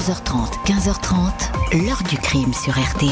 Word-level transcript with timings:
14h30, 0.00 0.64
15h30, 0.64 1.84
l'heure 1.84 2.02
du 2.08 2.16
crime 2.16 2.54
sur 2.54 2.72
RTL. 2.72 3.10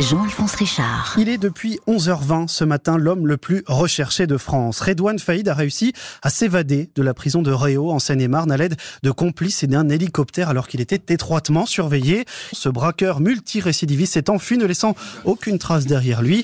Jean-Alphonse 0.00 0.56
Richard. 0.56 1.14
Il 1.16 1.28
est 1.28 1.38
depuis 1.38 1.78
11h20 1.86 2.48
ce 2.48 2.64
matin 2.64 2.98
l'homme 2.98 3.28
le 3.28 3.36
plus 3.36 3.62
recherché 3.68 4.26
de 4.26 4.36
France. 4.36 4.80
Redouane 4.80 5.20
Faïd 5.20 5.48
a 5.48 5.54
réussi 5.54 5.92
à 6.22 6.28
s'évader 6.28 6.90
de 6.96 7.02
la 7.02 7.14
prison 7.14 7.40
de 7.40 7.52
Réau 7.52 7.92
en 7.92 8.00
Seine-et-Marne 8.00 8.50
à 8.50 8.56
l'aide 8.56 8.74
de 9.04 9.10
complices 9.12 9.62
et 9.62 9.68
d'un 9.68 9.88
hélicoptère 9.90 10.48
alors 10.48 10.66
qu'il 10.66 10.80
était 10.80 11.14
étroitement 11.14 11.66
surveillé. 11.66 12.24
Ce 12.52 12.68
braqueur 12.68 13.20
multirécidiviste 13.20 14.14
s'est 14.14 14.28
enfui 14.28 14.58
ne 14.58 14.64
laissant 14.64 14.96
aucune 15.24 15.60
trace 15.60 15.86
derrière 15.86 16.20
lui. 16.20 16.42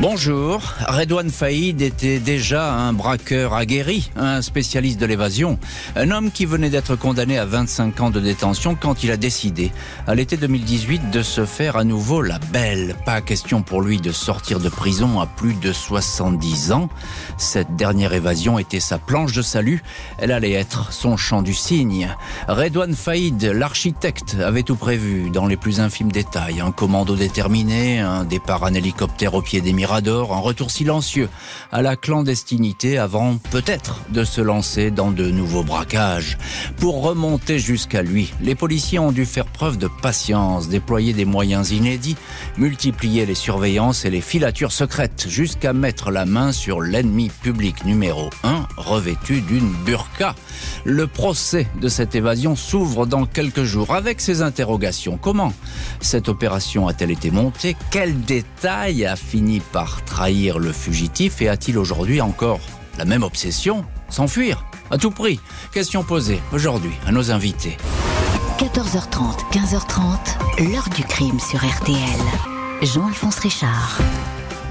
Bonjour, 0.00 0.62
Redouane 0.88 1.28
Faïd 1.28 1.82
était 1.82 2.20
déjà 2.20 2.72
un 2.72 2.94
braqueur 2.94 3.52
aguerri, 3.52 4.10
un 4.16 4.40
spécialiste 4.40 4.98
de 4.98 5.04
l'évasion, 5.04 5.58
un 5.94 6.10
homme 6.10 6.30
qui 6.30 6.46
venait 6.46 6.70
d'être 6.70 6.96
condamné 6.96 7.36
à 7.36 7.44
25 7.44 8.00
ans 8.00 8.08
de 8.08 8.18
détention 8.18 8.74
quand 8.80 9.04
il 9.04 9.10
a 9.10 9.18
décidé, 9.18 9.70
à 10.06 10.14
l'été 10.14 10.38
2018, 10.38 11.10
de 11.10 11.20
se 11.20 11.44
faire 11.44 11.76
à 11.76 11.84
nouveau 11.84 12.22
la 12.22 12.38
belle. 12.38 12.96
Pas 13.04 13.20
question 13.20 13.60
pour 13.60 13.82
lui 13.82 14.00
de 14.00 14.10
sortir 14.10 14.58
de 14.58 14.70
prison 14.70 15.20
à 15.20 15.26
plus 15.26 15.52
de 15.52 15.70
70 15.70 16.72
ans. 16.72 16.88
Cette 17.36 17.76
dernière 17.76 18.14
évasion 18.14 18.58
était 18.58 18.80
sa 18.80 18.96
planche 18.96 19.34
de 19.34 19.42
salut, 19.42 19.82
elle 20.16 20.32
allait 20.32 20.52
être 20.52 20.94
son 20.94 21.18
champ 21.18 21.42
du 21.42 21.52
cygne. 21.52 22.08
Redouane 22.48 22.94
Faïd, 22.94 23.44
l'architecte, 23.44 24.38
avait 24.42 24.62
tout 24.62 24.76
prévu 24.76 25.28
dans 25.28 25.46
les 25.46 25.58
plus 25.58 25.78
infimes 25.78 26.10
détails, 26.10 26.62
un 26.62 26.72
commando 26.72 27.16
déterminé, 27.16 28.00
un 28.00 28.24
départ 28.24 28.62
en 28.62 28.72
hélicoptère 28.72 29.34
au 29.34 29.42
pied 29.42 29.60
des 29.60 29.74
mirages 29.74 29.89
un 29.92 30.38
retour 30.38 30.70
silencieux 30.70 31.28
à 31.72 31.82
la 31.82 31.96
clandestinité 31.96 32.98
avant 32.98 33.38
peut-être 33.50 34.00
de 34.10 34.24
se 34.24 34.40
lancer 34.40 34.90
dans 34.90 35.10
de 35.10 35.30
nouveaux 35.30 35.64
braquages. 35.64 36.38
Pour 36.78 37.02
remonter 37.02 37.58
jusqu'à 37.58 38.02
lui, 38.02 38.32
les 38.40 38.54
policiers 38.54 38.98
ont 38.98 39.12
dû 39.12 39.26
faire 39.26 39.46
preuve 39.46 39.78
de 39.78 39.88
patience, 40.02 40.68
déployer 40.68 41.12
des 41.12 41.24
moyens 41.24 41.72
inédits, 41.72 42.16
multiplier 42.56 43.26
les 43.26 43.34
surveillances 43.34 44.04
et 44.04 44.10
les 44.10 44.20
filatures 44.20 44.72
secrètes 44.72 45.26
jusqu'à 45.28 45.72
mettre 45.72 46.10
la 46.10 46.24
main 46.24 46.52
sur 46.52 46.80
l'ennemi 46.80 47.30
public 47.42 47.84
numéro 47.84 48.30
un 48.44 48.66
revêtu 48.76 49.40
d'une 49.40 49.72
burqa. 49.84 50.34
Le 50.84 51.06
procès 51.06 51.66
de 51.80 51.88
cette 51.88 52.14
évasion 52.14 52.56
s'ouvre 52.56 53.06
dans 53.06 53.26
quelques 53.26 53.64
jours 53.64 53.94
avec 53.94 54.20
ses 54.20 54.42
interrogations. 54.42 55.18
Comment 55.20 55.52
cette 56.00 56.28
opération 56.28 56.88
a-t-elle 56.88 57.10
été 57.10 57.30
montée? 57.30 57.76
Quel 57.90 58.20
détail 58.20 59.06
a 59.06 59.16
fini 59.16 59.60
par 59.60 60.04
trahir 60.04 60.58
le 60.58 60.72
fugitif? 60.72 61.42
Et 61.42 61.48
a-t-il 61.48 61.78
aujourd'hui 61.78 62.20
encore 62.20 62.60
la 62.98 63.04
même 63.04 63.22
obsession? 63.22 63.84
S'enfuir 64.08 64.64
À 64.90 64.98
tout 64.98 65.10
prix 65.10 65.40
Question 65.72 66.02
posée 66.02 66.40
aujourd'hui 66.52 66.92
à 67.06 67.12
nos 67.12 67.30
invités. 67.30 67.76
14h30, 68.58 69.50
15h30, 69.52 70.70
l'heure 70.70 70.88
du 70.94 71.02
crime 71.04 71.40
sur 71.40 71.58
RTL. 71.64 71.96
Jean-Alphonse 72.82 73.38
Richard. 73.38 74.00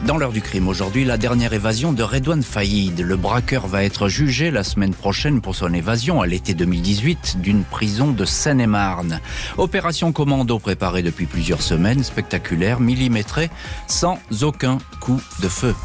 Dans 0.06 0.18
l'heure 0.18 0.32
du 0.32 0.42
crime 0.42 0.68
aujourd'hui, 0.68 1.04
la 1.04 1.18
dernière 1.18 1.54
évasion 1.54 1.94
de 1.94 2.02
Redouane 2.04 2.42
Faïd. 2.42 3.00
Le 3.00 3.16
braqueur 3.18 3.68
va 3.68 3.84
être 3.84 4.08
jugé 4.08 4.50
la 4.50 4.64
semaine 4.64 4.94
prochaine 4.94 5.42
pour 5.42 5.56
son 5.56 5.74
évasion 5.74 6.22
à 6.22 6.28
l'été 6.28 6.54
2018 6.54 7.38
d'une 7.42 7.64
prison 7.64 8.12
de 8.12 8.26
Seine-et-Marne. 8.26 9.20
Opération 9.58 10.12
commando 10.12 10.58
préparée 10.58 11.04
depuis 11.04 11.26
plusieurs 11.26 11.62
semaines, 11.62 12.04
spectaculaire, 12.04 12.80
millimétrée, 12.80 13.50
sans 13.88 14.20
aucun 14.42 14.78
coup 15.00 15.22
de 15.42 15.48
feu. 15.48 15.76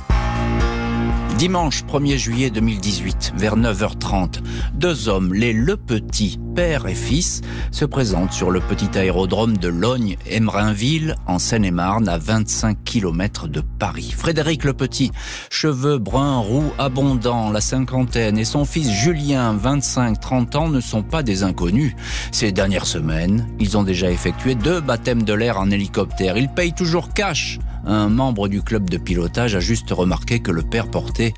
Dimanche 1.39 1.83
1er 1.85 2.17
juillet 2.17 2.51
2018, 2.51 3.35
vers 3.37 3.57
9h30, 3.57 4.39
deux 4.75 5.09
hommes, 5.09 5.35
les 5.35 5.53
Le 5.53 5.77
Petit, 5.77 6.39
père 6.55 6.87
et 6.87 6.95
fils, 6.95 7.41
se 7.73 7.85
présentent 7.85 8.33
sur 8.33 8.51
le 8.51 8.61
petit 8.61 8.97
aérodrome 8.97 9.57
de 9.59 9.69
Logne-Emerinville, 9.69 11.17
en 11.27 11.39
Seine-et-Marne, 11.39 12.09
à 12.09 12.19
25 12.19 12.79
km 12.85 13.49
de 13.49 13.61
Paris. 13.61 14.15
Frédéric 14.17 14.65
Le 14.65 14.73
Petit, 14.73 15.11
cheveux 15.51 15.99
bruns, 15.99 16.39
roux, 16.39 16.73
abondants, 16.79 17.51
la 17.51 17.61
cinquantaine, 17.61 18.39
et 18.39 18.45
son 18.45 18.65
fils 18.65 18.91
Julien, 18.91 19.57
25-30 19.57 20.57
ans, 20.57 20.69
ne 20.69 20.81
sont 20.81 21.03
pas 21.03 21.23
des 21.23 21.43
inconnus. 21.43 21.95
Ces 22.31 22.53
dernières 22.53 22.87
semaines, 22.87 23.49
ils 23.59 23.77
ont 23.77 23.83
déjà 23.83 24.11
effectué 24.11 24.55
deux 24.55 24.81
baptêmes 24.81 25.25
de 25.25 25.33
l'air 25.33 25.59
en 25.59 25.71
hélicoptère. 25.71 26.37
Ils 26.37 26.49
payent 26.49 26.75
toujours 26.75 27.13
cash 27.13 27.59
un 27.87 28.09
membre 28.09 28.49
du 28.49 28.63
club 28.63 28.89
de 28.89 28.97
pilotage 28.97 29.55
a 29.57 29.61
juste 29.61 29.91
remarqué 29.91 30.41
que 30.41 30.51
le 30.51 30.63
père 30.63 30.91
portait 30.91 31.35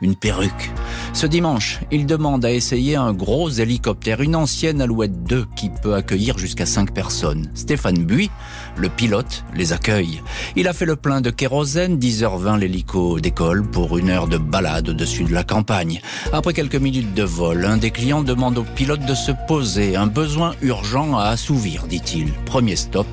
une 0.00 0.16
perruque. 0.16 0.70
Ce 1.12 1.26
dimanche, 1.26 1.80
il 1.90 2.06
demande 2.06 2.44
à 2.44 2.52
essayer 2.52 2.96
un 2.96 3.12
gros 3.12 3.50
hélicoptère, 3.50 4.20
une 4.20 4.36
ancienne 4.36 4.80
Alouette 4.80 5.24
2 5.24 5.46
qui 5.56 5.70
peut 5.82 5.94
accueillir 5.94 6.38
jusqu'à 6.38 6.66
5 6.66 6.92
personnes. 6.92 7.50
Stéphane 7.54 8.04
Buis, 8.04 8.30
le 8.80 8.88
pilote, 8.88 9.44
les 9.54 9.72
accueille. 9.72 10.22
Il 10.56 10.66
a 10.66 10.72
fait 10.72 10.86
le 10.86 10.96
plein 10.96 11.20
de 11.20 11.30
kérosène, 11.30 11.98
10h20 11.98 12.58
l'hélico 12.58 13.20
décolle 13.20 13.62
pour 13.62 13.98
une 13.98 14.10
heure 14.10 14.26
de 14.26 14.38
balade 14.38 14.88
au-dessus 14.88 15.24
de 15.24 15.34
la 15.34 15.44
campagne. 15.44 16.00
Après 16.32 16.54
quelques 16.54 16.76
minutes 16.76 17.14
de 17.14 17.22
vol, 17.22 17.64
un 17.64 17.76
des 17.76 17.90
clients 17.90 18.22
demande 18.22 18.58
au 18.58 18.62
pilote 18.62 19.04
de 19.04 19.14
se 19.14 19.32
poser, 19.46 19.96
un 19.96 20.06
besoin 20.06 20.54
urgent 20.62 21.16
à 21.16 21.26
assouvir, 21.26 21.86
dit-il. 21.86 22.32
Premier 22.46 22.76
stop, 22.76 23.06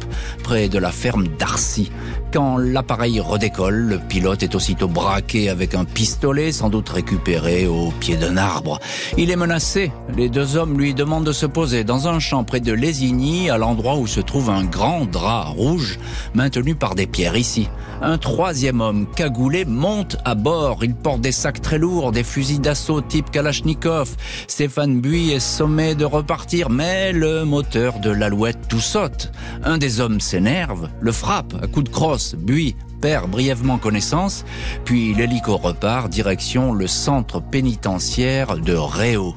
près 0.43 0.69
de 0.69 0.79
la 0.79 0.91
ferme 0.91 1.27
d'Arcy. 1.27 1.91
Quand 2.31 2.57
l'appareil 2.57 3.19
redécolle, 3.19 3.75
le 3.75 3.99
pilote 3.99 4.43
est 4.43 4.55
aussitôt 4.55 4.87
braqué 4.87 5.49
avec 5.49 5.75
un 5.75 5.85
pistolet, 5.85 6.51
sans 6.51 6.69
doute 6.69 6.89
récupéré 6.89 7.67
au 7.67 7.91
pied 7.99 8.17
d'un 8.17 8.37
arbre. 8.37 8.79
Il 9.17 9.31
est 9.31 9.35
menacé. 9.35 9.91
Les 10.15 10.29
deux 10.29 10.57
hommes 10.57 10.77
lui 10.77 10.93
demandent 10.93 11.25
de 11.25 11.31
se 11.31 11.45
poser 11.45 11.83
dans 11.83 12.07
un 12.07 12.19
champ 12.19 12.43
près 12.43 12.59
de 12.59 12.73
Lésigny, 12.73 13.49
à 13.49 13.57
l'endroit 13.57 13.97
où 13.97 14.07
se 14.07 14.19
trouve 14.19 14.49
un 14.49 14.65
grand 14.65 15.05
drap 15.05 15.53
rouge 15.57 15.99
maintenu 16.33 16.75
par 16.75 16.95
des 16.95 17.07
pierres 17.07 17.35
ici. 17.35 17.67
Un 18.01 18.17
troisième 18.17 18.79
homme 18.79 19.07
cagoulé 19.15 19.65
monte 19.65 20.17
à 20.23 20.35
bord. 20.35 20.83
Il 20.83 20.95
porte 20.95 21.21
des 21.21 21.31
sacs 21.31 21.61
très 21.61 21.79
lourds, 21.79 22.11
des 22.11 22.23
fusils 22.23 22.61
d'assaut 22.61 23.01
type 23.01 23.31
Kalachnikov. 23.31 24.15
Stéphane 24.47 25.01
Buis 25.01 25.31
est 25.31 25.39
sommé 25.39 25.95
de 25.95 26.05
repartir, 26.05 26.69
mais 26.69 27.11
le 27.11 27.43
moteur 27.43 27.99
de 27.99 28.11
l'alouette 28.11 28.67
tout 28.69 28.79
saute. 28.79 29.31
Un 29.63 29.77
des 29.77 29.99
hommes 29.99 30.21
s'énerve, 30.21 30.89
le 31.01 31.11
frappe 31.11 31.55
à 31.61 31.67
coups 31.67 31.85
de 31.85 31.93
crosse 31.93 32.35
Buis 32.35 32.75
perd 33.01 33.29
brièvement 33.29 33.77
connaissance, 33.77 34.45
puis 34.85 35.13
l'hélico 35.13 35.57
repart 35.57 36.09
direction 36.09 36.73
le 36.73 36.87
centre 36.87 37.41
pénitentiaire 37.41 38.57
de 38.57 38.73
Réau. 38.73 39.35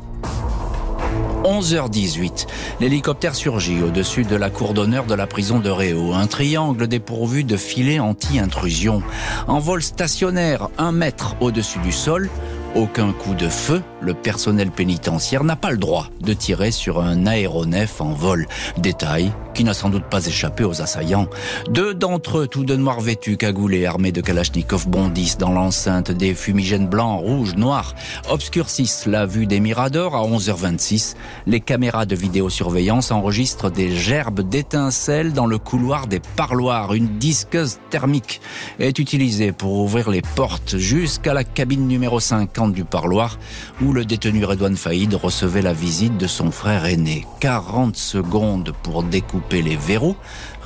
11h18, 1.44 2.46
l'hélicoptère 2.80 3.34
surgit 3.34 3.82
au-dessus 3.82 4.24
de 4.24 4.36
la 4.36 4.50
cour 4.50 4.74
d'honneur 4.74 5.04
de 5.04 5.14
la 5.14 5.26
prison 5.26 5.58
de 5.58 5.70
Réau, 5.70 6.12
un 6.12 6.26
triangle 6.26 6.86
dépourvu 6.86 7.44
de 7.44 7.56
filets 7.56 7.98
anti-intrusion. 7.98 9.02
En 9.46 9.58
vol 9.58 9.82
stationnaire, 9.82 10.68
un 10.78 10.92
mètre 10.92 11.36
au-dessus 11.40 11.78
du 11.80 11.92
sol, 11.92 12.28
aucun 12.75 13.12
coup 13.12 13.34
de 13.34 13.48
feu, 13.48 13.82
le 14.00 14.14
personnel 14.14 14.70
pénitentiaire 14.70 15.44
n'a 15.44 15.56
pas 15.56 15.70
le 15.70 15.76
droit 15.76 16.08
de 16.20 16.32
tirer 16.32 16.70
sur 16.70 17.00
un 17.00 17.26
aéronef 17.26 18.00
en 18.00 18.12
vol. 18.12 18.47
Détail 18.78 19.32
qui 19.54 19.64
n'a 19.64 19.75
sans 19.75 19.91
doute 19.91 20.04
pas 20.04 20.25
échappé 20.26 20.64
aux 20.64 20.81
assaillants. 20.81 21.26
Deux 21.70 21.92
d'entre 21.92 22.38
eux, 22.38 22.47
tous 22.47 22.64
de 22.64 22.76
noirs 22.76 23.00
vêtus, 23.00 23.36
cagoulés, 23.36 23.86
armés 23.86 24.12
de 24.12 24.20
Kalachnikov, 24.20 24.88
bondissent 24.88 25.38
dans 25.38 25.53
l'enceinte. 25.53 26.12
Des 26.12 26.34
fumigènes 26.34 26.86
blancs, 26.86 27.20
rouges, 27.20 27.56
noirs 27.56 27.94
obscurcissent 28.28 29.06
la 29.06 29.26
vue 29.26 29.47
des 29.47 29.60
miradors 29.60 30.14
à 30.14 30.22
11h26. 30.22 31.16
Les 31.47 31.60
caméras 31.60 32.06
de 32.06 32.14
vidéosurveillance 32.14 33.10
enregistrent 33.10 33.70
des 33.70 33.97
gerbes 33.97 34.48
d'étincelles 34.48 35.32
dans 35.32 35.47
le 35.47 35.58
couloir 35.58 36.06
des 36.06 36.20
parloirs. 36.37 36.94
Une 36.94 37.19
disqueuse 37.19 37.78
thermique 37.91 38.41
est 38.78 38.98
utilisée 38.98 39.52
pour 39.52 39.72
ouvrir 39.81 40.10
les 40.10 40.22
portes 40.22 40.78
jusqu'à 40.78 41.34
la 41.34 41.44
cabine 41.44 41.88
numéro 41.88 42.20
50 42.20 42.59
du 42.69 42.84
parloir 42.84 43.38
où 43.82 43.93
le 43.93 44.04
détenu 44.04 44.44
Redouane 44.44 44.76
Faïd 44.76 45.15
recevait 45.15 45.62
la 45.62 45.72
visite 45.72 46.16
de 46.16 46.26
son 46.26 46.50
frère 46.50 46.84
aîné. 46.84 47.26
40 47.41 47.97
secondes 47.97 48.73
pour 48.82 49.02
découper 49.02 49.62
les 49.62 49.76
verrous. 49.76 50.17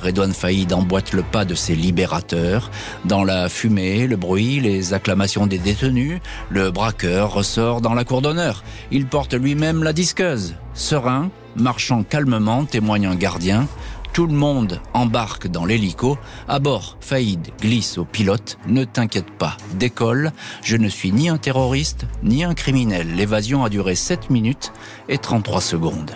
Redouane 0.01 0.33
Faïd 0.33 0.73
emboîte 0.73 1.13
le 1.13 1.23
pas 1.23 1.45
de 1.45 1.55
ses 1.55 1.75
libérateurs. 1.75 2.69
Dans 3.05 3.23
la 3.23 3.49
fumée, 3.49 4.07
le 4.07 4.17
bruit, 4.17 4.59
les 4.59 4.93
acclamations 4.93 5.47
des 5.47 5.57
détenus, 5.57 6.19
le 6.49 6.71
braqueur 6.71 7.33
ressort 7.33 7.81
dans 7.81 7.93
la 7.93 8.03
cour 8.03 8.21
d'honneur. 8.21 8.63
Il 8.91 9.07
porte 9.07 9.33
lui-même 9.33 9.83
la 9.83 9.93
disqueuse. 9.93 10.55
Serein, 10.73 11.29
marchant 11.55 12.03
calmement, 12.03 12.65
témoigne 12.65 13.07
un 13.07 13.15
gardien. 13.15 13.67
Tout 14.15 14.27
le 14.27 14.33
monde 14.33 14.79
embarque 14.93 15.47
dans 15.47 15.65
l'hélico. 15.65 16.17
À 16.47 16.59
bord, 16.59 16.95
Faïd 17.01 17.49
glisse 17.59 17.97
au 17.97 18.05
pilote. 18.05 18.57
Ne 18.65 18.85
t'inquiète 18.85 19.29
pas, 19.29 19.57
décolle. 19.73 20.31
Je 20.63 20.77
ne 20.77 20.87
suis 20.87 21.11
ni 21.11 21.27
un 21.27 21.35
terroriste, 21.35 22.05
ni 22.23 22.45
un 22.45 22.53
criminel. 22.53 23.13
L'évasion 23.13 23.65
a 23.65 23.69
duré 23.69 23.93
7 23.93 24.29
minutes 24.29 24.71
et 25.09 25.17
33 25.17 25.59
secondes. 25.59 26.11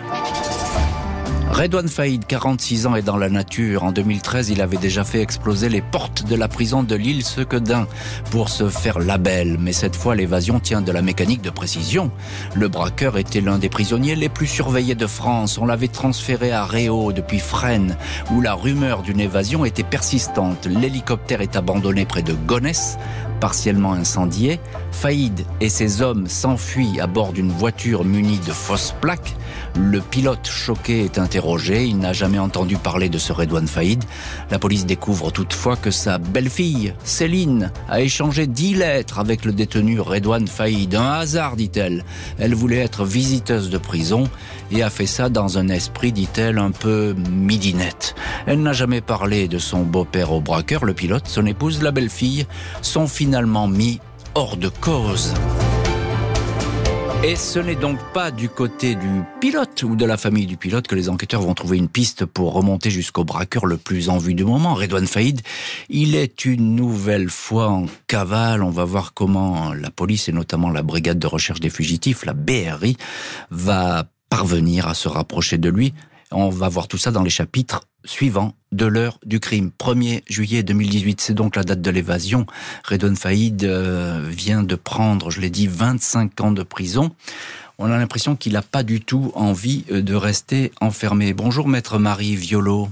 Redouane 1.50 1.88
Faïd, 1.88 2.24
46 2.26 2.86
ans, 2.86 2.94
est 2.94 3.02
dans 3.02 3.16
la 3.16 3.28
nature. 3.28 3.82
En 3.82 3.90
2013, 3.90 4.50
il 4.50 4.62
avait 4.62 4.76
déjà 4.76 5.02
fait 5.02 5.20
exploser 5.20 5.68
les 5.68 5.82
portes 5.82 6.24
de 6.24 6.36
la 6.36 6.46
prison 6.46 6.84
de 6.84 6.94
l'île 6.94 7.24
Sequedin 7.24 7.88
pour 8.30 8.48
se 8.48 8.68
faire 8.68 9.00
label. 9.00 9.58
Mais 9.58 9.72
cette 9.72 9.96
fois, 9.96 10.14
l'évasion 10.14 10.60
tient 10.60 10.80
de 10.80 10.92
la 10.92 11.02
mécanique 11.02 11.42
de 11.42 11.50
précision. 11.50 12.12
Le 12.54 12.68
braqueur 12.68 13.18
était 13.18 13.40
l'un 13.40 13.58
des 13.58 13.68
prisonniers 13.68 14.14
les 14.14 14.28
plus 14.28 14.46
surveillés 14.46 14.94
de 14.94 15.08
France. 15.08 15.58
On 15.58 15.66
l'avait 15.66 15.88
transféré 15.88 16.52
à 16.52 16.64
Réau 16.64 17.12
depuis 17.12 17.40
Fresnes, 17.40 17.96
où 18.32 18.40
la 18.40 18.54
rumeur 18.54 19.02
d'une 19.02 19.20
évasion 19.20 19.64
était 19.64 19.82
persistante. 19.82 20.66
L'hélicoptère 20.66 21.40
est 21.40 21.56
abandonné 21.56 22.06
près 22.06 22.22
de 22.22 22.32
Gonesse 22.32 22.96
partiellement 23.40 23.94
incendié, 23.94 24.60
Faïd 24.92 25.44
et 25.60 25.68
ses 25.68 26.02
hommes 26.02 26.26
s'enfuient 26.26 27.00
à 27.00 27.06
bord 27.06 27.32
d'une 27.32 27.50
voiture 27.50 28.04
munie 28.04 28.38
de 28.46 28.52
fausses 28.52 28.94
plaques. 29.00 29.34
Le 29.76 30.00
pilote 30.00 30.46
choqué 30.46 31.04
est 31.04 31.18
interrogé. 31.18 31.84
Il 31.86 31.98
n'a 31.98 32.12
jamais 32.12 32.38
entendu 32.38 32.76
parler 32.76 33.08
de 33.08 33.18
ce 33.18 33.32
Redouane 33.32 33.66
Faïd. 33.66 34.04
La 34.50 34.58
police 34.58 34.86
découvre 34.86 35.30
toutefois 35.30 35.76
que 35.76 35.90
sa 35.90 36.18
belle-fille, 36.18 36.94
Céline, 37.04 37.72
a 37.88 38.00
échangé 38.00 38.46
dix 38.46 38.74
lettres 38.74 39.18
avec 39.18 39.44
le 39.44 39.52
détenu 39.52 40.00
Redouane 40.00 40.48
Faïd. 40.48 40.94
Un 40.94 41.12
hasard, 41.12 41.56
dit-elle. 41.56 42.04
Elle 42.38 42.54
voulait 42.54 42.78
être 42.78 43.04
visiteuse 43.04 43.70
de 43.70 43.78
prison 43.78 44.28
et 44.70 44.82
a 44.82 44.90
fait 44.90 45.06
ça 45.06 45.28
dans 45.28 45.58
un 45.58 45.68
esprit, 45.68 46.12
dit-elle, 46.12 46.58
un 46.58 46.70
peu 46.70 47.14
midinette. 47.30 48.14
Elle 48.46 48.62
n'a 48.62 48.72
jamais 48.72 49.00
parlé 49.00 49.48
de 49.48 49.58
son 49.58 49.82
beau-père 49.82 50.32
au 50.32 50.40
braqueur, 50.40 50.84
le 50.84 50.94
pilote, 50.94 51.26
son 51.26 51.46
épouse, 51.46 51.82
la 51.82 51.90
belle-fille, 51.90 52.46
sont 52.82 53.06
finalement 53.06 53.68
mis 53.68 54.00
hors 54.34 54.56
de 54.56 54.68
cause. 54.68 55.34
Et 57.22 57.36
ce 57.36 57.58
n'est 57.58 57.76
donc 57.76 57.98
pas 58.14 58.30
du 58.30 58.48
côté 58.48 58.94
du 58.94 59.22
pilote 59.42 59.82
ou 59.82 59.94
de 59.94 60.06
la 60.06 60.16
famille 60.16 60.46
du 60.46 60.56
pilote 60.56 60.86
que 60.86 60.94
les 60.94 61.10
enquêteurs 61.10 61.42
vont 61.42 61.52
trouver 61.52 61.76
une 61.76 61.88
piste 61.88 62.24
pour 62.24 62.54
remonter 62.54 62.90
jusqu'au 62.90 63.24
braqueur 63.24 63.66
le 63.66 63.76
plus 63.76 64.08
en 64.08 64.16
vue 64.16 64.32
du 64.32 64.44
moment, 64.44 64.72
Redouane 64.72 65.06
Faïd. 65.06 65.42
Il 65.90 66.14
est 66.14 66.46
une 66.46 66.74
nouvelle 66.74 67.28
fois 67.28 67.68
en 67.68 67.86
cavale. 68.06 68.62
On 68.62 68.70
va 68.70 68.84
voir 68.84 69.12
comment 69.12 69.74
la 69.74 69.90
police 69.90 70.30
et 70.30 70.32
notamment 70.32 70.70
la 70.70 70.82
brigade 70.82 71.18
de 71.18 71.26
recherche 71.26 71.60
des 71.60 71.68
fugitifs, 71.68 72.24
la 72.24 72.32
BRI, 72.32 72.96
va 73.50 74.06
parvenir 74.30 74.88
à 74.88 74.94
se 74.94 75.08
rapprocher 75.08 75.58
de 75.58 75.68
lui. 75.68 75.92
On 76.32 76.48
va 76.48 76.68
voir 76.68 76.88
tout 76.88 76.96
ça 76.96 77.10
dans 77.10 77.24
les 77.24 77.30
chapitres 77.30 77.82
suivants 78.04 78.54
de 78.72 78.86
l'heure 78.86 79.18
du 79.26 79.40
crime. 79.40 79.72
1er 79.78 80.22
juillet 80.28 80.62
2018, 80.62 81.20
c'est 81.20 81.34
donc 81.34 81.56
la 81.56 81.64
date 81.64 81.82
de 81.82 81.90
l'évasion. 81.90 82.46
Redon 82.88 83.16
Faïd 83.16 83.64
euh, 83.64 84.24
vient 84.30 84.62
de 84.62 84.76
prendre, 84.76 85.30
je 85.30 85.40
l'ai 85.40 85.50
dit, 85.50 85.66
25 85.66 86.40
ans 86.40 86.52
de 86.52 86.62
prison. 86.62 87.10
On 87.78 87.90
a 87.90 87.98
l'impression 87.98 88.36
qu'il 88.36 88.52
n'a 88.52 88.62
pas 88.62 88.82
du 88.84 89.00
tout 89.00 89.32
envie 89.34 89.84
euh, 89.90 90.02
de 90.02 90.14
rester 90.14 90.70
enfermé. 90.80 91.34
Bonjour 91.34 91.66
maître 91.66 91.98
Marie 91.98 92.36
Violo. 92.36 92.88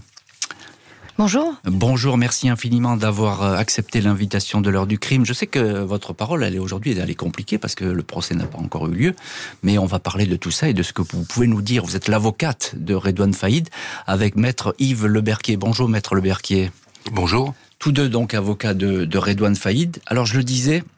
Bonjour. 1.19 1.56
Bonjour, 1.65 2.17
merci 2.17 2.49
infiniment 2.49 2.97
d'avoir 2.97 3.43
euh, 3.43 3.56
accepté 3.56 4.00
l'invitation 4.00 4.61
de 4.61 4.70
l'heure 4.70 4.87
du 4.87 5.00
crime. 5.00 5.26
Je 5.26 5.32
sais 5.32 5.49
que 5.49 5.82
votre 5.82 6.12
parole, 6.12 6.44
elle 6.44 6.55
est 6.55 6.61
aujourd'hui, 6.61 6.97
elle 6.97 7.11
est 7.11 7.17
compliquée 7.17 7.59
parce 7.59 7.75
que 7.75 7.85
le 7.85 8.03
procès 8.05 8.37
n'a 8.37 8.47
pas 8.47 8.59
encore 8.59 8.87
eu 8.87 8.94
lieu, 8.94 9.17
mais 9.65 9.79
on 9.79 9.87
va 9.87 9.99
parler 9.99 10.26
de 10.26 10.37
tout 10.37 10.53
ça 10.53 10.69
et 10.69 10.75
de 10.75 10.82
ce 10.85 10.93
que 10.93 11.03
vous 11.03 11.25
pouvez 11.25 11.49
nous 11.49 11.61
dire. 11.61 11.85
Vous 11.85 11.97
êtes 11.97 12.06
l'avocate 12.06 12.75
de 12.76 12.94
Redouane 12.94 13.35
Faïd 13.35 13.69
avec 14.06 14.37
maître 14.37 14.76
Yves 14.79 15.06
Leberquier. 15.06 15.56
Bonjour 15.56 15.88
maître 15.88 16.15
Leberquier. 16.15 16.70
Bonjour. 17.11 17.53
Tous 17.81 17.91
deux 17.91 18.09
donc 18.09 18.35
avocats 18.35 18.75
de, 18.75 19.05
de 19.05 19.19
Redouane 19.19 19.56
Faïd. 19.56 19.99
Alors 20.06 20.25
je 20.25 20.37
le 20.37 20.44
disais, 20.44 20.85
euh, 20.85 20.98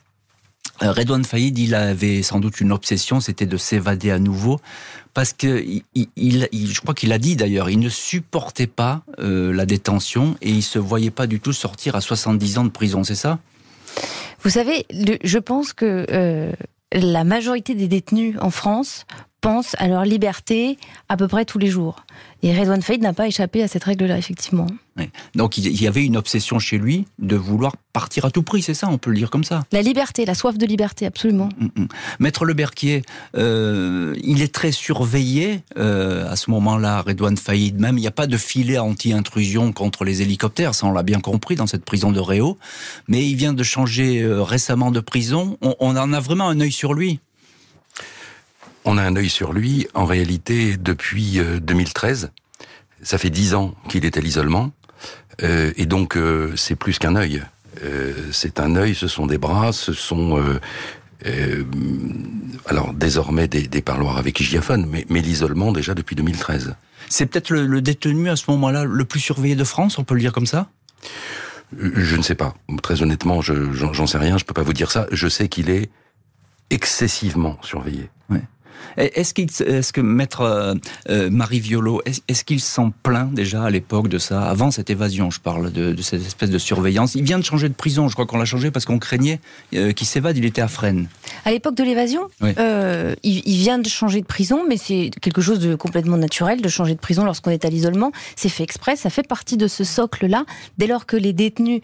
Redouane 0.80 1.24
Faïd, 1.24 1.58
il 1.58 1.74
avait 1.74 2.22
sans 2.22 2.40
doute 2.40 2.60
une 2.60 2.72
obsession, 2.72 3.20
c'était 3.20 3.46
de 3.46 3.56
s'évader 3.56 4.10
à 4.10 4.18
nouveau 4.18 4.60
parce 5.12 5.32
que 5.32 5.64
il, 5.94 6.48
je 6.52 6.80
crois 6.80 6.94
qu'il 6.94 7.12
a 7.12 7.18
dit 7.18 7.36
d'ailleurs, 7.36 7.68
il 7.68 7.78
ne 7.78 7.88
supportait 7.88 8.66
pas 8.66 9.02
euh, 9.18 9.52
la 9.52 9.66
détention 9.66 10.36
et 10.40 10.50
il 10.50 10.62
se 10.62 10.78
voyait 10.78 11.10
pas 11.10 11.26
du 11.26 11.40
tout 11.40 11.52
sortir 11.52 11.96
à 11.96 12.00
70 12.00 12.58
ans 12.58 12.64
de 12.64 12.70
prison, 12.70 13.04
c'est 13.04 13.14
ça? 13.14 13.38
Vous 14.42 14.50
savez, 14.50 14.86
je 15.22 15.38
pense 15.38 15.72
que 15.72 16.06
euh, 16.10 16.52
la 16.92 17.24
majorité 17.24 17.74
des 17.74 17.88
détenus 17.88 18.36
en 18.40 18.50
France 18.50 19.04
pensent 19.40 19.74
à 19.78 19.88
leur 19.88 20.04
liberté 20.04 20.78
à 21.08 21.16
peu 21.16 21.28
près 21.28 21.44
tous 21.44 21.58
les 21.58 21.68
jours. 21.68 22.04
Et 22.42 22.58
Redouane 22.58 22.82
Faïd 22.82 23.02
n'a 23.02 23.12
pas 23.12 23.26
échappé 23.26 23.62
à 23.62 23.68
cette 23.68 23.84
règle-là, 23.84 24.18
effectivement. 24.18 24.66
Donc 25.34 25.56
il 25.56 25.80
y 25.80 25.86
avait 25.86 26.04
une 26.04 26.16
obsession 26.16 26.58
chez 26.58 26.78
lui 26.78 27.06
de 27.18 27.36
vouloir 27.36 27.74
partir 27.92 28.24
à 28.24 28.30
tout 28.30 28.42
prix, 28.42 28.62
c'est 28.62 28.74
ça, 28.74 28.88
on 28.88 28.98
peut 28.98 29.10
le 29.10 29.16
dire 29.16 29.30
comme 29.30 29.44
ça? 29.44 29.64
La 29.72 29.82
liberté, 29.82 30.24
la 30.24 30.34
soif 30.34 30.58
de 30.58 30.66
liberté, 30.66 31.06
absolument. 31.06 31.48
Mm, 31.58 31.64
mm, 31.64 31.70
mm. 31.82 31.88
Maître 32.18 32.44
Leberquier, 32.44 33.02
euh, 33.36 34.14
il 34.22 34.42
est 34.42 34.52
très 34.52 34.72
surveillé 34.72 35.62
euh, 35.78 36.30
à 36.30 36.36
ce 36.36 36.50
moment-là, 36.50 37.02
Redouane 37.02 37.36
Faïd 37.36 37.80
même. 37.80 37.98
Il 37.98 38.02
n'y 38.02 38.06
a 38.06 38.12
pas 38.12 38.26
de 38.26 38.36
filet 38.36 38.78
anti-intrusion 38.78 39.72
contre 39.72 40.04
les 40.04 40.22
hélicoptères, 40.22 40.74
ça 40.74 40.86
on 40.86 40.92
l'a 40.92 41.02
bien 41.02 41.20
compris 41.20 41.56
dans 41.56 41.66
cette 41.66 41.84
prison 41.84 42.12
de 42.12 42.20
Réau. 42.20 42.58
Mais 43.08 43.26
il 43.26 43.36
vient 43.36 43.54
de 43.54 43.62
changer 43.62 44.22
euh, 44.22 44.42
récemment 44.42 44.90
de 44.90 45.00
prison. 45.00 45.56
On, 45.62 45.74
on 45.80 45.96
en 45.96 46.12
a 46.12 46.20
vraiment 46.20 46.48
un 46.48 46.60
œil 46.60 46.72
sur 46.72 46.94
lui? 46.94 47.20
On 48.84 48.98
a 48.98 49.02
un 49.02 49.16
œil 49.16 49.28
sur 49.28 49.52
lui, 49.52 49.86
en 49.94 50.04
réalité, 50.04 50.76
depuis 50.76 51.40
2013. 51.62 52.24
Euh, 52.24 52.64
Ça 53.02 53.18
fait 53.18 53.30
dix 53.30 53.54
ans 53.54 53.74
qu'il 53.88 54.04
est 54.04 54.16
à 54.16 54.20
l'isolement. 54.20 54.72
Euh, 55.42 55.72
et 55.76 55.86
donc, 55.86 56.16
euh, 56.16 56.52
c'est 56.56 56.76
plus 56.76 56.98
qu'un 56.98 57.16
œil. 57.16 57.42
c'est 58.32 58.60
un 58.60 58.76
œil, 58.76 58.94
ce 58.94 59.08
sont 59.08 59.26
des 59.26 59.38
bras, 59.38 59.72
ce 59.72 59.92
sont... 59.92 60.42
alors, 62.66 62.92
désormais, 62.92 63.48
des, 63.48 63.82
parloirs 63.82 64.18
avec 64.18 64.38
hygiaphone, 64.40 64.86
mais, 64.86 65.06
mais 65.08 65.22
l'isolement 65.22 65.72
déjà 65.72 65.94
depuis 65.94 66.14
2013. 66.16 66.74
C'est 67.08 67.26
peut-être 67.26 67.50
le, 67.50 67.80
détenu 67.80 68.28
à 68.28 68.36
ce 68.36 68.50
moment-là 68.50 68.84
le 68.84 69.04
plus 69.04 69.20
surveillé 69.20 69.56
de 69.56 69.64
France, 69.64 69.98
on 69.98 70.04
peut 70.04 70.14
le 70.14 70.20
dire 70.20 70.32
comme 70.32 70.46
ça? 70.46 70.68
Je 71.78 72.16
ne 72.16 72.22
sais 72.22 72.34
pas. 72.34 72.54
Très 72.82 73.02
honnêtement, 73.02 73.40
j'en 73.40 74.06
sais 74.06 74.18
rien, 74.18 74.36
je 74.36 74.44
peux 74.44 74.54
pas 74.54 74.62
vous 74.62 74.72
dire 74.72 74.90
ça. 74.90 75.06
Je 75.12 75.28
sais 75.28 75.48
qu'il 75.48 75.70
est 75.70 75.90
excessivement 76.70 77.58
surveillé. 77.62 78.10
Ouais. 78.28 78.42
Est-ce 78.96 79.34
qu'il, 79.34 79.48
est-ce 79.66 79.92
que 79.92 80.00
maître 80.00 80.42
euh, 80.42 80.74
euh, 81.08 81.30
Marie 81.30 81.60
Violo, 81.60 82.02
est-ce 82.04 82.44
qu'il 82.44 82.60
s'en 82.60 82.90
plaint 82.90 83.32
déjà 83.32 83.64
à 83.64 83.70
l'époque 83.70 84.08
de 84.08 84.18
ça, 84.18 84.42
avant 84.42 84.70
cette 84.70 84.90
évasion, 84.90 85.30
je 85.30 85.40
parle 85.40 85.72
de, 85.72 85.94
cette 86.02 86.26
espèce 86.26 86.50
de 86.50 86.58
surveillance? 86.58 87.14
Il 87.14 87.22
vient 87.22 87.38
de 87.38 87.44
changer 87.44 87.68
de 87.68 87.74
prison, 87.74 88.08
je 88.08 88.14
crois 88.14 88.26
qu'on 88.26 88.38
l'a 88.38 88.44
changé 88.44 88.70
parce 88.70 88.84
qu'on 88.84 88.98
craignait 88.98 89.40
euh, 89.74 89.92
qu'il 89.92 90.06
s'évade. 90.06 90.36
Il 90.36 90.44
était 90.44 90.62
à 90.62 90.68
Fresnes. 90.68 91.08
À 91.44 91.50
l'époque 91.50 91.74
de 91.74 91.84
l'évasion, 91.84 92.28
il, 93.22 93.42
vient 93.44 93.78
de 93.78 93.88
changer 93.88 94.20
de 94.20 94.26
prison, 94.26 94.64
mais 94.68 94.76
c'est 94.76 95.10
quelque 95.20 95.40
chose 95.40 95.58
de 95.58 95.74
complètement 95.74 96.16
naturel 96.16 96.60
de 96.60 96.68
changer 96.68 96.94
de 96.94 97.00
prison 97.00 97.24
lorsqu'on 97.24 97.50
est 97.50 97.64
à 97.64 97.70
l'isolement. 97.70 98.12
C'est 98.36 98.48
fait 98.48 98.62
exprès, 98.62 98.96
ça 98.96 99.10
fait 99.10 99.26
partie 99.26 99.56
de 99.56 99.68
ce 99.68 99.84
socle-là. 99.84 100.44
Dès 100.78 100.86
lors 100.86 101.06
que 101.06 101.16
les 101.16 101.32
détenus 101.32 101.80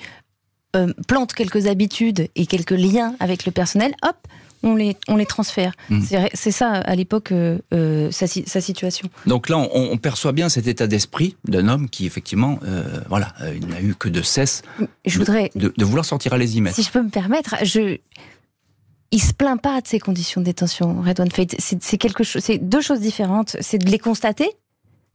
plantent 1.09 1.33
quelques 1.33 1.67
habitudes 1.69 2.29
et 2.35 2.47
quelques 2.47 2.73
liens 2.73 3.15
avec 3.19 3.47
le 3.47 3.53
personnel, 3.53 3.95
hop, 4.03 4.17
on 4.67 4.75
les, 4.75 4.97
on 5.09 5.17
les 5.17 5.27
transfère. 5.27 5.73
Mm. 5.89 6.03
C'est 6.35 6.51
ça, 6.51 6.73
à 6.73 6.95
l'époque, 6.95 7.33
euh, 7.33 7.59
euh, 7.73 8.11
sa, 8.11 8.27
situation. 8.27 9.09
Donc 9.27 9.49
là, 9.49 9.59
on, 9.59 9.97
perçoit 9.97 10.33
bien 10.33 10.49
cet 10.49 10.67
état 10.67 10.87
d'esprit 10.87 11.37
d'un 11.45 11.69
homme 11.69 11.89
qui, 11.89 12.05
effectivement, 12.07 12.59
euh, 12.65 13.01
voilà, 13.09 13.35
il 13.55 13.67
n'a 13.69 13.81
eu 13.81 13.95
que 13.95 14.09
de 14.09 14.23
cesse 14.23 14.63
je 15.05 15.19
voudrais, 15.19 15.51
de, 15.55 15.85
vouloir 15.85 16.05
sortir 16.05 16.33
à 16.33 16.39
les 16.39 16.59
y 16.59 16.73
Si 16.73 16.83
je 16.83 16.91
peux 16.91 17.03
me 17.03 17.11
permettre, 17.11 17.57
je... 17.63 17.99
Il 19.13 19.23
se 19.23 19.33
plaint 19.33 19.61
pas 19.61 19.81
de 19.81 19.87
ces 19.87 20.01
conditions 20.01 20.41
de 20.41 20.47
détention, 20.47 21.01
Redouane 21.01 21.31
Fate. 21.31 21.55
C'est 21.59 21.97
quelque 21.97 22.25
chose, 22.25 22.43
c'est 22.43 22.59
deux 22.59 22.81
choses 22.81 23.01
différentes. 23.01 23.57
C'est 23.61 23.79
de 23.79 23.89
les 23.89 24.01
constater, 24.01 24.51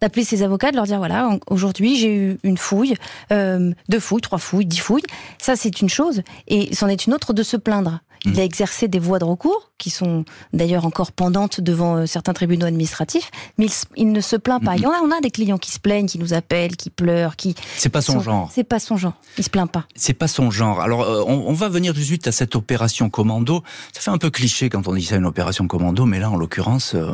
d'appeler 0.01 0.23
ses 0.23 0.43
avocats, 0.43 0.71
de 0.71 0.75
leur 0.75 0.85
dire 0.85 0.97
voilà, 0.97 1.37
aujourd'hui 1.47 1.95
j'ai 1.95 2.13
eu 2.13 2.37
une 2.43 2.57
fouille, 2.57 2.95
deux 3.29 3.99
fouilles, 3.99 4.21
trois 4.21 4.39
fouilles, 4.39 4.65
dix 4.65 4.79
fouilles. 4.79 5.03
Ça 5.37 5.55
c'est 5.55 5.81
une 5.81 5.89
chose, 5.89 6.21
et 6.47 6.73
c'en 6.73 6.87
est 6.87 7.05
une 7.05 7.13
autre 7.13 7.33
de 7.33 7.43
se 7.43 7.57
plaindre. 7.57 8.01
Il 8.25 8.39
a 8.39 8.43
exercé 8.43 8.87
des 8.87 8.99
voies 8.99 9.19
de 9.19 9.25
recours, 9.25 9.71
qui 9.77 9.89
sont 9.89 10.25
d'ailleurs 10.53 10.85
encore 10.85 11.11
pendantes 11.11 11.59
devant 11.59 11.97
euh, 11.97 12.05
certains 12.05 12.33
tribunaux 12.33 12.67
administratifs, 12.67 13.31
mais 13.57 13.65
il, 13.95 14.11
ne 14.11 14.21
se 14.21 14.35
plaint 14.35 14.63
pas. 14.63 14.75
Il 14.75 14.83
y 14.83 14.85
en 14.85 14.91
a, 14.91 14.99
on 15.03 15.09
a 15.09 15.21
des 15.21 15.31
clients 15.31 15.57
qui 15.57 15.71
se 15.71 15.79
plaignent, 15.79 16.05
qui 16.05 16.19
nous 16.19 16.33
appellent, 16.33 16.75
qui 16.75 16.91
pleurent, 16.91 17.35
qui... 17.35 17.55
C'est 17.77 17.89
pas 17.89 18.01
son 18.01 18.19
genre. 18.19 18.51
C'est 18.53 18.63
pas 18.63 18.79
son 18.79 18.95
genre. 18.95 19.13
Il 19.39 19.43
se 19.43 19.49
plaint 19.49 19.71
pas. 19.71 19.85
C'est 19.95 20.13
pas 20.13 20.27
son 20.27 20.51
genre. 20.51 20.81
Alors, 20.81 21.01
euh, 21.01 21.23
on, 21.25 21.53
va 21.53 21.67
venir 21.67 21.93
tout 21.93 21.99
de 21.99 22.05
suite 22.05 22.27
à 22.27 22.31
cette 22.31 22.55
opération 22.55 23.09
commando. 23.09 23.63
Ça 23.91 24.01
fait 24.01 24.11
un 24.11 24.19
peu 24.19 24.29
cliché 24.29 24.69
quand 24.69 24.87
on 24.87 24.93
dit 24.93 25.03
ça, 25.03 25.15
une 25.15 25.25
opération 25.25 25.67
commando, 25.67 26.05
mais 26.05 26.19
là, 26.19 26.29
en 26.29 26.35
l'occurrence, 26.35 26.93
euh, 26.93 27.07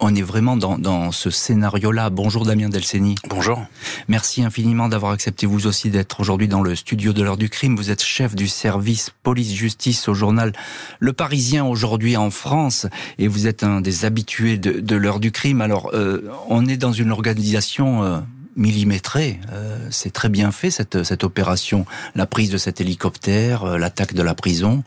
on, 0.00 0.14
est 0.14 0.22
vraiment 0.22 0.56
dans, 0.56 0.78
dans 0.78 1.12
ce 1.12 1.28
Bonjour 1.86 2.44
Damien 2.44 2.68
Delceni. 2.68 3.14
Bonjour. 3.28 3.64
Merci 4.08 4.42
infiniment 4.42 4.88
d'avoir 4.88 5.12
accepté 5.12 5.46
vous 5.46 5.68
aussi 5.68 5.88
d'être 5.88 6.18
aujourd'hui 6.18 6.48
dans 6.48 6.60
le 6.60 6.74
studio 6.74 7.12
de 7.12 7.22
l'heure 7.22 7.36
du 7.36 7.48
crime. 7.48 7.76
Vous 7.76 7.92
êtes 7.92 8.02
chef 8.02 8.34
du 8.34 8.48
service 8.48 9.10
police-justice 9.22 10.08
au 10.08 10.14
journal 10.14 10.52
Le 10.98 11.12
Parisien 11.12 11.64
aujourd'hui 11.64 12.16
en 12.16 12.30
France 12.30 12.88
et 13.18 13.28
vous 13.28 13.46
êtes 13.46 13.62
un 13.62 13.80
des 13.80 14.04
habitués 14.04 14.58
de, 14.58 14.96
l'heure 14.96 15.20
du 15.20 15.30
crime. 15.30 15.60
Alors, 15.60 15.90
euh, 15.94 16.28
on 16.48 16.66
est 16.66 16.76
dans 16.76 16.92
une 16.92 17.12
organisation 17.12 18.02
euh, 18.02 18.18
millimétrée. 18.56 19.38
Euh, 19.52 19.78
c'est 19.92 20.12
très 20.12 20.28
bien 20.28 20.50
fait 20.50 20.72
cette, 20.72 21.04
cette 21.04 21.22
opération. 21.22 21.86
La 22.16 22.26
prise 22.26 22.50
de 22.50 22.58
cet 22.58 22.80
hélicoptère, 22.80 23.78
l'attaque 23.78 24.12
de 24.12 24.22
la 24.22 24.34
prison. 24.34 24.82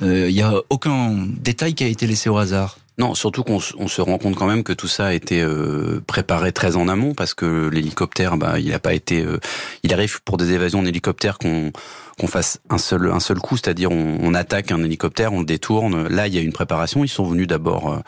Il 0.00 0.32
n'y 0.32 0.42
a 0.42 0.54
aucun 0.70 1.26
détail 1.26 1.74
qui 1.74 1.84
a 1.84 1.88
été 1.88 2.06
laissé 2.06 2.30
au 2.30 2.38
hasard. 2.38 2.78
Non, 2.98 3.14
surtout 3.14 3.44
qu'on 3.44 3.60
se 3.60 4.00
rend 4.00 4.18
compte 4.18 4.34
quand 4.34 4.46
même 4.46 4.64
que 4.64 4.72
tout 4.72 4.88
ça 4.88 5.06
a 5.06 5.12
été 5.12 5.40
euh, 5.40 6.02
préparé 6.06 6.50
très 6.50 6.74
en 6.74 6.88
amont 6.88 7.14
parce 7.14 7.32
que 7.32 7.68
l'hélicoptère, 7.68 8.36
bah, 8.36 8.58
il 8.58 8.70
n'a 8.70 8.80
pas 8.80 8.92
été. 8.92 9.22
Euh, 9.22 9.38
il 9.84 9.92
arrive 9.92 10.20
pour 10.22 10.36
des 10.36 10.52
évasions 10.52 10.82
d'hélicoptère 10.82 11.38
qu'on 11.38 11.72
qu'on 12.18 12.26
fasse 12.26 12.58
un 12.68 12.78
seul 12.78 13.10
un 13.12 13.20
seul 13.20 13.38
coup, 13.38 13.56
c'est-à-dire 13.56 13.92
on, 13.92 14.18
on, 14.20 14.34
attaque 14.34 14.72
un 14.72 14.82
hélicoptère, 14.82 15.32
on 15.32 15.40
le 15.40 15.46
détourne. 15.46 16.08
Là, 16.08 16.26
il 16.26 16.34
y 16.34 16.38
a 16.38 16.40
une 16.40 16.52
préparation. 16.52 17.04
Ils 17.04 17.08
sont 17.08 17.24
venus 17.24 17.46
d'abord 17.46 18.02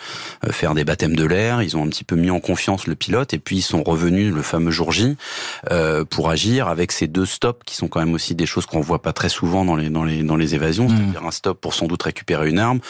euh, 0.45 0.51
faire 0.51 0.75
des 0.75 0.85
baptêmes 0.85 1.15
de 1.15 1.25
l'air. 1.25 1.63
Ils 1.63 1.77
ont 1.77 1.85
un 1.85 1.89
petit 1.89 2.05
peu 2.05 2.17
mis 2.17 2.31
en 2.31 2.41
confiance 2.41 2.87
le 2.87 2.97
pilote 2.97 3.33
et 3.33 3.39
puis 3.39 3.59
ils 3.59 3.63
sont 3.63 3.83
revenus 3.83 4.35
le 4.35 4.43
fameux 4.43 4.71
jour 4.73 4.93
J 4.93 5.17
euh, 5.71 6.05
pour 6.05 6.29
agir 6.29 6.69
avec 6.69 6.93
ces 6.93 7.07
deux 7.07 7.27
stops 7.27 7.61
qui 7.65 7.77
sont 7.77 7.89
quand 7.89 8.01
même 8.01 8.13
aussi 8.13 8.35
des 8.35 8.47
choses 8.47 8.67
qu'on 8.67 8.81
voit 8.81 9.01
pas 9.01 9.13
très 9.13 9.29
souvent 9.29 9.65
dans 9.65 9.77
les 9.77 9.91
dans 9.91 10.05
les 10.05 10.23
dans 10.23 10.37
les 10.37 10.55
évasions. 10.55 10.89
Mmh. 10.89 10.97
C'est-à-dire 10.97 11.27
un 11.27 11.31
stop 11.31 11.61
pour 11.61 11.75
sans 11.75 11.87
doute 11.87 12.03
récupérer 12.03 12.49
une 12.49 12.59
arme, 12.59 12.81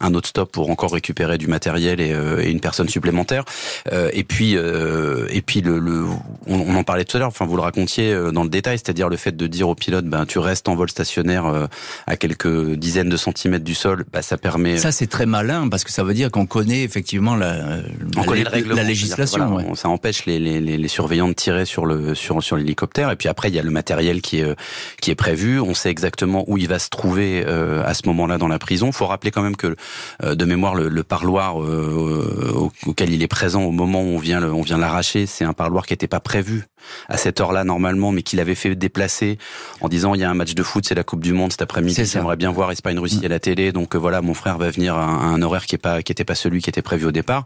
un 0.00 0.14
autre 0.14 0.28
stop 0.28 0.50
pour 0.50 0.70
encore 0.70 0.92
récupérer 0.92 1.36
du 1.36 1.46
matériel 1.50 2.00
et, 2.00 2.12
euh, 2.12 2.42
et 2.42 2.50
une 2.50 2.60
personne 2.60 2.88
supplémentaire. 2.88 3.44
Euh, 3.92 4.10
et 4.14 4.24
puis 4.24 4.56
euh, 4.56 5.26
et 5.30 5.42
puis 5.42 5.60
le, 5.60 5.78
le 5.78 6.04
on, 6.46 6.60
on, 6.60 6.74
en 6.74 6.84
parlait 6.84 7.04
tout 7.04 7.16
à 7.16 7.20
l'heure. 7.20 7.28
Enfin, 7.28 7.44
vous 7.44 7.56
le 7.56 7.62
racontiez 7.62 8.16
dans 8.32 8.44
le 8.44 8.48
détail, 8.48 8.78
c'est-à-dire 8.78 9.08
le 9.08 9.16
fait 9.16 9.36
de 9.36 9.46
dire 9.46 9.68
au 9.68 9.74
pilote, 9.74 10.06
ben 10.06 10.24
tu 10.24 10.38
restes 10.38 10.68
en 10.68 10.74
vol 10.74 10.88
stationnaire 10.88 11.68
à 12.06 12.16
quelques 12.16 12.74
dizaines 12.74 13.08
de 13.08 13.16
centimètres 13.16 13.64
du 13.64 13.74
sol, 13.74 14.04
bah, 14.12 14.22
ça 14.22 14.38
permet. 14.38 14.78
Ça 14.78 14.92
c'est 14.92 15.08
très 15.08 15.26
malin 15.26 15.68
parce 15.68 15.84
que 15.84 15.92
ça 15.92 16.04
veut 16.04 16.14
dire 16.14 16.30
qu'on 16.30 16.46
connaît 16.46 16.82
effectivement 16.82 17.36
la, 17.36 17.80
on 18.16 18.22
connaît 18.22 18.44
la, 18.44 18.74
la 18.74 18.82
législation. 18.82 19.74
Ça 19.74 19.88
empêche 19.88 20.24
les, 20.26 20.38
les, 20.38 20.60
les, 20.60 20.88
surveillants 20.88 21.28
de 21.28 21.34
tirer 21.34 21.66
sur 21.66 21.84
le 21.84 22.14
sur 22.14 22.42
sur 22.42 22.56
l'hélicoptère. 22.56 23.10
Et 23.10 23.16
puis 23.16 23.28
après 23.28 23.48
il 23.48 23.54
y 23.54 23.58
a 23.58 23.62
le 23.62 23.70
matériel 23.70 24.22
qui 24.22 24.38
est 24.38 24.56
qui 25.00 25.10
est 25.10 25.16
prévu. 25.16 25.60
On 25.60 25.74
sait 25.74 25.90
exactement 25.90 26.44
où 26.46 26.56
il 26.56 26.68
va 26.68 26.78
se 26.78 26.88
trouver 26.88 27.44
à 27.44 27.94
ce 27.94 28.06
moment-là 28.06 28.38
dans 28.38 28.48
la 28.48 28.58
prison. 28.58 28.92
Faut 28.92 29.06
rappeler 29.06 29.30
quand 29.30 29.42
même 29.42 29.56
que 29.56 29.76
de 30.22 30.44
mémoire 30.44 30.74
le, 30.74 30.88
le 30.88 31.02
parloir 31.02 31.39
euh, 31.48 32.68
auquel 32.86 33.12
il 33.12 33.22
est 33.22 33.28
présent 33.28 33.62
au 33.62 33.70
moment 33.70 34.02
où 34.02 34.06
on 34.06 34.18
vient 34.18 34.40
le, 34.40 34.52
on 34.52 34.62
vient 34.62 34.78
l'arracher, 34.78 35.26
c'est 35.26 35.44
un 35.44 35.52
parloir 35.52 35.86
qui 35.86 35.92
n'était 35.92 36.08
pas 36.08 36.20
prévu 36.20 36.66
à 37.08 37.16
cette 37.16 37.40
heure-là 37.40 37.64
normalement, 37.64 38.12
mais 38.12 38.22
qu'il 38.22 38.40
avait 38.40 38.54
fait 38.54 38.74
déplacer 38.74 39.38
en 39.80 39.88
disant 39.88 40.14
il 40.14 40.20
y 40.20 40.24
a 40.24 40.30
un 40.30 40.34
match 40.34 40.54
de 40.54 40.62
foot, 40.62 40.84
c'est 40.86 40.94
la 40.94 41.04
Coupe 41.04 41.22
du 41.22 41.32
Monde 41.32 41.52
cet 41.52 41.62
après-midi, 41.62 42.04
j'aimerais 42.04 42.36
bien 42.36 42.50
voir 42.50 42.70
Espagne-Russie 42.70 43.20
mm. 43.22 43.24
à 43.24 43.28
la 43.28 43.40
télé, 43.40 43.72
donc 43.72 43.94
euh, 43.94 43.98
voilà, 43.98 44.22
mon 44.22 44.34
frère 44.34 44.58
va 44.58 44.70
venir 44.70 44.94
à 44.94 45.04
un, 45.04 45.42
horaire 45.42 45.66
qui 45.66 45.74
est 45.74 45.78
pas 45.78 46.02
qui 46.02 46.12
était 46.12 46.24
pas 46.24 46.34
celui 46.34 46.60
qui 46.60 46.70
était 46.70 46.82
prévu 46.82 47.06
au 47.06 47.12
départ, 47.12 47.44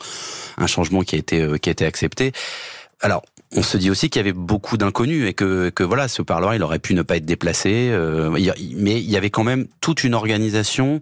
un 0.58 0.66
changement 0.66 1.02
qui 1.02 1.14
a 1.14 1.18
été 1.18 1.40
euh, 1.40 1.56
qui 1.58 1.68
a 1.68 1.72
été 1.72 1.86
accepté. 1.86 2.32
Alors, 3.00 3.22
on 3.56 3.62
se 3.62 3.76
dit 3.76 3.90
aussi 3.90 4.08
qu'il 4.08 4.18
y 4.18 4.24
avait 4.24 4.32
beaucoup 4.32 4.76
d'inconnus 4.76 5.28
et 5.28 5.34
que, 5.34 5.68
que 5.68 5.82
voilà, 5.82 6.08
ce 6.08 6.22
parloir, 6.22 6.54
il 6.54 6.62
aurait 6.62 6.78
pu 6.78 6.94
ne 6.94 7.02
pas 7.02 7.16
être 7.16 7.24
déplacé. 7.24 7.90
Euh, 7.90 8.30
mais 8.30 9.00
il 9.00 9.10
y 9.10 9.16
avait 9.16 9.30
quand 9.30 9.44
même 9.44 9.66
toute 9.80 10.04
une 10.04 10.14
organisation 10.14 11.00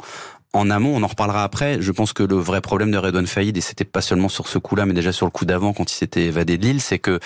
en 0.53 0.71
amont, 0.71 0.95
on 0.95 1.03
en 1.03 1.07
reparlera 1.07 1.45
après. 1.45 1.81
Je 1.81 1.93
pense 1.93 2.13
que 2.13 2.23
le 2.23 2.37
vrai 2.37 2.61
problème 2.61 2.91
de 2.91 2.99
Redouane 2.99 3.27
Faïd, 3.27 3.57
et 3.57 3.61
c'était 3.61 3.85
pas 3.85 4.03
seulement 4.03 4.29
sur 4.29 4.49
ce 4.49 4.59
coup-là, 4.59 4.87
mais 4.87 4.93
déjà 4.93 5.13
sur 5.13 5.27
le 5.27 5.31
coup 5.31 5.45
d'avant, 5.45 5.73
quand 5.73 5.91
il 5.91 5.95
s'était 5.95 6.25
évadé 6.25 6.59
de 6.59 6.67
l'île, 6.67 6.81
c'est 6.81 6.99
que 6.99 7.21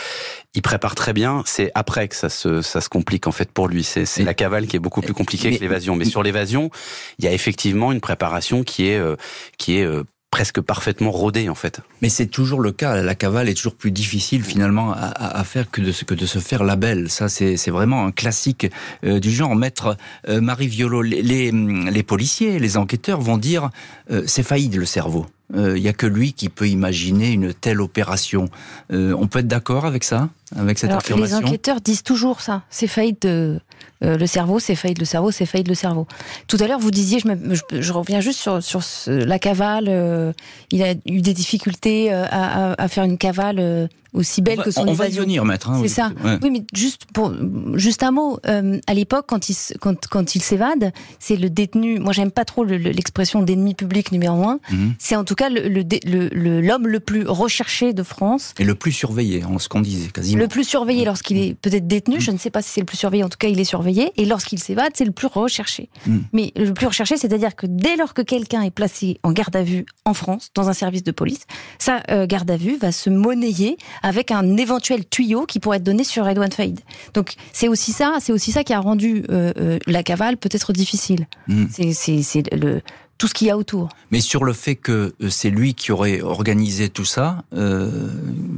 il 0.55 0.63
prépare 0.63 0.95
très 0.95 1.13
bien. 1.13 1.43
C'est 1.45 1.71
après 1.75 2.09
que 2.09 2.15
ça 2.15 2.29
se 2.29 2.63
ça 2.63 2.81
se 2.81 2.89
complique 2.89 3.27
en 3.27 3.33
fait 3.33 3.51
pour 3.51 3.69
lui. 3.69 3.83
C'est 3.85 4.07
la 4.23 4.35
cavale 4.35 4.67
qui 4.67 4.77
est 4.77 4.81
beaucoup 4.81 5.01
plus 5.01 5.15
compliquée 5.15 5.57
que 5.57 5.61
l'évasion. 5.61 5.97
Mais 5.97 6.05
sur 6.05 6.23
l'évasion, 6.23 6.71
il 7.19 7.25
y 7.25 7.29
a 7.29 7.33
effectivement 7.33 7.93
une 7.93 8.01
préparation 8.01 8.63
qui 8.63 8.89
est 8.89 8.99
euh, 8.99 9.17
qui 9.59 9.79
est 9.79 9.85
euh, 9.85 10.05
presque 10.31 10.61
parfaitement 10.61 11.11
rodé 11.11 11.49
en 11.49 11.55
fait. 11.55 11.81
Mais 12.03 12.09
c'est 12.09 12.27
toujours 12.27 12.61
le 12.61 12.73
cas. 12.73 13.03
La 13.03 13.15
cavale 13.15 13.49
est 13.49 13.55
toujours 13.55 13.75
plus 13.75 13.91
difficile 13.91 14.45
finalement 14.45 14.93
à, 14.93 15.45
faire 15.45 15.71
que 15.71 15.81
de, 15.81 15.93
se 15.93 16.39
faire 16.39 16.65
la 16.65 16.77
belle. 16.77 17.11
Ça, 17.11 17.29
c'est 17.29 17.71
vraiment 17.71 18.05
un 18.05 18.13
classique 18.13 18.67
euh, 19.05 19.21
du 19.21 19.31
genre. 19.31 19.57
Maître 19.57 19.97
euh, 20.29 20.41
Marie 20.41 20.69
Violo, 20.69 21.03
les, 21.03 21.23
les, 21.23 22.03
policiers, 22.03 22.59
les 22.59 22.77
enquêteurs 22.77 23.21
vont 23.21 23.39
dire 23.39 23.71
euh, 24.11 24.25
c'est 24.27 24.43
failli 24.43 24.69
le 24.69 24.85
cerveau. 24.85 25.27
Il 25.55 25.75
n'y 25.75 25.89
a 25.89 25.93
que 25.93 26.07
lui 26.07 26.33
qui 26.33 26.49
peut 26.49 26.69
imaginer 26.69 27.31
une 27.31 27.55
telle 27.55 27.81
opération. 27.81 28.49
on 28.91 29.27
peut 29.29 29.39
être 29.41 29.49
d'accord 29.49 29.85
avec 29.85 30.03
ça, 30.03 30.29
avec 30.57 30.79
cette 30.79 30.91
affirmation 30.91 31.41
Les 31.41 31.47
enquêteurs 31.47 31.81
disent 31.81 32.03
toujours 32.03 32.41
ça. 32.41 32.63
C'est 32.71 32.89
faillite 32.89 33.23
de 33.23 33.61
euh, 34.05 34.17
le 34.19 34.27
cerveau, 34.27 34.59
c'est 34.59 34.75
faillite 34.75 34.99
le 34.99 35.05
cerveau, 35.05 35.31
c'est 35.31 35.47
faillite 35.47 35.69
le 35.69 35.75
cerveau. 35.75 36.07
Tout 36.49 36.59
à 36.61 36.67
l'heure, 36.67 36.79
vous 36.79 36.91
disiez, 36.91 37.19
je, 37.21 37.81
je, 37.81 37.93
reviens 37.93 38.21
juste 38.21 38.41
sur, 38.41 38.63
sur 38.63 38.81
la 39.07 39.39
cavale. 39.39 39.87
Euh, 39.89 40.33
il 40.71 40.83
a 40.83 40.93
eu 41.07 41.23
des 41.23 41.33
difficultés 41.33 42.13
euh, 42.13 42.25
à, 42.31 42.73
à, 42.73 42.83
à 42.83 42.89
faire 42.89 43.05
une 43.05 43.19
cavale 43.19 43.89
aussi 44.17 44.43
belle 44.43 44.63
que 44.63 44.71
son 44.71 44.83
on 44.83 44.93
évasion. 44.93 44.97
va 44.97 45.09
y 45.09 45.13
venir, 45.13 45.45
maître. 45.45 45.71
Hein, 45.71 45.79
c'est 45.83 45.89
ça. 45.89 46.11
Oui, 46.43 46.51
mais 46.51 46.65
juste 46.75 47.07
pour 47.13 47.33
juste 47.75 48.03
un 48.03 48.11
mot. 48.11 48.39
Euh, 48.47 48.79
à 48.87 48.95
l'époque, 48.95 49.27
quand 49.29 49.49
il 49.49 49.57
quand, 49.81 50.07
quand 50.09 50.35
il 50.35 50.43
s'évade, 50.43 50.93
c'est 51.19 51.37
le 51.37 51.51
détenu. 51.51 51.99
Moi, 51.99 52.13
j'aime 52.13 52.31
pas 52.31 52.45
trop 52.45 52.65
l'expression 52.65 53.43
d'ennemi 53.43 53.75
public 53.75 54.13
numéro 54.13 54.49
un. 54.49 54.59
Mhm. 54.71 54.95
C'est 54.99 55.17
en 55.17 55.25
tout 55.25 55.35
cas 55.35 55.49
le 55.49 55.69
l'homme 55.69 56.87
le, 56.87 56.93
le, 56.93 57.01
plus 57.01 57.27
recherché 57.27 57.93
de 57.93 58.03
France 58.03 58.55
et 58.59 58.65
le 58.65 58.75
plus 58.75 58.93
surveillé, 58.93 59.45
en 59.45 59.59
ce 59.59 59.69
qu'on 59.69 59.81
disait 59.81 60.09
quasiment. 60.09 60.41
Le 60.41 60.49
plus 60.49 60.65
surveillé 60.65 61.05
lorsqu'il 61.05 61.39
est 61.39 61.55
peut-être 61.55 61.87
détenu. 61.87 62.21
Je 62.21 62.31
ne 62.31 62.39
sais 62.39 62.51
pas 62.51 62.63
si 62.63 62.71
c'est 62.71 62.81
le 62.81 62.87
plus 62.87 62.97
surveillé. 62.97 63.23
En 63.25 63.29
tout 63.29 63.39
cas, 63.39 63.49
il 63.49 63.61
est 63.61 63.65
surveillé. 63.65 64.13
Et 64.17 64.25
lorsqu'il 64.25 64.59
s'évade, 64.59 64.93
c'est 64.95 65.05
le 65.05 65.13
plus 65.13 65.29
recherché. 65.29 65.89
Mhm. 66.07 66.25
Mais 66.33 66.53
le 66.57 66.73
plus 66.73 66.87
recherché, 66.87 67.17
c'est-à-dire 67.17 67.55
que 67.55 67.67
dès 67.67 67.97
lors 67.97 68.15
que 68.15 68.23
quelqu'un 68.23 68.63
est 68.63 68.71
placé 68.71 69.19
en 69.23 69.33
garde 69.33 69.55
à 69.57 69.63
vue 69.63 69.87
en 70.05 70.15
France, 70.15 70.51
dans 70.55 70.69
un 70.69 70.73
service 70.73 71.03
de 71.03 71.13
police, 71.13 71.47
sa 71.79 72.03
euh, 72.11 72.27
garde 72.27 72.51
à 72.51 72.57
vue 72.57 72.77
va 72.77 72.93
se 72.93 73.11
monnayer 73.11 73.77
avec 74.07 74.31
un 74.31 74.57
éventuel 74.57 75.05
tuyau 75.05 75.47
qui 75.47 75.59
pourrait 75.59 75.79
être 75.79 75.83
donné 75.83 76.05
sur 76.05 76.29
Edouard 76.29 76.53
Faïd. 76.53 76.79
Donc 77.13 77.35
c'est 77.53 77.67
aussi 77.67 77.91
ça, 77.91 78.19
c'est 78.21 78.33
aussi 78.33 78.53
ça 78.53 78.63
qui 78.63 78.73
a 78.73 78.79
rendu 78.79 79.25
euh, 79.31 79.53
euh, 79.59 79.79
la 79.89 80.05
cavale 80.05 80.37
peut-être 80.37 80.73
difficile. 80.73 81.27
Hmm. 81.49 81.65
C'est 81.69 82.55
le 82.55 82.83
tout 83.19 83.29
ce 83.29 83.35
qu'il 83.35 83.47
y 83.47 83.51
a 83.51 83.57
autour. 83.57 83.89
Mais 84.11 84.21
sur 84.21 84.45
le 84.45 84.53
fait 84.53 84.75
que 84.75 85.15
euh, 85.21 85.31
c'est 85.31 85.51
lui 85.51 85.75
qui 85.75 85.93
aurait 85.93 86.21
organisé 86.21 86.89
tout 86.89 87.05
ça, 87.05 87.45
euh, 87.55 88.09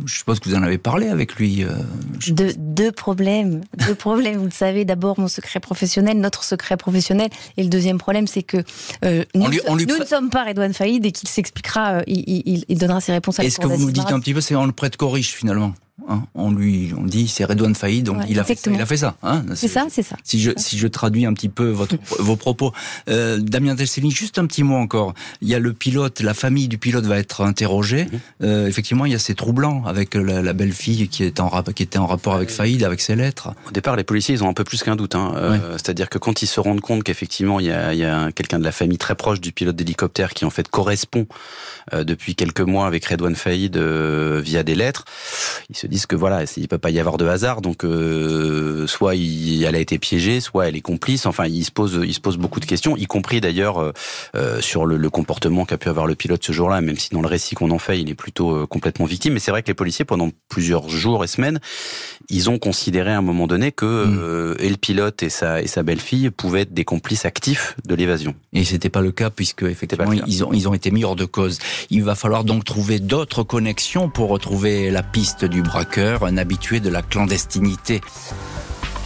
je 0.06 0.18
suppose 0.18 0.40
que 0.40 0.48
vous 0.48 0.56
en 0.56 0.62
avez 0.62 0.78
parlé 0.78 1.08
avec 1.08 1.36
lui. 1.36 1.64
Euh, 1.64 1.70
de, 2.28 2.52
deux 2.56 2.92
problèmes. 2.92 3.62
deux 3.86 3.94
problèmes. 3.96 4.38
Vous 4.38 4.44
le 4.44 4.50
savez, 4.50 4.84
d'abord 4.84 5.18
mon 5.18 5.28
secret 5.28 5.60
professionnel, 5.60 6.18
notre 6.18 6.44
secret 6.44 6.76
professionnel. 6.76 7.30
Et 7.56 7.62
le 7.62 7.68
deuxième 7.68 7.98
problème, 7.98 8.26
c'est 8.26 8.42
que 8.42 8.58
euh, 9.04 9.24
nous, 9.34 9.48
ne 9.48 10.04
sommes 10.04 10.30
pas 10.30 10.44
Redouane 10.44 10.74
Faïd 10.74 11.04
et 11.06 11.12
qu'il 11.12 11.28
s'expliquera, 11.28 12.02
il, 12.06 12.24
il, 12.26 12.64
il, 12.68 12.78
donnera 12.78 13.00
ses 13.00 13.12
réponses 13.12 13.38
à 13.38 13.44
Est-ce 13.44 13.58
que 13.58 13.66
vous 13.66 13.78
nous 13.78 13.90
dites 13.90 14.10
un 14.10 14.20
petit 14.20 14.34
peu, 14.34 14.40
c'est 14.40 14.56
on 14.56 14.66
le 14.66 14.72
prête 14.72 14.96
riche 15.00 15.34
finalement 15.34 15.72
Hein, 16.08 16.22
on 16.34 16.52
lui 16.52 16.92
on 16.96 17.04
dit 17.04 17.28
c'est 17.28 17.44
Redouane 17.44 17.74
Faïd, 17.74 18.04
donc 18.04 18.22
il, 18.28 18.38
a 18.38 18.44
fait 18.44 18.54
ça, 18.54 18.70
il 18.70 18.80
a 18.80 18.86
fait 18.86 18.96
ça. 18.96 19.16
Hein, 19.22 19.44
c'est 19.54 19.68
ça, 19.68 19.86
c'est 19.90 20.02
ça. 20.02 20.16
Si 20.22 20.40
je, 20.40 20.52
si 20.56 20.78
je 20.78 20.86
traduis 20.86 21.26
un 21.26 21.34
petit 21.34 21.48
peu 21.48 21.68
votre, 21.70 21.96
vos 22.18 22.36
propos. 22.36 22.72
Euh, 23.08 23.38
Damien 23.38 23.74
Delceni, 23.74 24.10
juste 24.10 24.38
un 24.38 24.46
petit 24.46 24.62
mot 24.62 24.76
encore. 24.76 25.14
Il 25.42 25.48
y 25.48 25.54
a 25.54 25.58
le 25.58 25.72
pilote, 25.72 26.20
la 26.20 26.34
famille 26.34 26.68
du 26.68 26.78
pilote 26.78 27.04
va 27.04 27.18
être 27.18 27.42
interrogée. 27.42 28.04
Mhm. 28.04 28.20
Euh, 28.44 28.66
effectivement, 28.68 29.06
il 29.06 29.12
y 29.12 29.14
a 29.14 29.18
ces 29.18 29.34
troublants 29.34 29.84
avec 29.86 30.14
la, 30.14 30.52
belle-fille 30.52 31.08
qui, 31.08 31.24
est 31.24 31.40
en, 31.40 31.50
qui 31.74 31.82
était 31.82 31.98
en 31.98 32.06
rapport 32.06 32.34
avec 32.34 32.50
Faïd, 32.50 32.84
avec 32.84 33.00
ses 33.00 33.16
lettres. 33.16 33.54
Au 33.66 33.72
départ, 33.72 33.96
les 33.96 34.04
policiers, 34.04 34.34
ils 34.34 34.44
ont 34.44 34.48
un 34.48 34.54
peu 34.54 34.64
plus 34.64 34.82
qu'un 34.82 34.96
doute. 34.96 35.14
Hein. 35.14 35.32
Euh, 35.36 35.72
c'est-à-dire 35.72 36.08
que 36.08 36.18
quand 36.18 36.42
ils 36.42 36.46
se 36.46 36.60
rendent 36.60 36.80
compte 36.80 37.02
qu'effectivement, 37.02 37.60
il 37.60 37.66
y 37.66 37.72
a, 37.72 37.92
il 37.92 37.98
y 37.98 38.04
a 38.04 38.30
quelqu'un 38.32 38.58
de 38.58 38.64
la 38.64 38.72
famille 38.72 38.98
très 38.98 39.14
proche 39.14 39.40
du 39.40 39.52
pilote 39.52 39.76
d'hélicoptère 39.76 40.32
qui 40.32 40.44
en 40.44 40.50
fait 40.50 40.68
correspond 40.68 41.26
euh, 41.94 42.04
depuis 42.04 42.34
quelques 42.34 42.60
mois 42.60 42.86
avec 42.86 43.04
Redouane 43.06 43.34
Faïd 43.34 43.76
euh, 43.76 44.40
via 44.42 44.62
des 44.62 44.74
lettres, 44.74 45.04
ils 45.70 45.76
se 45.76 45.86
disent 45.88 46.06
que 46.06 46.16
voilà, 46.16 46.44
il 46.56 46.68
peut 46.68 46.78
pas 46.78 46.90
y 46.90 47.00
avoir 47.00 47.16
de 47.16 47.26
hasard, 47.26 47.60
donc 47.60 47.84
euh, 47.84 48.86
soit 48.86 49.14
il, 49.14 49.64
elle 49.64 49.74
a 49.74 49.78
été 49.78 49.98
piégée, 49.98 50.40
soit 50.40 50.68
elle 50.68 50.76
est 50.76 50.80
complice. 50.80 51.26
Enfin, 51.26 51.46
il 51.46 51.64
se 51.64 51.70
pose, 51.70 52.06
se 52.10 52.36
beaucoup 52.36 52.60
de 52.60 52.66
questions, 52.66 52.96
y 52.96 53.06
compris 53.06 53.40
d'ailleurs 53.40 53.78
euh, 53.78 53.92
euh, 54.36 54.60
sur 54.60 54.86
le, 54.86 54.96
le, 54.96 55.10
comportement 55.10 55.64
qu'a 55.64 55.78
pu 55.78 55.88
avoir 55.88 56.06
le 56.06 56.14
pilote 56.14 56.44
ce 56.44 56.52
jour-là, 56.52 56.80
même 56.80 56.96
si 56.96 57.10
dans 57.10 57.22
le 57.22 57.28
récit 57.28 57.54
qu'on 57.54 57.70
en 57.70 57.78
fait, 57.78 58.00
il 58.00 58.10
est 58.10 58.14
plutôt 58.14 58.66
complètement 58.66 59.06
victime. 59.06 59.32
Mais 59.34 59.40
c'est 59.40 59.50
vrai 59.50 59.62
que 59.62 59.68
les 59.68 59.74
policiers, 59.74 60.04
pendant 60.04 60.30
plusieurs 60.48 60.88
jours 60.88 61.24
et 61.24 61.26
semaines, 61.26 61.58
ils 62.30 62.50
ont 62.50 62.58
considéré 62.58 63.12
à 63.12 63.18
un 63.18 63.22
moment 63.22 63.46
donné 63.46 63.72
que 63.72 64.06
mmh. 64.06 64.56
et 64.60 64.68
le 64.68 64.76
pilote 64.76 65.22
et 65.22 65.30
sa 65.30 65.62
et 65.62 65.66
sa 65.66 65.82
belle-fille 65.82 66.30
pouvaient 66.30 66.62
être 66.62 66.74
des 66.74 66.84
complices 66.84 67.24
actifs 67.24 67.76
de 67.86 67.94
l'évasion. 67.94 68.34
Et 68.52 68.64
c'était 68.64 68.90
pas 68.90 69.00
le 69.00 69.12
cas 69.12 69.30
puisque 69.30 69.62
effectivement 69.62 70.12
ils 70.12 70.44
ont 70.44 70.52
ils 70.52 70.68
ont 70.68 70.74
été 70.74 70.90
mis 70.90 71.04
hors 71.04 71.16
de 71.16 71.24
cause. 71.24 71.58
Il 71.90 72.04
va 72.04 72.14
falloir 72.14 72.44
donc 72.44 72.64
trouver 72.64 72.98
d'autres 72.98 73.42
connexions 73.42 74.08
pour 74.08 74.28
retrouver 74.28 74.90
la 74.90 75.02
piste 75.02 75.44
du 75.44 75.62
braqueur 75.62 76.24
un 76.24 76.36
habitué 76.36 76.80
de 76.80 76.88
la 76.88 77.02
clandestinité. 77.02 78.00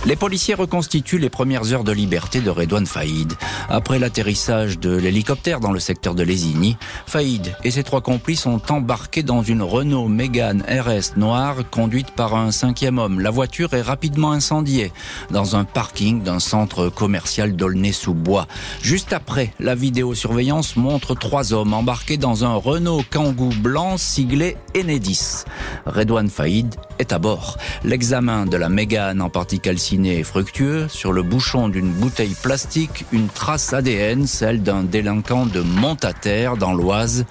Les 0.05 0.17
policiers 0.17 0.55
reconstituent 0.55 1.19
les 1.19 1.31
premières 1.31 1.73
heures 1.73 1.85
de 1.85 1.93
liberté 1.93 2.41
de 2.41 2.51
Redouane 2.51 2.87
Faïd. 2.87 3.35
Après 3.69 4.01
l'atterrissage 4.01 4.81
de 4.81 4.97
l'hélicoptère 4.97 5.61
dans 5.61 5.71
le 5.71 5.79
secteur 5.79 6.17
de 6.17 6.25
Lésigny, 6.25 6.77
Faïd 7.07 7.55
et 7.63 7.71
ses 7.71 7.85
trois 7.85 8.01
complices 8.01 8.41
sont 8.41 8.61
embarqués 8.73 9.23
dans 9.23 9.43
une 9.43 9.63
Renault 9.63 10.09
Mégane 10.09 10.65
RS 10.69 11.17
noire 11.17 11.59
conduite 11.71 12.11
par 12.11 12.35
un 12.35 12.51
cinquième 12.51 12.99
homme. 12.99 13.21
La 13.21 13.31
voiture 13.31 13.75
est 13.75 13.83
rapidement 13.83 14.33
incendiée 14.33 14.93
dans 15.31 15.55
un 15.55 15.63
parking 15.63 16.21
d'un 16.25 16.41
centre 16.41 16.89
commercial 16.89 17.55
d'Aulnay-sous-Bois. 17.55 18.49
Juste 18.83 19.13
après, 19.13 19.55
la 19.61 19.77
vidéosurveillance 19.77 20.75
montre 20.75 21.15
trois 21.15 21.53
hommes 21.53 21.75
embarqués 21.75 22.17
dans 22.17 22.45
un 22.45 22.55
Renault 22.55 23.05
Kangoo 23.09 23.51
blanc 23.61 23.97
siglé 23.99 24.57
Enedis. 24.77 25.45
Redouane 25.87 26.29
Faïd 26.29 26.75
à 27.11 27.19
bord. 27.19 27.59
L'examen 27.85 28.47
de 28.47 28.57
la 28.57 28.69
Mégane 28.69 29.21
en 29.21 29.31
partie 29.31 29.59
calcinée 29.59 30.21
est 30.21 30.25
fructueux. 30.25 30.87
Sur 30.89 31.13
le 31.13 31.23
bouchon 31.23 31.69
d'une 31.69 31.91
bouteille 31.91 32.37
plastique, 32.41 33.05
une 33.11 33.29
trace 33.29 33.73
ADN, 33.73 34.27
celle 34.27 34.63
d'un 34.63 34.83
délinquant 34.83 35.47
de 35.47 35.61
Montataire 35.61 36.57
dans 36.57 36.73
l'Oise, 36.73 37.25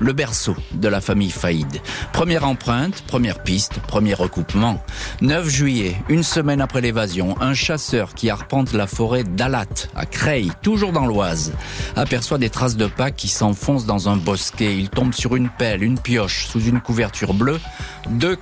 le 0.00 0.12
berceau 0.12 0.56
de 0.72 0.88
la 0.88 1.00
famille 1.00 1.30
Faïd. 1.30 1.80
Première 2.12 2.46
empreinte, 2.46 3.04
première 3.06 3.42
piste, 3.42 3.78
premier 3.86 4.14
recoupement. 4.14 4.82
9 5.20 5.48
juillet, 5.48 5.96
une 6.08 6.22
semaine 6.22 6.60
après 6.60 6.80
l'évasion, 6.80 7.40
un 7.40 7.54
chasseur 7.54 8.14
qui 8.14 8.30
arpente 8.30 8.72
la 8.72 8.86
forêt 8.86 9.24
d'Alat, 9.24 9.88
à 9.94 10.06
Creil, 10.06 10.50
toujours 10.62 10.92
dans 10.92 11.06
l'Oise, 11.06 11.52
aperçoit 11.96 12.38
des 12.38 12.50
traces 12.50 12.76
de 12.76 12.86
pas 12.86 13.10
qui 13.10 13.28
s'enfoncent 13.28 13.86
dans 13.86 14.08
un 14.08 14.16
bosquet. 14.16 14.76
Il 14.76 14.88
tombe 14.88 15.12
sur 15.12 15.36
une 15.36 15.50
pelle, 15.50 15.82
une 15.82 15.98
pioche, 15.98 16.46
sous 16.46 16.60
une 16.60 16.80
couverture 16.80 17.34
bleue, 17.34 17.60
deux 18.08 18.36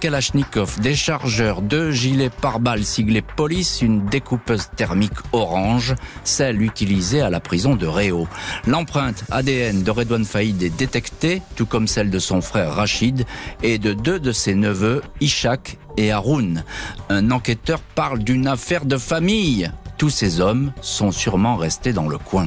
Des 0.78 0.94
chargeurs, 0.94 1.60
deux 1.60 1.90
gilets 1.90 2.30
pare-balles 2.30 2.84
siglés 2.84 3.22
police, 3.22 3.82
une 3.82 4.06
découpeuse 4.06 4.68
thermique 4.76 5.12
orange, 5.32 5.94
celle 6.24 6.62
utilisée 6.62 7.20
à 7.20 7.28
la 7.28 7.40
prison 7.40 7.74
de 7.74 7.86
Réau. 7.86 8.26
L'empreinte 8.66 9.24
ADN 9.30 9.82
de 9.82 9.90
Redouane 9.90 10.24
Faïd 10.24 10.62
est 10.62 10.74
détectée, 10.74 11.42
tout 11.56 11.66
comme 11.66 11.86
celle 11.86 12.10
de 12.10 12.18
son 12.18 12.40
frère 12.40 12.72
Rachid 12.72 13.26
et 13.62 13.78
de 13.78 13.92
deux 13.92 14.18
de 14.20 14.32
ses 14.32 14.54
neveux, 14.54 15.02
Ishak 15.20 15.76
et 15.96 16.12
Haroun. 16.12 16.64
Un 17.10 17.30
enquêteur 17.30 17.80
parle 17.80 18.20
d'une 18.20 18.46
affaire 18.46 18.86
de 18.86 18.96
famille. 18.96 19.70
Tous 19.98 20.10
ces 20.10 20.40
hommes 20.40 20.72
sont 20.80 21.12
sûrement 21.12 21.56
restés 21.56 21.92
dans 21.92 22.08
le 22.08 22.16
coin. 22.16 22.46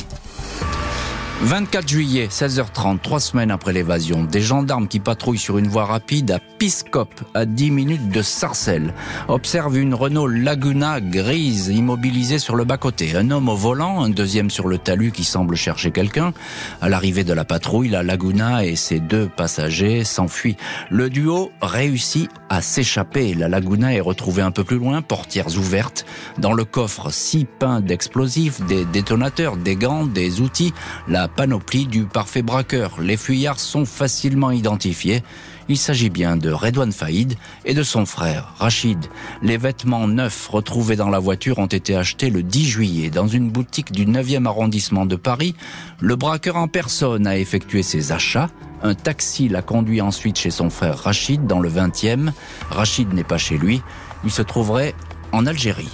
24 1.42 1.88
juillet, 1.90 2.28
16h30, 2.32 3.00
trois 3.00 3.20
semaines 3.20 3.52
après 3.52 3.74
l'évasion, 3.74 4.24
des 4.24 4.40
gendarmes 4.40 4.88
qui 4.88 5.02
patrouillent 5.02 5.38
sur 5.38 5.58
une 5.58 5.68
voie 5.68 5.84
rapide 5.84 6.32
à 6.32 6.40
Piscop, 6.40 7.10
à 7.34 7.46
10 7.46 7.72
minutes 7.72 8.10
de 8.10 8.22
Sarcelles, 8.22 8.94
observent 9.28 9.78
une 9.78 9.94
Renault 9.94 10.28
Laguna 10.28 11.02
grise 11.02 11.68
immobilisée 11.68 12.40
sur 12.40 12.56
le 12.56 12.63
bas-côté. 12.63 13.18
Un 13.18 13.30
homme 13.30 13.50
au 13.50 13.58
volant, 13.58 14.04
un 14.04 14.10
deuxième 14.10 14.50
sur 14.50 14.70
le 14.70 14.78
talus 14.78 15.12
qui 15.12 15.25
semble 15.25 15.58
chercher 15.58 15.92
quelqu'un. 15.92 16.34
À 16.82 16.88
l'arrivée 16.88 17.25
de 17.25 17.34
la 17.34 17.44
patrouille, 17.44 17.90
la 17.90 18.04
Laguna 18.04 18.63
et 18.63 18.78
ses 18.78 19.02
deux 19.02 19.28
passagers 19.28 20.06
s'enfuient. 20.06 20.58
Le 20.90 21.10
duo 21.10 21.52
réussit 21.62 22.30
à 22.53 22.62
s'échapper. 22.62 23.33
La 23.33 23.50
Laguna 23.50 23.93
est 23.93 24.00
retrouvée 24.00 24.43
un 24.43 24.51
peu 24.51 24.63
plus 24.63 24.77
loin, 24.77 25.01
portières 25.01 25.57
ouvertes. 25.57 26.05
Dans 26.38 26.53
le 26.53 26.65
coffre, 26.65 27.12
six 27.12 27.45
pains 27.45 27.81
d'explosifs, 27.81 28.62
des 28.67 28.86
détonateurs, 28.86 29.57
des 29.57 29.75
gants, 29.75 30.05
des 30.05 30.39
outils. 30.39 30.74
La 31.07 31.27
panoplie 31.27 31.88
du 31.88 32.03
parfait 32.03 32.43
braqueur. 32.43 33.01
Les 33.01 33.17
fuyards 33.17 33.60
sont 33.60 33.86
facilement 33.86 34.51
identifiés. 34.51 35.24
Il 35.70 35.77
s'agit 35.77 36.10
bien 36.10 36.36
de 36.36 36.51
Redouane 36.51 36.91
Faïd 36.91 37.36
et 37.63 37.74
de 37.74 37.84
son 37.84 38.05
frère, 38.05 38.53
Rachid. 38.58 39.05
Les 39.41 39.58
vêtements 39.58 40.08
neufs 40.08 40.48
retrouvés 40.50 40.96
dans 40.98 41.10
la 41.10 41.20
voiture 41.20 41.60
ont 41.60 41.67
été 41.67 41.96
achetés 41.96 42.29
le 42.29 42.43
10 42.43 42.65
juillet 42.65 43.10
dans 43.10 43.27
une 43.27 43.50
boutique 43.50 43.91
du 43.91 44.05
9e 44.05 44.46
arrondissement 44.46 45.05
de 45.05 45.15
Paris. 45.15 45.55
Le 46.01 46.15
braqueur 46.15 46.58
en 46.58 46.67
personne 46.67 47.27
a 47.27 47.38
effectué 47.38 47.82
ses 47.82 48.12
achats. 48.12 48.50
Un 48.82 48.93
taxi 48.93 49.48
l'a 49.48 49.62
conduit 49.62 50.01
ensuite 50.01 50.38
chez 50.38 50.51
son 50.51 50.70
frère 50.70 50.98
Rachid 50.98 51.48
dans 51.48 51.62
le 51.62 51.70
20e. 51.70 52.34
Rachid 52.70 53.13
n'est 53.13 53.24
pas 53.24 53.38
chez 53.38 53.58
lui. 53.58 53.82
Il 54.25 54.32
se 54.32 54.41
trouverait 54.41 54.93
en 55.32 55.46
Algérie. 55.46 55.89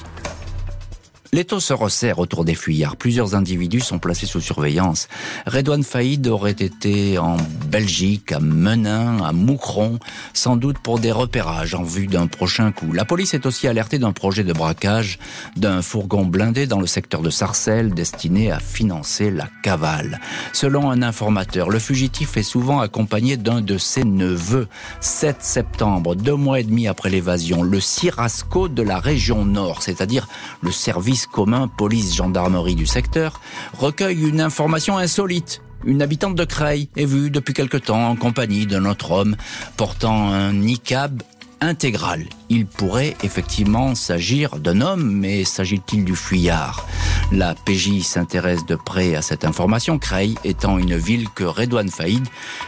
L'étau 1.31 1.59
se 1.59 1.73
resserre 1.73 2.17
autour 2.17 2.43
des 2.43 2.55
fuyards. 2.55 2.95
Plusieurs 2.95 3.35
individus 3.35 3.81
sont 3.81 3.99
placés 3.99 4.25
sous 4.25 4.41
surveillance. 4.41 5.07
Redouane 5.45 5.83
Faïd 5.83 6.25
aurait 6.27 6.51
été 6.51 7.19
en 7.19 7.37
Belgique, 7.67 8.31
à 8.31 8.39
Menin, 8.39 9.23
à 9.23 9.31
Moucron, 9.31 9.99
sans 10.33 10.55
doute 10.55 10.79
pour 10.79 10.97
des 10.97 11.11
repérages 11.11 11.75
en 11.75 11.83
vue 11.83 12.07
d'un 12.07 12.25
prochain 12.25 12.71
coup. 12.71 12.93
La 12.93 13.05
police 13.05 13.35
est 13.35 13.45
aussi 13.45 13.67
alertée 13.67 13.99
d'un 13.99 14.11
projet 14.11 14.43
de 14.43 14.53
braquage 14.53 15.19
d'un 15.55 15.83
fourgon 15.83 16.25
blindé 16.25 16.65
dans 16.65 16.79
le 16.79 16.87
secteur 16.87 17.21
de 17.21 17.29
Sarcelles 17.29 17.93
destiné 17.93 18.51
à 18.51 18.59
financer 18.59 19.29
la 19.29 19.47
cavale. 19.61 20.19
Selon 20.51 20.89
un 20.89 21.03
informateur, 21.03 21.69
le 21.69 21.77
fugitif 21.77 22.37
est 22.37 22.43
souvent 22.43 22.79
accompagné 22.79 23.37
d'un 23.37 23.61
de 23.61 23.77
ses 23.77 24.03
neveux. 24.03 24.67
7 24.99 25.37
septembre, 25.41 26.15
deux 26.15 26.35
mois 26.35 26.59
et 26.59 26.63
demi 26.63 26.87
après 26.87 27.11
l'évasion, 27.11 27.61
le 27.61 27.79
Cirasco 27.79 28.67
de 28.67 28.81
la 28.81 28.99
région 28.99 29.45
nord, 29.45 29.83
c'est-à-dire 29.83 30.27
le 30.61 30.71
service 30.71 31.18
commun 31.27 31.67
police-gendarmerie 31.67 32.75
du 32.75 32.85
secteur, 32.85 33.39
recueille 33.77 34.27
une 34.27 34.41
information 34.41 34.97
insolite. 34.97 35.61
Une 35.85 36.01
habitante 36.01 36.35
de 36.35 36.43
Creil 36.43 36.89
est 36.97 37.05
vue 37.05 37.29
depuis 37.29 37.53
quelque 37.53 37.77
temps 37.77 38.09
en 38.09 38.15
compagnie 38.15 38.65
d'un 38.67 38.85
autre 38.85 39.11
homme 39.11 39.37
portant 39.77 40.31
un 40.31 40.53
niqab 40.53 41.21
intégral. 41.61 42.25
Il 42.49 42.65
pourrait 42.65 43.15
effectivement 43.23 43.95
s'agir 43.95 44.57
d'un 44.57 44.81
homme, 44.81 45.11
mais 45.11 45.43
s'agit-il 45.43 46.05
du 46.05 46.15
fuyard? 46.15 46.85
La 47.31 47.55
PJ 47.55 48.01
s'intéresse 48.01 48.65
de 48.65 48.75
près 48.75 49.15
à 49.15 49.21
cette 49.21 49.45
information, 49.45 49.99
Creil 49.99 50.35
étant 50.43 50.77
une 50.77 50.97
ville 50.97 51.29
que 51.29 51.43
Redouane 51.43 51.89
Faïd 51.89 52.27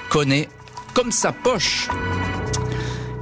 connaît 0.10 0.50
comme 0.94 1.12
sa 1.12 1.32
poche. 1.32 1.90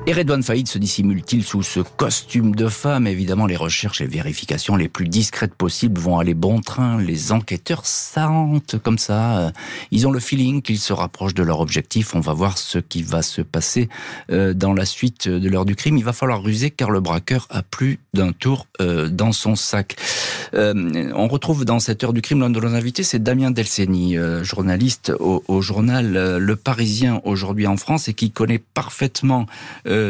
Et 0.09 0.13
Redouane 0.13 0.41
Faïd 0.41 0.67
se 0.67 0.79
dissimule-t-il 0.79 1.43
sous 1.43 1.61
ce 1.61 1.81
costume 1.81 2.55
de 2.55 2.67
femme 2.67 3.05
Évidemment, 3.05 3.45
les 3.45 3.55
recherches 3.55 4.01
et 4.01 4.07
vérifications 4.07 4.75
les 4.75 4.89
plus 4.89 5.07
discrètes 5.07 5.53
possibles 5.53 6.01
vont 6.01 6.17
aller 6.17 6.33
bon 6.33 6.61
train. 6.61 6.99
Les 6.99 7.31
enquêteurs 7.31 7.85
sentent 7.85 8.79
comme 8.79 8.97
ça. 8.97 9.53
Ils 9.91 10.07
ont 10.07 10.11
le 10.11 10.19
feeling 10.19 10.63
qu'ils 10.63 10.79
se 10.79 10.93
rapprochent 10.93 11.35
de 11.35 11.43
leur 11.43 11.59
objectif. 11.59 12.15
On 12.15 12.21
va 12.21 12.33
voir 12.33 12.57
ce 12.57 12.79
qui 12.79 13.03
va 13.03 13.21
se 13.21 13.43
passer 13.43 13.87
euh, 14.31 14.55
dans 14.55 14.73
la 14.73 14.85
suite 14.85 15.27
de 15.27 15.47
l'heure 15.47 15.65
du 15.65 15.75
crime. 15.75 15.95
Il 15.95 16.03
va 16.03 16.11
falloir 16.11 16.41
ruser 16.41 16.71
car 16.71 16.89
le 16.89 17.01
braqueur 17.01 17.45
a 17.51 17.61
plus 17.61 17.99
d'un 18.15 18.31
tour 18.31 18.65
euh, 18.81 19.09
dans 19.09 19.31
son 19.31 19.55
sac. 19.55 19.95
Euh, 20.55 21.11
on 21.13 21.27
retrouve 21.27 21.65
dans 21.65 21.77
cette 21.77 22.03
heure 22.03 22.13
du 22.13 22.23
crime 22.23 22.39
l'un 22.39 22.49
de 22.49 22.59
nos 22.59 22.73
invités, 22.73 23.03
c'est 23.03 23.21
Damien 23.21 23.51
Delceni, 23.51 24.17
journaliste 24.41 25.13
au, 25.19 25.61
journal 25.61 26.37
Le 26.37 26.55
Parisien 26.55 27.21
aujourd'hui 27.25 27.67
en 27.67 27.77
France 27.77 28.07
et 28.07 28.15
qui 28.15 28.31
connaît 28.31 28.57
parfaitement 28.57 29.45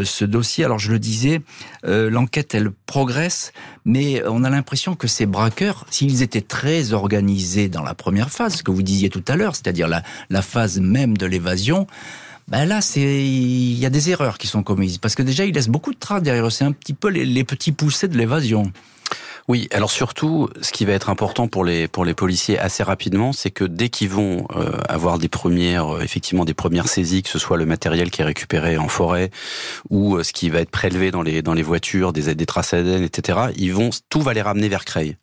ce 0.06 0.26
dossier. 0.26 0.66
Alors 0.66 0.80
je 0.80 0.92
le 0.92 1.00
disais, 1.00 1.42
euh, 1.86 2.10
l'enquête 2.10 2.54
elle 2.56 2.72
progresse, 2.86 3.52
mais 3.86 4.24
on 4.28 4.44
a 4.44 4.50
l'impression 4.50 4.96
que 4.96 5.08
ces 5.08 5.26
braqueurs, 5.26 5.86
s'ils 5.90 6.22
étaient 6.22 6.42
très 6.42 6.94
organisés 6.94 7.70
dans 7.70 7.84
la 7.84 7.94
première 7.94 8.30
phase, 8.30 8.56
ce 8.58 8.64
que 8.64 8.72
vous 8.72 8.84
disiez 8.84 9.10
tout 9.10 9.24
à 9.28 9.36
l'heure, 9.36 9.56
c'est-à-dire 9.56 9.88
la, 9.88 10.04
la 10.30 10.42
phase 10.42 10.80
même 10.80 11.18
de 11.18 11.26
l'évasion, 11.26 11.88
ben 12.50 12.66
là, 12.66 12.82
c'est 12.82 13.02
il 13.02 13.78
y 13.78 13.86
a 13.86 13.92
des 13.92 14.10
erreurs 14.10 14.38
qui 14.38 14.48
sont 14.48 14.64
commises 14.64 14.98
parce 14.98 15.16
que 15.16 15.22
déjà 15.22 15.46
ils 15.46 15.54
laissent 15.54 15.70
beaucoup 15.70 15.94
de 15.94 16.00
traces 16.00 16.24
derrière 16.24 16.48
eux. 16.48 16.50
C'est 16.50 16.66
un 16.66 16.72
petit 16.72 16.94
peu 16.94 17.10
les, 17.10 17.26
les 17.26 17.44
petits 17.44 17.72
poussés 17.72 18.08
de 18.08 18.18
l'évasion. 18.18 18.72
Oui, 19.50 19.68
alors 19.72 19.90
surtout, 19.90 20.48
ce 20.62 20.72
qui 20.72 20.86
va 20.86 20.94
être 20.94 21.10
important 21.10 21.48
pour 21.48 21.66
les 21.66 21.88
pour 21.88 22.06
les 22.06 22.14
policiers 22.14 22.60
assez 22.60 22.84
rapidement, 22.84 23.34
c'est 23.34 23.50
que 23.50 23.64
dès 23.64 23.90
qu'ils 23.90 24.10
vont 24.10 24.46
euh, 24.56 24.78
avoir 24.88 25.18
des 25.18 25.28
premières, 25.28 25.96
euh, 25.96 26.02
effectivement 26.02 26.46
des 26.46 26.54
premières 26.54 26.88
saisies, 26.88 27.24
que 27.24 27.30
ce 27.30 27.40
soit 27.40 27.58
le 27.58 27.66
matériel 27.66 28.12
qui 28.12 28.22
est 28.22 28.26
récupéré 28.26 28.78
en 28.78 28.88
forêt 28.88 29.32
ou 29.90 30.18
euh, 30.18 30.24
ce 30.24 30.34
qui 30.34 30.52
va 30.52 30.60
être 30.60 30.70
prélevé 30.70 31.10
dans 31.10 31.24
les 31.24 31.42
dans 31.42 31.56
les 31.56 31.64
voitures, 31.64 32.14
des 32.14 32.36
des 32.36 32.46
traces 32.46 32.76
ADN, 32.76 33.02
etc. 33.02 33.40
Ils 33.56 33.74
vont 33.74 33.90
tout 34.12 34.22
va 34.22 34.36
les 34.36 34.44
ramener 34.44 34.70
vers 34.70 34.86
Creil. 34.86 35.18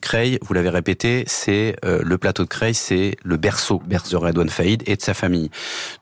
Creil, 0.00 0.38
vous 0.40 0.54
l'avez 0.54 0.70
répété, 0.70 1.24
c'est 1.26 1.76
le 1.82 2.16
plateau 2.16 2.44
de 2.44 2.48
Creil, 2.48 2.72
c'est 2.72 3.16
le 3.24 3.36
berceau, 3.36 3.82
berceau 3.84 4.12
de 4.12 4.24
Redouane 4.24 4.48
Faïd 4.48 4.84
et 4.86 4.96
de 4.96 5.02
sa 5.02 5.12
famille. 5.12 5.50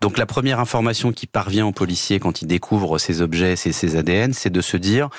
Donc 0.00 0.16
la 0.16 0.26
première 0.26 0.60
information 0.60 1.10
qui 1.10 1.26
parvient 1.26 1.66
aux 1.66 1.72
policiers 1.72 2.20
quand 2.20 2.40
ils 2.40 2.46
découvrent 2.46 2.98
ces 2.98 3.20
objets, 3.20 3.56
ces, 3.56 3.72
ces 3.72 3.96
ADN, 3.96 4.32
c'est 4.32 4.50
de 4.50 4.60
se 4.60 4.76
dire 4.76 5.10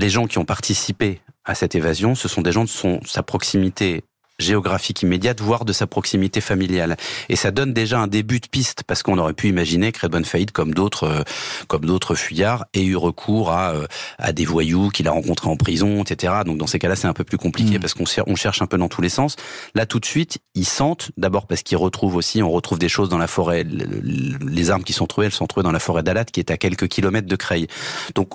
les 0.00 0.08
gens 0.08 0.26
qui 0.26 0.38
ont 0.38 0.44
participé 0.44 1.20
à 1.44 1.54
cette 1.54 1.74
évasion, 1.74 2.14
ce 2.14 2.26
sont 2.26 2.40
des 2.40 2.52
gens 2.52 2.64
de 2.64 2.68
son, 2.68 3.00
sa 3.04 3.22
proximité 3.22 4.02
géographique 4.38 5.02
immédiate, 5.02 5.42
voire 5.42 5.66
de 5.66 5.72
sa 5.74 5.86
proximité 5.86 6.40
familiale. 6.40 6.96
Et 7.28 7.36
ça 7.36 7.50
donne 7.50 7.74
déjà 7.74 7.98
un 7.98 8.06
début 8.06 8.40
de 8.40 8.46
piste, 8.46 8.84
parce 8.86 9.02
qu'on 9.02 9.18
aurait 9.18 9.34
pu 9.34 9.48
imaginer 9.48 9.92
que 9.92 10.00
Redouane 10.00 10.24
Faïd, 10.24 10.50
comme 10.50 10.72
d'autres, 10.72 11.04
euh, 11.04 11.22
comme 11.68 11.84
d'autres 11.84 12.14
fuyards, 12.14 12.64
ait 12.72 12.82
eu 12.82 12.96
recours 12.96 13.50
à, 13.50 13.72
euh, 13.72 13.86
à 14.18 14.32
des 14.32 14.46
voyous 14.46 14.88
qu'il 14.88 15.06
a 15.08 15.10
rencontrés 15.10 15.50
en 15.50 15.56
prison, 15.56 16.02
etc. 16.02 16.32
Donc 16.46 16.56
dans 16.56 16.66
ces 16.66 16.78
cas-là, 16.78 16.96
c'est 16.96 17.06
un 17.06 17.12
peu 17.12 17.24
plus 17.24 17.36
compliqué, 17.36 17.76
mmh. 17.76 17.80
parce 17.80 17.92
qu'on 17.92 18.04
on 18.26 18.36
cherche 18.36 18.62
un 18.62 18.66
peu 18.66 18.78
dans 18.78 18.88
tous 18.88 19.02
les 19.02 19.10
sens. 19.10 19.36
Là, 19.74 19.84
tout 19.84 20.00
de 20.00 20.06
suite, 20.06 20.38
ils 20.54 20.64
sentent, 20.64 21.10
d'abord 21.18 21.46
parce 21.46 21.62
qu'ils 21.62 21.76
retrouvent 21.76 22.16
aussi, 22.16 22.42
on 22.42 22.50
retrouve 22.50 22.78
des 22.78 22.88
choses 22.88 23.10
dans 23.10 23.18
la 23.18 23.26
forêt. 23.26 23.64
Les 23.64 24.70
armes 24.70 24.84
qui 24.84 24.94
sont 24.94 25.06
trouvées, 25.06 25.26
elles 25.26 25.32
sont 25.32 25.46
trouvées 25.46 25.64
dans 25.64 25.72
la 25.72 25.80
forêt 25.80 26.02
d'Alat, 26.02 26.24
qui 26.24 26.40
est 26.40 26.50
à 26.50 26.56
quelques 26.56 26.88
kilomètres 26.88 27.28
de 27.28 27.36
Creil. 27.36 27.66
Donc 28.14 28.30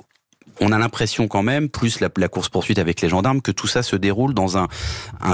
on 0.61 0.71
a 0.71 0.77
l'impression 0.77 1.27
quand 1.27 1.43
même, 1.43 1.69
plus 1.69 1.99
la, 1.99 2.09
course 2.27 2.49
poursuite 2.49 2.79
avec 2.79 3.01
les 3.01 3.09
gendarmes, 3.09 3.41
que 3.41 3.51
tout 3.51 3.67
ça 3.67 3.83
se 3.83 3.95
déroule 3.95 4.33
dans 4.33 4.57
un, 4.57 4.67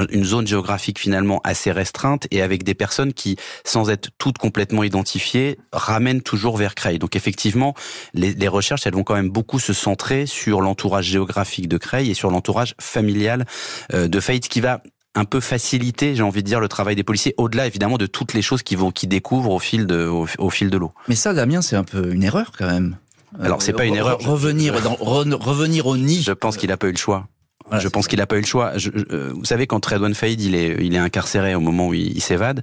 une 0.10 0.24
zone 0.24 0.48
géographique 0.48 1.00
finalement 1.00 1.42
assez 1.44 1.72
restreinte 1.72 2.28
et 2.32 2.42
avec 2.42 2.64
des 2.64 2.74
personnes 2.74 3.14
qui, 3.14 3.38
sans 3.64 3.90
être 3.90 4.10
toutes 4.18 4.38
complètement 4.38 4.84
identifiées, 4.84 5.60
ramènent 5.72 6.22
toujours 6.22 6.58
vers 6.58 6.76
Creil. 6.76 7.00
Donc 7.00 7.16
effectivement, 7.16 7.74
les, 8.14 8.48
recherches, 8.48 8.86
elles 8.86 8.94
vont 8.94 9.04
quand 9.04 9.16
même 9.16 9.30
beaucoup 9.30 9.60
se 9.60 9.74
centrer 9.74 10.26
sur 10.26 10.62
l'entourage 10.62 11.06
géographique 11.06 11.68
de 11.68 11.78
Creil 11.78 12.12
et 12.12 12.14
sur 12.14 12.30
l'entourage 12.30 12.76
familial 12.80 13.46
euh, 13.94 14.08
de 14.08 14.20
Faïd, 14.20 14.48
qui 14.48 14.62
va 14.62 14.82
un 15.16 15.26
peu 15.26 15.40
faciliter, 15.40 16.16
j'ai 16.16 16.24
envie 16.24 16.42
de 16.42 16.48
dire, 16.48 16.60
le 16.60 16.70
travail 16.70 16.96
des 16.96 17.04
policiers, 17.04 17.34
au-delà 17.38 17.68
évidemment 17.68 17.98
de 17.98 18.06
toutes 18.06 18.34
les 18.34 18.42
choses 18.42 18.64
qu'ils 18.64 18.80
qui 18.94 19.08
découvrent 19.08 19.52
au 19.52 19.60
fil 19.60 19.86
de 19.86 20.78
l'eau. 20.78 20.92
Mais 21.08 21.16
ça, 21.16 21.34
Damien, 21.34 21.62
c'est 21.62 21.76
un 21.76 21.84
peu 21.84 22.14
une 22.14 22.24
erreur 22.24 22.52
quand 22.58 22.68
même. 22.68 22.98
Alors 23.40 23.62
c'est 23.62 23.74
pas 23.74 23.86
une 23.86 23.96
erreur. 23.96 24.20
Revenir, 24.20 24.82
dans, 24.82 24.96
revenir 24.96 25.88
au 25.88 25.98
nid. 25.98 26.22
Je 26.22 26.32
pense 26.32 26.58
qu'il 26.58 26.72
a 26.72 26.78
pas 26.78 26.88
eu 26.88 26.92
le 26.92 26.98
choix. 26.98 27.28
je 27.72 27.88
pense 27.88 28.08
qu'il 28.08 28.22
a 28.22 28.28
pas 28.28 28.38
eu 28.38 28.42
le 28.42 28.46
choix. 28.46 28.74
vous 28.76 29.46
savez, 29.46 29.68
quand 29.68 29.86
Redouane 29.86 30.16
Faïd 30.16 30.42
il 30.42 30.56
est, 30.56 30.78
il 30.82 30.94
est 30.96 31.00
incarcéré 31.00 31.56
au 31.56 31.62
moment 31.62 31.88
où 31.88 31.94
il, 31.94 32.22
s'évade, 32.22 32.62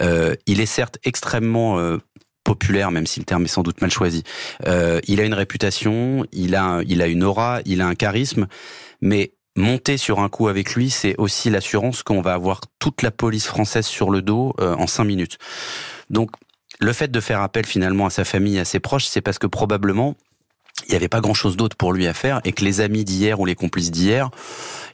euh, 0.00 0.34
il 0.46 0.60
est 0.60 0.66
certes 0.66 0.98
extrêmement 1.04 1.78
euh, 1.78 1.98
populaire, 2.48 2.90
même 2.90 3.06
si 3.06 3.20
le 3.20 3.26
terme 3.26 3.44
est 3.44 3.48
sans 3.48 3.62
doute 3.62 3.82
mal 3.82 3.90
choisi. 3.90 4.22
Euh, 4.66 5.00
il 5.06 5.20
a 5.20 5.24
une 5.24 5.34
réputation, 5.34 6.24
il 6.32 6.54
a, 6.54 6.80
il 6.86 7.02
a 7.02 7.06
une 7.06 7.22
aura, 7.22 7.60
il 7.66 7.82
a 7.82 7.86
un 7.86 7.94
charisme, 7.94 8.46
mais 9.02 9.34
monter 9.54 9.98
sur 9.98 10.20
un 10.20 10.30
coup 10.30 10.48
avec 10.48 10.74
lui, 10.74 10.88
c'est 10.88 11.14
aussi 11.18 11.50
l'assurance 11.50 12.02
qu'on 12.02 12.22
va 12.22 12.32
avoir 12.32 12.62
toute 12.78 13.02
la 13.02 13.10
police 13.10 13.46
française 13.46 13.84
sur 13.84 14.10
le 14.10 14.22
dos 14.22 14.54
euh, 14.60 14.74
en 14.76 14.86
cinq 14.86 15.04
minutes. 15.04 15.36
Donc, 16.08 16.30
le 16.80 16.92
fait 16.92 17.10
de 17.10 17.20
faire 17.20 17.40
appel 17.40 17.66
finalement 17.66 18.06
à 18.06 18.10
sa 18.10 18.24
famille, 18.24 18.58
à 18.58 18.64
ses 18.64 18.80
proches, 18.80 19.06
c'est 19.06 19.20
parce 19.20 19.38
que 19.38 19.46
probablement 19.46 20.16
il 20.86 20.90
n'y 20.90 20.96
avait 20.96 21.08
pas 21.08 21.20
grand-chose 21.20 21.56
d'autre 21.56 21.76
pour 21.76 21.92
lui 21.92 22.06
à 22.06 22.14
faire 22.14 22.40
et 22.44 22.52
que 22.52 22.64
les 22.64 22.80
amis 22.80 23.04
d'hier 23.04 23.40
ou 23.40 23.46
les 23.46 23.56
complices 23.56 23.90
d'hier, 23.90 24.30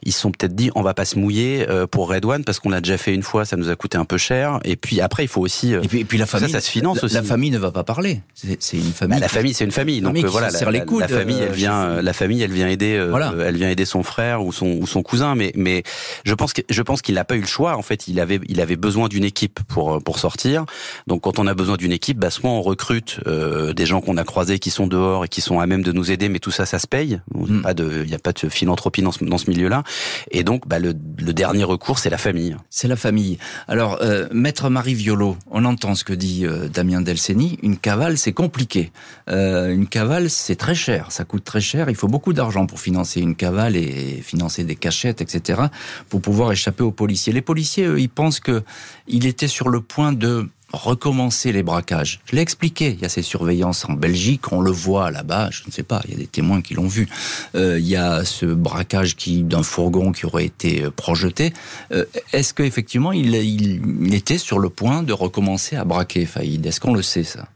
ils 0.05 0.11
se 0.11 0.21
sont 0.21 0.31
peut-être 0.31 0.55
dit 0.55 0.69
on 0.75 0.81
va 0.81 0.93
pas 0.93 1.05
se 1.05 1.17
mouiller 1.17 1.65
euh, 1.69 1.87
pour 1.87 2.09
Red 2.09 2.25
One 2.25 2.43
parce 2.43 2.59
qu'on 2.59 2.69
l'a 2.69 2.81
déjà 2.81 2.97
fait 2.97 3.13
une 3.13 3.23
fois, 3.23 3.43
ça 3.43 3.57
nous 3.57 3.69
a 3.69 3.75
coûté 3.75 3.97
un 3.97 4.05
peu 4.05 4.17
cher. 4.17 4.59
Et 4.63 4.75
puis 4.75 5.01
après, 5.01 5.23
il 5.23 5.27
faut 5.27 5.41
aussi. 5.41 5.73
Euh, 5.73 5.81
et 5.81 5.87
puis, 5.87 5.99
et 6.01 6.05
puis 6.05 6.17
la 6.17 6.25
famille, 6.25 6.51
ça, 6.51 6.61
se 6.61 6.69
finance 6.69 6.97
la, 6.97 7.05
aussi. 7.05 7.15
La 7.15 7.23
famille 7.23 7.51
ne 7.51 7.57
va 7.57 7.71
pas 7.71 7.83
parler. 7.83 8.21
C'est 8.33 8.77
une 8.77 8.83
famille. 8.83 9.15
Bah, 9.15 9.19
la 9.19 9.27
famille, 9.27 9.53
c'est 9.53 9.65
une 9.65 9.71
famille. 9.71 10.01
Donc 10.01 10.15
euh, 10.17 10.27
voilà, 10.27 10.49
la, 10.51 10.71
les 10.71 10.79
la, 10.99 11.07
famille, 11.07 11.39
elle 11.39 11.53
vient, 11.53 12.01
la 12.01 12.13
famille, 12.13 12.41
elle 12.41 12.51
vient 12.51 12.67
aider, 12.67 13.03
voilà. 13.09 13.33
elle 13.45 13.57
vient 13.57 13.69
aider 13.69 13.85
son 13.85 14.03
frère 14.03 14.43
ou 14.43 14.53
son 14.53 14.67
ou 14.67 14.87
son 14.87 15.01
cousin. 15.01 15.35
Mais 15.35 15.51
mais 15.55 15.83
je 16.23 16.33
pense 16.33 16.53
que 16.53 16.61
je 16.69 16.81
pense 16.81 17.01
qu'il 17.01 17.15
n'a 17.15 17.25
pas 17.25 17.35
eu 17.35 17.41
le 17.41 17.47
choix. 17.47 17.75
En 17.75 17.81
fait, 17.81 18.07
il 18.07 18.19
avait 18.19 18.39
il 18.47 18.61
avait 18.61 18.75
besoin 18.75 19.07
d'une 19.07 19.23
équipe 19.23 19.59
pour 19.67 20.01
pour 20.03 20.19
sortir. 20.19 20.65
Donc 21.07 21.21
quand 21.21 21.39
on 21.39 21.47
a 21.47 21.53
besoin 21.53 21.77
d'une 21.77 21.91
équipe, 21.91 22.19
bah 22.19 22.29
soit 22.29 22.49
on 22.49 22.61
recrute 22.61 23.19
des 23.25 23.85
gens 23.85 24.01
qu'on 24.01 24.17
a 24.17 24.23
croisés 24.23 24.59
qui 24.59 24.69
sont 24.69 24.87
dehors 24.87 25.25
et 25.25 25.27
qui 25.27 25.41
sont 25.41 25.59
à 25.59 25.65
même 25.65 25.83
de 25.83 25.91
nous 25.91 26.11
aider, 26.11 26.29
mais 26.29 26.39
tout 26.39 26.51
ça, 26.51 26.65
ça 26.65 26.79
se 26.79 26.87
paye. 26.87 27.21
Il 27.33 27.41
n'y 27.41 27.49
a, 27.49 27.53
mm. 27.53 27.61
pas 27.61 27.73
de, 27.73 28.03
il 28.05 28.11
y 28.11 28.15
a 28.15 28.19
pas 28.19 28.33
de 28.33 28.49
philanthropie 28.49 29.01
dans 29.01 29.11
ce, 29.11 29.23
dans 29.23 29.37
ce 29.37 29.49
milieu-là. 29.49 29.83
Et 30.31 30.43
donc, 30.43 30.67
bah, 30.67 30.79
le, 30.79 30.93
le 31.19 31.33
dernier 31.33 31.63
recours, 31.63 31.99
c'est 31.99 32.09
la 32.09 32.17
famille. 32.17 32.55
C'est 32.69 32.87
la 32.87 32.95
famille. 32.95 33.37
Alors, 33.67 33.99
euh, 34.01 34.27
Maître 34.31 34.69
Marie 34.69 34.93
Violo, 34.93 35.37
on 35.49 35.65
entend 35.65 35.95
ce 35.95 36.03
que 36.03 36.13
dit 36.13 36.45
euh, 36.45 36.67
Damien 36.67 37.01
Delceni. 37.01 37.59
Une 37.63 37.77
cavale, 37.77 38.17
c'est 38.17 38.33
compliqué. 38.33 38.91
Euh, 39.29 39.73
une 39.73 39.87
cavale, 39.87 40.29
c'est 40.29 40.55
très 40.55 40.75
cher. 40.75 41.11
Ça 41.11 41.25
coûte 41.25 41.43
très 41.43 41.61
cher. 41.61 41.89
Il 41.89 41.95
faut 41.95 42.07
beaucoup 42.07 42.33
d'argent 42.33 42.65
pour 42.65 42.79
financer 42.79 43.21
une 43.21 43.35
cavale 43.35 43.75
et 43.75 44.21
financer 44.21 44.63
des 44.63 44.75
cachettes, 44.75 45.21
etc., 45.21 45.61
pour 46.09 46.21
pouvoir 46.21 46.51
échapper 46.51 46.83
aux 46.83 46.91
policiers. 46.91 47.33
Les 47.33 47.41
policiers, 47.41 47.85
eux, 47.85 47.99
ils 47.99 48.09
pensent 48.09 48.39
que 48.39 48.63
il 49.07 49.25
était 49.25 49.47
sur 49.47 49.69
le 49.69 49.81
point 49.81 50.13
de 50.13 50.49
recommencer 50.75 51.51
les 51.51 51.63
braquages. 51.63 52.19
Je 52.25 52.35
l'ai 52.35 52.41
expliqué, 52.41 52.91
il 52.91 53.01
y 53.01 53.05
a 53.05 53.09
ces 53.09 53.21
surveillances 53.21 53.85
en 53.85 53.93
Belgique, 53.93 54.51
on 54.51 54.61
le 54.61 54.71
voit 54.71 55.11
là-bas, 55.11 55.49
je 55.51 55.63
ne 55.65 55.71
sais 55.71 55.83
pas, 55.83 56.01
il 56.05 56.11
y 56.11 56.13
a 56.13 56.17
des 56.17 56.27
témoins 56.27 56.61
qui 56.61 56.73
l'ont 56.73 56.87
vu. 56.87 57.07
Euh, 57.55 57.79
il 57.79 57.87
y 57.87 57.95
a 57.95 58.25
ce 58.25 58.45
braquage 58.45 59.15
qui 59.15 59.43
d'un 59.43 59.63
fourgon 59.63 60.11
qui 60.11 60.25
aurait 60.25 60.45
été 60.45 60.83
euh, 60.83 60.91
projeté. 60.91 61.53
Euh, 61.91 62.05
est-ce 62.33 62.53
qu'effectivement 62.53 63.11
il, 63.11 63.35
il, 63.35 64.13
était 64.13 64.37
sur 64.37 64.59
le 64.59 64.69
point 64.69 65.03
de 65.03 65.13
recommencer 65.13 65.75
à 65.75 65.83
braquer 65.83 66.25
Faïd? 66.25 66.65
Est-ce 66.65 66.79
qu'on 66.79 66.93
le 66.93 67.01
sait 67.01 67.23
ça? 67.23 67.47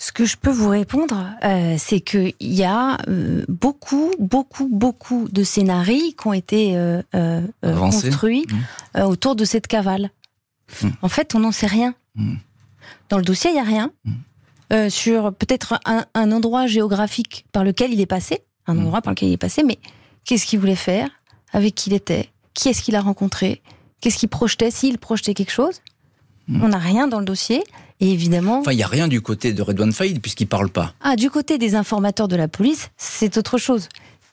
Ce 0.00 0.12
que 0.12 0.24
je 0.24 0.36
peux 0.36 0.52
vous 0.52 0.68
répondre, 0.68 1.26
c'est 1.76 1.98
qu'il 1.98 2.32
y 2.38 2.62
a 2.62 2.98
beaucoup, 3.48 4.12
beaucoup, 4.20 4.68
beaucoup 4.70 5.28
de 5.28 5.42
scénarios 5.42 6.12
qui 6.16 6.26
ont 6.28 6.32
été 6.32 6.78
construits 7.60 8.46
mmh. 8.94 9.00
autour 9.02 9.34
de 9.34 9.44
cette 9.44 9.66
cavale. 9.66 10.10
Mmh. 10.82 10.88
En 11.02 11.08
fait, 11.08 11.34
on 11.34 11.40
n'en 11.40 11.50
sait 11.50 11.66
rien. 11.66 11.94
Mmh. 12.18 12.34
Dans 13.08 13.16
le 13.16 13.24
dossier, 13.24 13.50
il 13.50 13.54
n'y 13.54 13.60
a 13.60 13.64
rien. 13.64 13.90
Mmh. 14.04 14.12
Euh, 14.70 14.90
sur 14.90 15.32
peut-être 15.32 15.80
un, 15.86 16.30
endroit 16.30 16.66
géographique 16.66 17.46
par 17.52 17.64
lequel 17.64 17.90
il 17.94 18.02
est 18.02 18.06
passé, 18.06 18.42
un 18.66 18.78
endroit 18.78 19.00
par 19.00 19.14
lequel 19.14 19.30
il 19.30 19.32
est 19.32 19.38
passé, 19.38 19.62
mais 19.62 19.78
qu'est-ce 20.26 20.44
qu'il 20.44 20.58
voulait 20.58 20.74
faire, 20.74 21.08
avec 21.52 21.74
qui 21.74 21.88
il 21.88 21.94
était, 21.94 22.28
qui 22.52 22.68
est-ce 22.68 22.82
qu'il 22.82 22.94
a 22.94 23.00
rencontré, 23.00 23.62
qu'est-ce 24.02 24.18
qu'il 24.18 24.28
projetait, 24.28 24.70
s'il 24.70 24.98
projetait 24.98 25.32
quelque 25.32 25.52
chose. 25.52 25.80
On 26.50 26.68
n'a 26.68 26.78
rien 26.78 27.08
dans 27.08 27.18
le 27.18 27.26
dossier. 27.26 27.62
Et 28.00 28.12
évidemment. 28.12 28.60
Enfin, 28.60 28.72
il 28.72 28.76
n'y 28.76 28.82
a 28.82 28.88
rien 28.88 29.08
du 29.08 29.20
côté 29.20 29.52
de 29.52 29.60
Redouane 29.60 29.92
Faïd 29.92 30.20
puisqu'il 30.20 30.46
parle 30.46 30.70
pas. 30.70 30.94
Ah, 31.00 31.16
du 31.16 31.30
côté 31.30 31.58
des 31.58 31.74
informateurs 31.74 32.28
de 32.28 32.36
la 32.36 32.48
police, 32.48 32.90
c'est 32.96 33.36
autre 33.36 33.58
chose. 33.58 33.88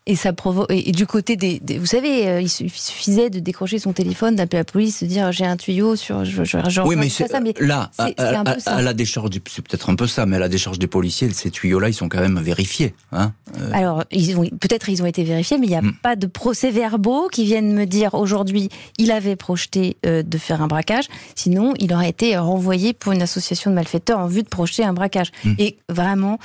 Et 0.08 0.16
ça 0.16 0.34
provoque. 0.34 0.68
Et, 0.70 0.92
du 0.92 1.08
côté 1.08 1.36
des, 1.36 1.60
vous 1.80 1.88
savez, 1.88 2.28
euh, 2.28 2.42
il 2.42 2.50
suffisait 2.50 3.32
de 3.32 3.40
décrocher 3.40 3.80
son 3.80 3.92
téléphone, 3.92 4.36
d'appeler 4.36 4.60
la 4.60 4.64
police, 4.64 5.02
de 5.02 5.08
dire 5.08 5.32
j'ai 5.32 5.46
un 5.46 5.58
tuyau 5.58 5.96
sur. 5.96 6.24
Je, 6.24 6.44
je, 6.44 6.82
oui, 6.82 6.96
mais 6.96 7.10
c'est 7.10 7.28
là, 7.60 7.90
à, 7.98 8.82
la 8.84 8.94
décharge, 8.94 9.32
c'est 9.48 9.68
peut-être 9.68 9.90
un 9.90 9.96
peu 9.96 10.06
ça, 10.06 10.28
mais 10.28 10.36
à 10.36 10.40
la 10.40 10.48
décharge 10.48 10.78
des 10.78 10.86
policiers, 10.86 11.32
ces 11.32 11.50
tuyaux-là, 11.50 11.90
ils 11.90 11.96
sont 11.96 12.08
quand 12.08 12.20
même 12.20 12.40
vérifiés. 12.40 12.94
Hein 13.12 13.34
euh. 13.60 13.72
Alors, 13.74 14.04
peut-être 14.06 14.90
ils 14.90 15.02
ont 15.02 15.08
été 15.08 15.24
vérifiés, 15.24 15.58
mais 15.58 15.66
il 15.66 15.72
n'y 15.72 15.76
a 15.76 15.82
hmm. 15.82 15.96
pas 16.04 16.16
de 16.16 16.28
procès-verbaux 16.28 17.28
qui 17.30 17.46
viennent 17.46 17.74
me 17.74 17.86
dire 17.86 18.14
aujourd'hui 18.14 18.70
il 19.00 19.12
avait 19.12 19.36
projeté 19.36 19.98
euh, 20.06 20.22
de 20.22 20.38
faire 20.38 20.62
un 20.62 20.68
braquage. 20.68 21.06
Sinon, 21.34 21.74
il 21.80 21.92
aurait 21.94 22.10
été 22.10 22.38
renvoyé 22.38 22.94
pour 22.94 23.12
une 23.12 23.24
association 23.24 23.72
de 23.72 23.76
malfaiteurs 23.76 24.20
en 24.20 24.28
vue 24.28 24.44
de 24.44 24.50
projeter 24.50 24.84
un 24.84 24.94
braquage. 24.94 25.32
Hmm. 25.44 25.54
Et 25.58 25.78
vraiment, 25.90 26.38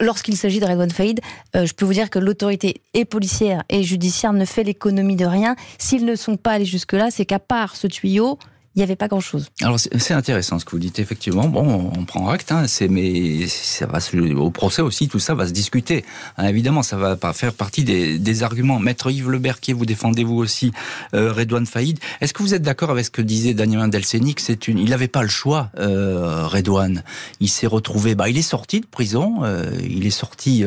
lorsqu'il 0.00 0.36
s'agit 0.36 0.60
de 0.60 0.66
Redouane 0.66 0.90
Faïd, 0.90 1.20
je 1.54 1.72
peux 1.72 1.84
vous 1.84 1.94
dire 1.94 2.10
que 2.10 2.20
l'autorité 2.20 2.80
est 2.94 3.07
policière 3.08 3.62
et 3.68 3.82
judiciaire 3.82 4.32
ne 4.32 4.44
fait 4.44 4.64
l'économie 4.64 5.16
de 5.16 5.26
rien. 5.26 5.56
S'ils 5.78 6.04
ne 6.04 6.14
sont 6.14 6.36
pas 6.36 6.52
allés 6.52 6.64
jusque-là, 6.64 7.10
c'est 7.10 7.26
qu'à 7.26 7.38
part 7.38 7.76
ce 7.76 7.86
tuyau, 7.86 8.38
il 8.78 8.82
n'y 8.82 8.84
avait 8.84 8.96
pas 8.96 9.08
grand-chose. 9.08 9.48
Alors 9.60 9.80
c'est 9.80 10.14
intéressant 10.14 10.60
ce 10.60 10.64
que 10.64 10.70
vous 10.70 10.78
dites 10.78 11.00
effectivement. 11.00 11.48
Bon, 11.48 11.90
on 11.96 12.04
prend 12.04 12.28
acte, 12.28 12.52
hein, 12.52 12.66
mais 12.88 13.48
ça 13.48 13.86
va 13.86 13.98
au 14.36 14.50
procès 14.52 14.82
aussi, 14.82 15.08
tout 15.08 15.18
ça 15.18 15.34
va 15.34 15.48
se 15.48 15.52
discuter. 15.52 16.04
Hein, 16.36 16.46
évidemment, 16.46 16.84
ça 16.84 16.96
va 16.96 17.16
pas 17.16 17.32
faire 17.32 17.54
partie 17.54 17.82
des, 17.82 18.42
arguments. 18.44 18.78
Maître 18.78 19.10
Yves 19.10 19.30
Le 19.30 19.40
Berquier, 19.40 19.74
vous 19.74 19.84
défendez 19.84 20.22
vous 20.22 20.36
aussi 20.36 20.70
euh, 21.12 21.32
Redouane 21.32 21.66
Faïd. 21.66 21.98
Est-ce 22.20 22.32
que 22.32 22.40
vous 22.44 22.54
êtes 22.54 22.62
d'accord 22.62 22.90
avec 22.90 23.06
ce 23.06 23.10
que 23.10 23.20
disait 23.22 23.52
Daniel 23.52 23.90
Delcenic 23.90 24.40
une, 24.68 24.78
il 24.78 24.90
n'avait 24.90 25.08
pas 25.08 25.22
le 25.22 25.28
choix, 25.28 25.70
euh, 25.80 26.46
Redouane? 26.46 27.02
Il 27.40 27.48
s'est 27.48 27.66
retrouvé, 27.66 28.14
bah, 28.14 28.28
il 28.28 28.38
est 28.38 28.42
sorti 28.42 28.80
de 28.80 28.86
prison, 28.86 29.40
euh, 29.42 29.72
il 29.82 30.06
est 30.06 30.10
sorti 30.10 30.64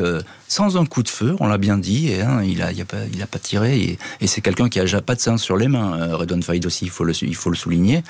sans 0.52 0.76
un 0.76 0.84
coup 0.84 1.02
de 1.02 1.08
feu, 1.08 1.34
on 1.40 1.46
l'a 1.46 1.56
bien 1.56 1.78
dit. 1.78 2.12
hein, 2.20 2.42
il 2.42 2.60
a, 2.60 2.72
il 2.72 2.82
a 2.82 2.84
pas, 2.84 2.98
pas 3.30 3.38
tiré 3.38 3.80
et, 3.80 3.98
et 4.20 4.26
c'est 4.26 4.42
quelqu'un 4.42 4.68
qui 4.68 4.78
a 4.78 4.82
déjà 4.82 5.00
pas 5.00 5.14
de 5.14 5.20
sang 5.20 5.38
sur 5.38 5.56
les 5.56 5.66
mains. 5.66 5.98
Euh, 5.98 6.16
Redouane 6.16 6.42
Faïd 6.42 6.66
aussi, 6.66 6.84
il 6.84 6.90
faut 6.90 7.04
le, 7.04 7.14
il 7.24 7.34
faut 7.34 7.48
le 7.48 7.56
souligner. 7.56 8.04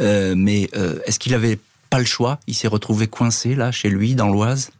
Euh, 0.00 0.34
mais 0.36 0.70
euh, 0.76 1.00
est-ce 1.06 1.18
qu'il 1.18 1.34
avait 1.34 1.58
pas 1.90 1.98
le 1.98 2.04
choix? 2.04 2.38
Il 2.46 2.54
s'est 2.54 2.68
retrouvé 2.68 3.08
coincé 3.08 3.56
là, 3.56 3.72
chez 3.72 3.90
lui, 3.90 4.14
dans 4.14 4.28
l'Oise? 4.28 4.70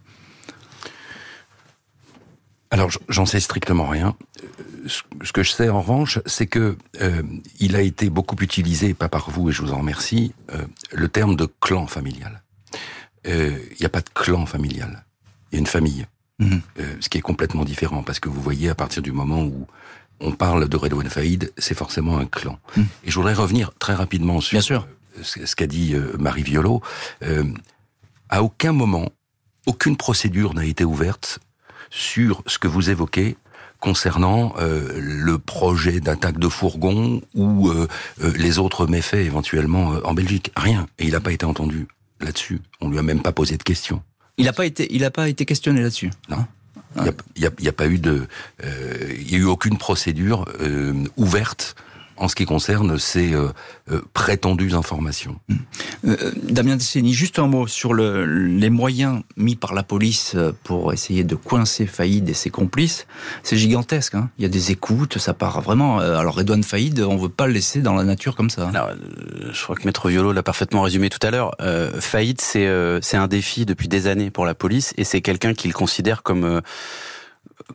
Alors, 2.70 2.88
j'en 3.08 3.26
sais 3.26 3.40
strictement 3.40 3.88
rien. 3.88 4.14
Ce 4.86 5.32
que 5.32 5.42
je 5.42 5.50
sais 5.50 5.68
en 5.68 5.80
revanche, 5.80 6.20
c'est 6.24 6.46
que 6.46 6.76
il 7.58 7.74
a 7.74 7.80
été 7.80 8.10
beaucoup 8.10 8.36
utilisé, 8.40 8.94
pas 8.94 9.08
par 9.08 9.30
vous, 9.30 9.48
et 9.48 9.52
je 9.52 9.62
vous 9.62 9.72
en 9.72 9.78
remercie, 9.78 10.34
le 10.92 11.08
terme 11.08 11.34
de 11.34 11.48
clan 11.60 11.86
familial. 11.86 12.42
Il 13.24 13.76
n'y 13.80 13.86
a 13.86 13.88
pas 13.88 14.02
de 14.02 14.10
clan 14.14 14.46
familial. 14.46 15.04
Il 15.50 15.54
y 15.54 15.58
a 15.58 15.60
une 15.60 15.66
famille. 15.66 16.06
Mhm. 16.40 16.60
ce 17.00 17.08
qui 17.08 17.18
est 17.18 17.22
complètement 17.22 17.64
différent, 17.64 18.02
parce 18.02 18.20
que 18.20 18.28
vous 18.28 18.40
voyez, 18.40 18.68
à 18.68 18.74
partir 18.74 19.02
du 19.02 19.10
moment 19.10 19.42
où 19.42 19.66
on 20.20 20.32
parle 20.32 20.68
de 20.68 20.76
Redouane 20.76 21.08
Faïd, 21.08 21.52
c'est 21.58 21.76
forcément 21.76 22.18
un 22.18 22.26
clan. 22.26 22.58
Hmm. 22.76 22.82
Et 23.04 23.10
je 23.10 23.14
voudrais 23.14 23.34
revenir 23.34 23.72
très 23.78 23.94
rapidement 23.94 24.40
sur 24.40 24.62
ce 25.22 25.56
qu'a 25.56 25.66
dit 25.66 25.94
euh, 25.94 26.16
Marie 26.18 26.42
Violo. 26.42 26.80
Euh, 27.22 27.44
à 28.28 28.42
aucun 28.42 28.72
moment, 28.72 29.10
aucune 29.66 29.96
procédure 29.96 30.54
n'a 30.54 30.64
été 30.64 30.84
ouverte 30.84 31.38
sur 31.90 32.42
ce 32.46 32.58
que 32.58 32.68
vous 32.68 32.90
évoquez 32.90 33.36
concernant 33.80 34.54
euh, 34.58 34.98
le 35.00 35.38
projet 35.38 36.00
d'attaque 36.00 36.38
de 36.38 36.48
fourgon 36.48 37.22
ou 37.34 37.70
les 38.20 38.58
autres 38.58 38.86
méfaits 38.86 39.14
éventuellement 39.14 39.94
en 40.04 40.14
Belgique. 40.14 40.52
Rien. 40.56 40.86
Et 40.98 41.06
il 41.06 41.12
n'a 41.12 41.20
pas 41.20 41.32
été 41.32 41.46
entendu 41.46 41.86
là-dessus. 42.20 42.60
On 42.80 42.90
lui 42.90 42.98
a 42.98 43.02
même 43.02 43.22
pas 43.22 43.32
posé 43.32 43.56
de 43.56 43.62
questions. 43.62 44.02
Il 44.38 44.44
n'a 44.44 44.52
pas 44.52 44.66
été, 44.66 44.86
il 44.94 45.08
pas 45.10 45.28
été 45.28 45.44
questionné 45.44 45.82
là-dessus. 45.82 46.10
Non? 46.28 46.46
Il 46.96 47.50
n'y 47.60 47.68
a, 47.68 47.72
pas 47.72 47.86
eu 47.86 47.98
de, 47.98 48.26
euh, 48.64 49.14
y 49.20 49.34
a 49.34 49.38
eu 49.38 49.44
aucune 49.44 49.78
procédure 49.78 50.46
euh, 50.60 51.04
ouverte 51.16 51.76
en 52.18 52.28
ce 52.28 52.34
qui 52.34 52.44
concerne 52.44 52.98
ces 52.98 53.32
euh, 53.32 53.48
euh, 53.90 54.00
prétendues 54.12 54.74
informations. 54.74 55.38
Hum. 55.50 55.58
Euh, 56.06 56.32
Damien 56.42 56.76
Desseni, 56.76 57.12
juste 57.12 57.38
un 57.38 57.46
mot 57.46 57.66
sur 57.66 57.94
le, 57.94 58.24
les 58.24 58.70
moyens 58.70 59.22
mis 59.36 59.56
par 59.56 59.74
la 59.74 59.82
police 59.82 60.36
pour 60.64 60.92
essayer 60.92 61.24
de 61.24 61.34
coincer 61.34 61.86
Faïd 61.86 62.28
et 62.28 62.34
ses 62.34 62.50
complices. 62.50 63.06
C'est 63.42 63.56
gigantesque. 63.56 64.14
Hein 64.14 64.30
Il 64.38 64.42
y 64.42 64.46
a 64.46 64.48
des 64.48 64.70
écoutes, 64.70 65.18
ça 65.18 65.34
part 65.34 65.60
vraiment. 65.60 65.98
alors 65.98 66.34
Redouane 66.34 66.62
Faïd, 66.62 67.00
on 67.00 67.16
veut 67.16 67.28
pas 67.28 67.46
le 67.46 67.52
laisser 67.52 67.80
dans 67.80 67.94
la 67.94 68.04
nature 68.04 68.36
comme 68.36 68.50
ça. 68.50 68.68
Alors, 68.68 68.90
je 69.50 69.62
crois 69.62 69.76
que 69.76 69.84
Maître 69.84 70.08
Violo 70.08 70.32
l'a 70.32 70.42
parfaitement 70.42 70.82
résumé 70.82 71.10
tout 71.10 71.24
à 71.26 71.30
l'heure. 71.30 71.54
Faïd, 72.00 72.40
c'est 72.40 72.68
c'est 73.02 73.16
un 73.16 73.28
défi 73.28 73.66
depuis 73.66 73.88
des 73.88 74.06
années 74.06 74.30
pour 74.30 74.44
la 74.44 74.54
police 74.54 74.94
et 74.96 75.04
c'est 75.04 75.20
quelqu'un 75.20 75.54
qu'il 75.54 75.72
considère 75.72 76.22
comme 76.22 76.60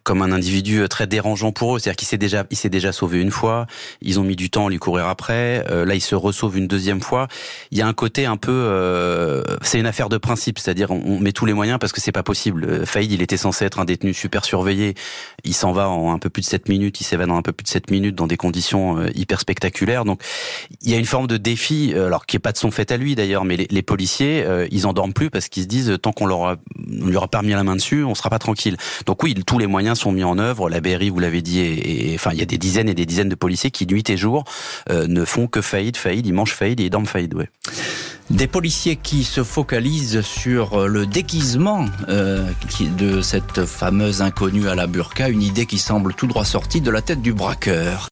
comme 0.03 0.21
un 0.21 0.31
individu 0.31 0.87
très 0.89 1.07
dérangeant 1.07 1.51
pour 1.51 1.75
eux. 1.75 1.79
C'est-à-dire 1.79 1.97
qu'il 1.97 2.07
s'est 2.07 2.17
déjà, 2.17 2.45
il 2.49 2.57
s'est 2.57 2.69
déjà 2.69 2.91
sauvé 2.91 3.21
une 3.21 3.31
fois. 3.31 3.67
Ils 4.01 4.19
ont 4.19 4.23
mis 4.23 4.35
du 4.35 4.49
temps 4.49 4.67
à 4.67 4.69
lui 4.69 4.79
courir 4.79 5.07
après. 5.07 5.63
là, 5.69 5.95
il 5.95 6.01
se 6.01 6.15
ressauve 6.15 6.57
une 6.57 6.67
deuxième 6.67 7.01
fois. 7.01 7.27
Il 7.71 7.77
y 7.77 7.81
a 7.81 7.87
un 7.87 7.93
côté 7.93 8.25
un 8.25 8.37
peu, 8.37 9.43
c'est 9.61 9.79
une 9.79 9.85
affaire 9.85 10.09
de 10.09 10.17
principe. 10.17 10.59
C'est-à-dire, 10.59 10.91
on, 10.91 11.19
met 11.19 11.31
tous 11.31 11.45
les 11.45 11.53
moyens 11.53 11.79
parce 11.79 11.91
que 11.91 12.01
c'est 12.01 12.11
pas 12.11 12.23
possible. 12.23 12.85
Faïd, 12.85 13.11
il 13.11 13.21
était 13.21 13.37
censé 13.37 13.65
être 13.65 13.79
un 13.79 13.85
détenu 13.85 14.13
super 14.13 14.45
surveillé. 14.45 14.95
Il 15.43 15.53
s'en 15.53 15.71
va 15.71 15.89
en 15.89 16.13
un 16.13 16.19
peu 16.19 16.29
plus 16.29 16.41
de 16.41 16.47
7 16.47 16.69
minutes. 16.69 16.99
Il 17.01 17.03
s'évade 17.03 17.29
en 17.29 17.37
un 17.37 17.41
peu 17.41 17.53
plus 17.53 17.63
de 17.63 17.69
7 17.69 17.91
minutes 17.91 18.15
dans 18.15 18.27
des 18.27 18.37
conditions 18.37 19.05
hyper 19.15 19.39
spectaculaires. 19.39 20.05
Donc, 20.05 20.21
il 20.81 20.91
y 20.91 20.95
a 20.95 20.97
une 20.97 21.05
forme 21.05 21.27
de 21.27 21.37
défi, 21.37 21.93
alors 21.95 22.25
qui 22.25 22.37
est 22.37 22.39
pas 22.39 22.51
de 22.51 22.57
son 22.57 22.71
fait 22.71 22.91
à 22.91 22.97
lui 22.97 23.15
d'ailleurs, 23.15 23.45
mais 23.45 23.57
les, 23.57 23.67
les 23.69 23.81
policiers, 23.81 24.45
ils 24.71 24.87
en 24.87 24.93
dorment 24.93 25.13
plus 25.13 25.29
parce 25.29 25.49
qu'ils 25.49 25.63
se 25.63 25.67
disent 25.67 25.97
tant 26.01 26.11
qu'on 26.11 26.25
leur 26.25 26.57
on 27.01 27.07
lui 27.07 27.15
aura 27.15 27.27
pas 27.27 27.39
remis 27.39 27.51
la 27.51 27.63
main 27.63 27.75
dessus, 27.75 28.03
on 28.03 28.15
sera 28.15 28.29
pas 28.29 28.39
tranquille. 28.39 28.77
Donc 29.05 29.23
oui, 29.23 29.35
tous 29.45 29.59
les 29.59 29.67
moyens 29.67 29.82
sont 29.95 30.11
mis 30.11 30.23
en 30.23 30.37
œuvre. 30.39 30.69
La 30.69 30.81
BRI, 30.81 31.09
vous 31.09 31.19
l'avez 31.19 31.41
dit, 31.41 31.59
et, 31.59 32.13
enfin 32.15 32.31
il 32.33 32.39
y 32.39 32.41
a 32.41 32.45
des 32.45 32.57
dizaines 32.57 32.89
et 32.89 32.93
des 32.93 33.05
dizaines 33.05 33.29
de 33.29 33.35
policiers 33.35 33.71
qui 33.71 33.85
nuit 33.85 34.03
et 34.09 34.17
jour 34.17 34.43
euh, 34.89 35.07
ne 35.07 35.25
font 35.25 35.47
que 35.47 35.61
faillite, 35.61 35.97
faillite, 35.97 36.25
ils 36.25 36.33
mangent 36.33 36.53
faillite 36.53 36.79
et 36.79 36.85
ils 36.85 36.89
dorment 36.89 37.05
faillite. 37.05 37.33
Ouais. 37.33 37.49
Des 38.29 38.47
policiers 38.47 38.95
qui 38.95 39.23
se 39.23 39.43
focalisent 39.43 40.21
sur 40.21 40.81
euh, 40.81 40.87
le 40.87 41.05
déguisement 41.05 41.85
euh, 42.09 42.49
de 42.97 43.21
cette 43.21 43.65
fameuse 43.65 44.21
inconnue 44.21 44.69
à 44.69 44.75
la 44.75 44.87
burqa, 44.87 45.29
une 45.29 45.43
idée 45.43 45.65
qui 45.65 45.77
semble 45.77 46.13
tout 46.13 46.27
droit 46.27 46.45
sortie 46.45 46.81
de 46.81 46.89
la 46.89 47.01
tête 47.01 47.21
du 47.21 47.33
braqueur. 47.33 48.07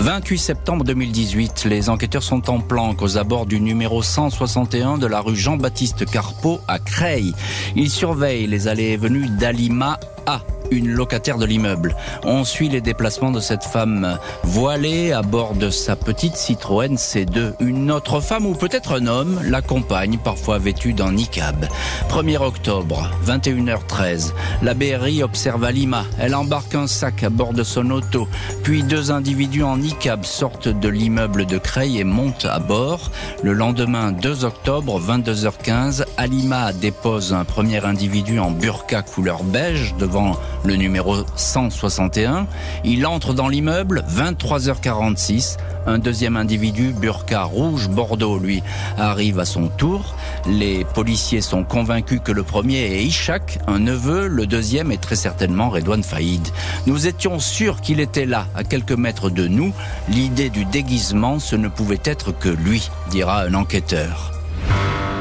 28 0.00 0.38
septembre 0.38 0.84
2018, 0.84 1.66
les 1.66 1.90
enquêteurs 1.90 2.22
sont 2.22 2.48
en 2.48 2.58
planque 2.58 3.02
aux 3.02 3.18
abords 3.18 3.44
du 3.44 3.60
numéro 3.60 4.02
161 4.02 4.96
de 4.96 5.06
la 5.06 5.20
rue 5.20 5.36
Jean-Baptiste 5.36 6.10
Carpeau 6.10 6.58
à 6.66 6.78
Creil. 6.78 7.34
Ils 7.76 7.90
surveillent 7.90 8.46
les 8.46 8.66
allées 8.66 8.92
et 8.92 8.96
venues 8.96 9.28
d'Alima 9.28 10.00
A 10.24 10.40
une 10.70 10.88
locataire 10.88 11.38
de 11.38 11.46
l'immeuble. 11.46 11.96
On 12.24 12.44
suit 12.44 12.68
les 12.68 12.80
déplacements 12.80 13.30
de 13.30 13.40
cette 13.40 13.64
femme 13.64 14.18
voilée 14.42 15.12
à 15.12 15.22
bord 15.22 15.54
de 15.54 15.70
sa 15.70 15.96
petite 15.96 16.36
Citroën 16.36 16.96
C2. 16.96 17.54
Une 17.60 17.90
autre 17.90 18.20
femme 18.20 18.46
ou 18.46 18.54
peut-être 18.54 19.00
un 19.00 19.06
homme 19.06 19.40
l'accompagne, 19.44 20.18
parfois 20.18 20.58
vêtue 20.58 20.92
d'un 20.92 21.12
niqab. 21.12 21.66
1er 22.08 22.42
octobre, 22.42 23.10
21h13. 23.26 24.32
La 24.62 24.74
BRI 24.74 25.22
observe 25.22 25.64
Alima. 25.64 26.04
Elle 26.18 26.34
embarque 26.34 26.74
un 26.74 26.86
sac 26.86 27.22
à 27.22 27.30
bord 27.30 27.52
de 27.52 27.62
son 27.62 27.90
auto. 27.90 28.28
Puis 28.62 28.82
deux 28.82 29.10
individus 29.10 29.62
en 29.62 29.78
niqab 29.78 30.24
sortent 30.24 30.68
de 30.68 30.88
l'immeuble 30.88 31.46
de 31.46 31.58
Creil 31.58 31.98
et 31.98 32.04
montent 32.04 32.46
à 32.46 32.58
bord. 32.58 33.10
Le 33.42 33.52
lendemain, 33.52 34.12
2 34.12 34.44
octobre, 34.44 35.00
22h15, 35.00 36.04
Alima 36.16 36.72
dépose 36.72 37.32
un 37.32 37.44
premier 37.44 37.84
individu 37.84 38.38
en 38.38 38.50
burqa 38.50 39.02
couleur 39.02 39.42
beige 39.44 39.94
devant 39.98 40.36
le 40.64 40.76
numéro 40.76 41.16
161. 41.36 42.46
Il 42.84 43.06
entre 43.06 43.34
dans 43.34 43.48
l'immeuble, 43.48 44.04
23h46. 44.08 45.56
Un 45.86 45.98
deuxième 45.98 46.36
individu, 46.36 46.92
burqa 46.92 47.44
rouge 47.44 47.88
Bordeaux, 47.88 48.38
lui, 48.38 48.62
arrive 48.98 49.38
à 49.38 49.44
son 49.44 49.68
tour. 49.68 50.14
Les 50.46 50.84
policiers 50.84 51.40
sont 51.40 51.64
convaincus 51.64 52.20
que 52.22 52.32
le 52.32 52.42
premier 52.42 52.80
est 52.80 53.02
Ishak, 53.02 53.58
un 53.66 53.78
neveu, 53.78 54.26
le 54.26 54.46
deuxième 54.46 54.92
est 54.92 55.00
très 55.00 55.16
certainement 55.16 55.70
Redouane 55.70 56.02
Faïd. 56.02 56.46
Nous 56.86 57.06
étions 57.06 57.38
sûrs 57.38 57.80
qu'il 57.80 58.00
était 58.00 58.26
là, 58.26 58.46
à 58.54 58.64
quelques 58.64 58.92
mètres 58.92 59.30
de 59.30 59.48
nous. 59.48 59.72
L'idée 60.08 60.50
du 60.50 60.64
déguisement, 60.64 61.38
ce 61.38 61.56
ne 61.56 61.68
pouvait 61.68 62.00
être 62.04 62.32
que 62.32 62.48
lui, 62.48 62.90
dira 63.10 63.42
un 63.42 63.54
enquêteur. 63.54 64.39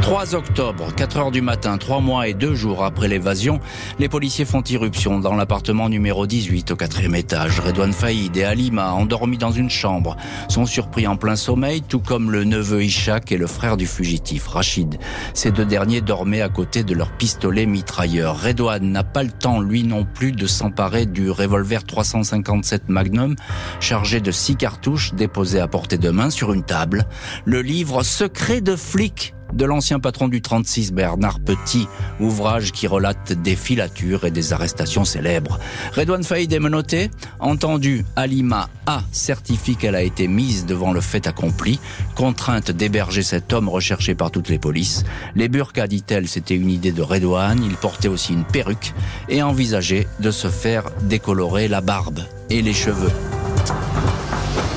3 0.10 0.34
octobre, 0.34 0.92
4 0.96 1.18
heures 1.18 1.30
du 1.30 1.42
matin, 1.42 1.78
3 1.78 2.00
mois 2.00 2.28
et 2.28 2.34
2 2.34 2.56
jours 2.56 2.84
après 2.84 3.08
l'évasion, 3.08 3.60
les 4.00 4.10
policiers 4.10 4.44
font 4.44 4.64
irruption 4.64 5.20
dans 5.20 5.36
l'appartement 5.36 5.88
numéro 5.88 6.26
18 6.26 6.72
au 6.72 6.76
quatrième 6.76 7.14
étage. 7.14 7.60
Redouane 7.60 7.94
Faïd 7.94 8.36
et 8.36 8.44
Alima, 8.44 8.92
endormis 8.94 9.38
dans 9.38 9.52
une 9.52 9.70
chambre, 9.70 10.18
sont 10.48 10.66
surpris 10.66 11.06
en 11.06 11.16
plein 11.16 11.36
sommeil, 11.36 11.84
tout 11.84 12.00
comme 12.00 12.32
le 12.32 12.44
neveu 12.44 12.84
Ishak 12.84 13.32
et 13.32 13.38
le 13.38 13.46
frère 13.46 13.78
du 13.78 13.86
fugitif, 13.86 14.48
Rachid. 14.48 14.98
Ces 15.36 15.52
deux 15.52 15.66
derniers 15.66 16.02
dormaient 16.02 16.42
à 16.42 16.50
côté 16.50 16.84
de 16.84 16.96
leur 16.96 17.12
pistolet 17.12 17.68
mitrailleur. 17.68 18.42
Redouane 18.42 18.92
n'a 18.92 19.04
pas 19.04 19.22
le 19.22 19.32
temps, 19.32 19.60
lui 19.60 19.84
non 19.84 20.06
plus, 20.06 20.32
de 20.32 20.48
s'emparer 20.48 21.06
du 21.06 21.30
revolver 21.30 21.84
357 21.84 22.90
Magnum, 22.90 23.36
chargé 23.80 24.22
de 24.22 24.32
six 24.32 24.56
cartouches 24.56 25.14
déposées 25.14 25.60
à 25.60 25.68
portée 25.68 26.00
de 26.00 26.10
main 26.10 26.32
sur 26.32 26.52
une 26.52 26.64
table. 26.64 27.06
Le 27.46 27.62
livre 27.62 28.02
Secret 28.02 28.62
de 28.62 28.76
flic 28.76 29.36
de 29.54 29.66
l'ancien 29.66 30.00
patron 30.00 30.28
du 30.28 30.42
36, 30.42 30.94
Bernard 30.94 31.40
Petit, 31.40 31.88
ouvrage 32.20 32.72
qui 32.72 32.88
relate 32.88 33.34
des 33.34 33.56
filatures 33.56 34.26
et 34.26 34.32
des 34.32 34.54
arrestations 34.54 35.06
célèbres. 35.06 35.60
Redouane 35.94 36.24
Faïd 36.24 36.52
est 36.54 36.60
menotté, 36.60 37.12
entendu, 37.40 38.06
Alima 38.16 38.70
A 38.86 39.02
certifie 39.12 39.76
qu'elle 39.76 39.96
a 39.96 40.04
été 40.04 40.28
mise 40.28 40.66
devant 40.66 40.94
le 40.94 41.02
fait 41.02 41.28
accompli, 41.28 41.80
contrainte 42.16 42.72
d'héberger 42.72 43.24
cet 43.24 43.54
homme 43.54 43.70
recherché 43.70 44.16
par 44.16 44.32
toutes 44.32 44.50
les 44.50 44.60
polices. 44.60 45.04
Les 45.36 45.50
burkas, 45.50 45.88
dit-elle, 45.88 46.28
c'était 46.28 46.56
une 46.56 46.70
idée 46.70 46.92
de 46.92 47.02
Redouane, 47.02 47.64
il 47.64 47.76
portait 47.76 48.08
aussi 48.08 48.34
une 48.34 48.46
perruque 48.46 48.94
et 49.28 49.42
envisageait 49.42 50.08
de 50.20 50.32
se 50.32 50.48
faire 50.48 50.84
décolorer 51.04 51.68
la 51.68 51.82
barbe 51.82 52.20
et 52.50 52.62
les 52.62 52.74
cheveux. 52.74 53.12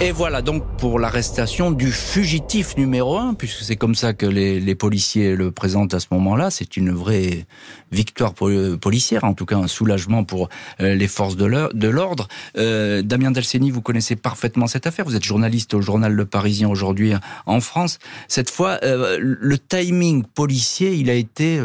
Et 0.05 0.11
voilà 0.11 0.43
donc 0.43 0.65
pour 0.79 0.99
l'arrestation 0.99 1.71
du 1.71 1.93
fugitif 1.93 2.77
numéro 2.77 3.19
un, 3.19 3.35
puisque 3.35 3.63
c'est 3.63 3.77
comme 3.77 3.95
ça 3.95 4.15
que 4.15 4.27
les, 4.27 4.75
policiers 4.75 5.37
le 5.37 5.53
présentent 5.53 5.95
à 5.95 6.01
ce 6.01 6.09
moment-là. 6.11 6.51
C'est 6.51 6.77
une 6.77 6.91
vraie 6.91 7.47
victoire 7.93 8.35
policière, 8.35 9.23
en 9.23 9.33
tout 9.33 9.47
cas 9.47 9.57
un 9.59 9.69
soulagement 9.69 10.25
pour 10.25 10.49
euh, 10.81 10.97
les 10.97 11.07
forces 11.07 11.37
de 11.37 11.45
l'ordre. 11.87 12.27
Euh, 12.59 13.03
Damien 13.03 13.31
Delceni, 13.31 13.71
vous 13.71 13.81
connaissez 13.81 14.17
parfaitement 14.17 14.67
cette 14.67 14.89
affaire. 14.89 15.05
Vous 15.05 15.15
êtes 15.15 15.23
journaliste 15.23 15.73
au 15.73 15.81
journal 15.81 16.13
Le 16.13 16.25
Parisien 16.25 16.69
aujourd'hui 16.69 17.13
en 17.47 17.61
France. 17.61 18.01
Cette 18.27 18.51
fois, 18.51 18.81
euh, 18.83 19.19
le 19.21 19.57
timing 19.57 20.25
policier, 20.25 20.95
il 20.95 21.11
a 21.11 21.15
été 21.15 21.61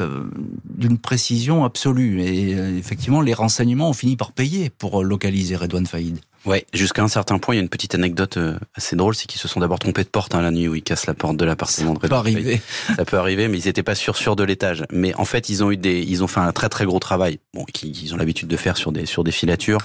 d'une 0.64 1.00
précision 1.00 1.66
absolue. 1.66 2.22
Et 2.22 2.52
effectivement, 2.52 3.22
les 3.22 3.34
renseignements 3.34 3.90
ont 3.90 3.94
fini 3.94 4.16
par 4.16 4.32
payer 4.32 4.70
pour 4.70 5.04
localiser 5.04 5.56
Redouane 5.56 5.88
Faïd. 5.88 6.20
Ouais, 6.48 6.66
jusqu'à 6.74 7.04
un 7.04 7.10
certain 7.10 7.40
point, 7.40 7.56
il 7.56 7.58
y 7.58 7.60
a 7.60 7.62
une 7.62 7.68
petite 7.68 7.94
anecdote 7.94 8.38
euh, 8.38 8.58
assez 8.74 8.96
drôle, 8.96 9.14
c'est 9.16 9.28
qu'ils 9.28 9.42
se 9.42 9.50
sont 9.50 9.60
d'abord 9.60 9.80
trompés 9.80 10.06
de 10.06 10.08
porte 10.08 10.34
hein, 10.34 10.42
la 10.42 10.50
nuit 10.50 10.70
où 10.70 10.76
ils 10.76 10.82
cassent 10.82 11.06
la 11.06 11.14
porte 11.14 11.36
de 11.36 11.44
l'appartement 11.44 11.94
de 11.94 12.00
Ça 12.00 12.08
peut 12.08 12.16
arriver. 12.16 12.62
Ça 12.96 13.04
peut 13.04 13.18
arriver, 13.18 13.50
mais 13.50 13.60
ils 13.60 13.66
n'étaient 13.66 13.84
pas 13.84 13.96
sûrs 13.96 14.16
sûrs 14.16 14.38
de 14.38 14.46
l'étage. 14.46 14.86
Mais 14.90 15.14
en 15.16 15.26
fait, 15.26 15.50
ils 15.50 15.62
ont 15.62 15.72
eu 15.72 15.76
des, 15.76 16.00
ils 16.00 16.24
ont 16.24 16.28
fait 16.28 16.40
un 16.40 16.54
très 16.54 16.70
très 16.70 16.86
gros 16.86 17.00
travail, 17.00 17.40
bon, 17.54 17.66
qu'ils 17.66 18.14
ont 18.14 18.18
l'habitude 18.18 18.48
de 18.48 18.56
faire 18.56 18.78
sur 18.78 18.94
des 18.94 19.06
sur 19.06 19.26
des 19.26 19.34
filatures, 19.34 19.80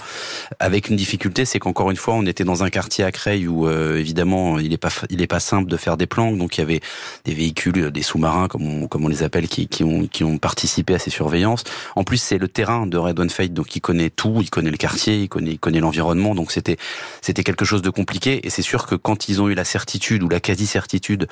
avec 0.59 0.87
une 0.87 0.95
difficulté, 0.95 1.43
c'est 1.43 1.59
qu'encore 1.59 1.91
une 1.91 1.97
fois, 1.97 2.13
on 2.13 2.25
était 2.25 2.45
dans 2.45 2.63
un 2.63 2.69
quartier 2.69 3.03
à 3.03 3.11
Creil 3.11 3.45
où 3.45 3.67
euh, 3.67 3.97
évidemment, 3.97 4.57
il 4.57 4.71
est 4.71 4.77
pas 4.77 4.89
il 5.09 5.21
est 5.21 5.27
pas 5.27 5.41
simple 5.41 5.69
de 5.69 5.75
faire 5.75 5.97
des 5.97 6.07
planques, 6.07 6.37
donc 6.37 6.57
il 6.57 6.61
y 6.61 6.63
avait 6.63 6.79
des 7.25 7.33
véhicules, 7.33 7.91
des 7.91 8.03
sous-marins 8.03 8.47
comme 8.47 8.65
on 8.65 8.87
comme 8.87 9.03
on 9.03 9.09
les 9.09 9.23
appelle, 9.23 9.49
qui 9.49 9.67
qui 9.67 9.83
ont 9.83 10.07
qui 10.07 10.23
ont 10.23 10.37
participé 10.37 10.95
à 10.95 10.99
ces 10.99 11.09
surveillances. 11.09 11.65
En 11.97 12.05
plus, 12.05 12.19
c'est 12.19 12.37
le 12.37 12.47
terrain 12.47 12.87
de 12.87 12.97
Red 12.97 13.19
One 13.19 13.29
Fight, 13.29 13.53
donc 13.53 13.75
il 13.75 13.81
connaît 13.81 14.09
tout, 14.09 14.37
il 14.39 14.49
connaît 14.49 14.71
le 14.71 14.77
quartier, 14.77 15.23
il 15.23 15.27
connaît 15.27 15.51
il 15.51 15.59
connaît 15.59 15.81
l'environnement, 15.81 16.35
donc 16.35 16.52
c'était 16.53 16.77
c'était 17.21 17.43
quelque 17.43 17.65
chose 17.65 17.81
de 17.81 17.89
compliqué. 17.89 18.45
Et 18.45 18.49
c'est 18.49 18.61
sûr 18.61 18.85
que 18.85 18.95
quand 18.95 19.29
ils 19.29 19.41
ont 19.41 19.49
eu 19.49 19.55
la 19.55 19.65
certitude 19.65 20.23
ou 20.23 20.29
la 20.29 20.39
quasi-certitude 20.39 21.27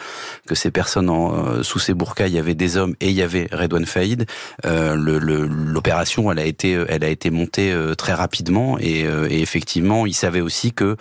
que 0.47 0.55
ces 0.55 0.71
personnes 0.71 1.09
en, 1.09 1.33
euh, 1.33 1.63
sous 1.63 1.79
ces 1.79 1.93
burkas, 1.93 2.27
il 2.27 2.33
y 2.33 2.39
avait 2.39 2.55
des 2.55 2.77
hommes 2.77 2.95
et 2.99 3.09
il 3.09 3.15
y 3.15 3.21
avait 3.21 3.47
Redouane 3.51 3.85
Faïd, 3.85 4.25
euh, 4.65 4.95
l'opération, 4.95 6.31
elle 6.31 6.39
a 6.39 6.45
été, 6.45 6.71
elle 6.89 7.03
a 7.03 7.09
été 7.09 7.29
montée 7.29 7.71
euh, 7.71 7.95
très 7.95 8.13
rapidement. 8.13 8.77
Et, 8.79 9.01
et, 9.01 9.41
effectivement, 9.41 10.05
ils 10.05 10.13
savaient 10.13 10.41
aussi 10.41 10.71
que 10.71 10.95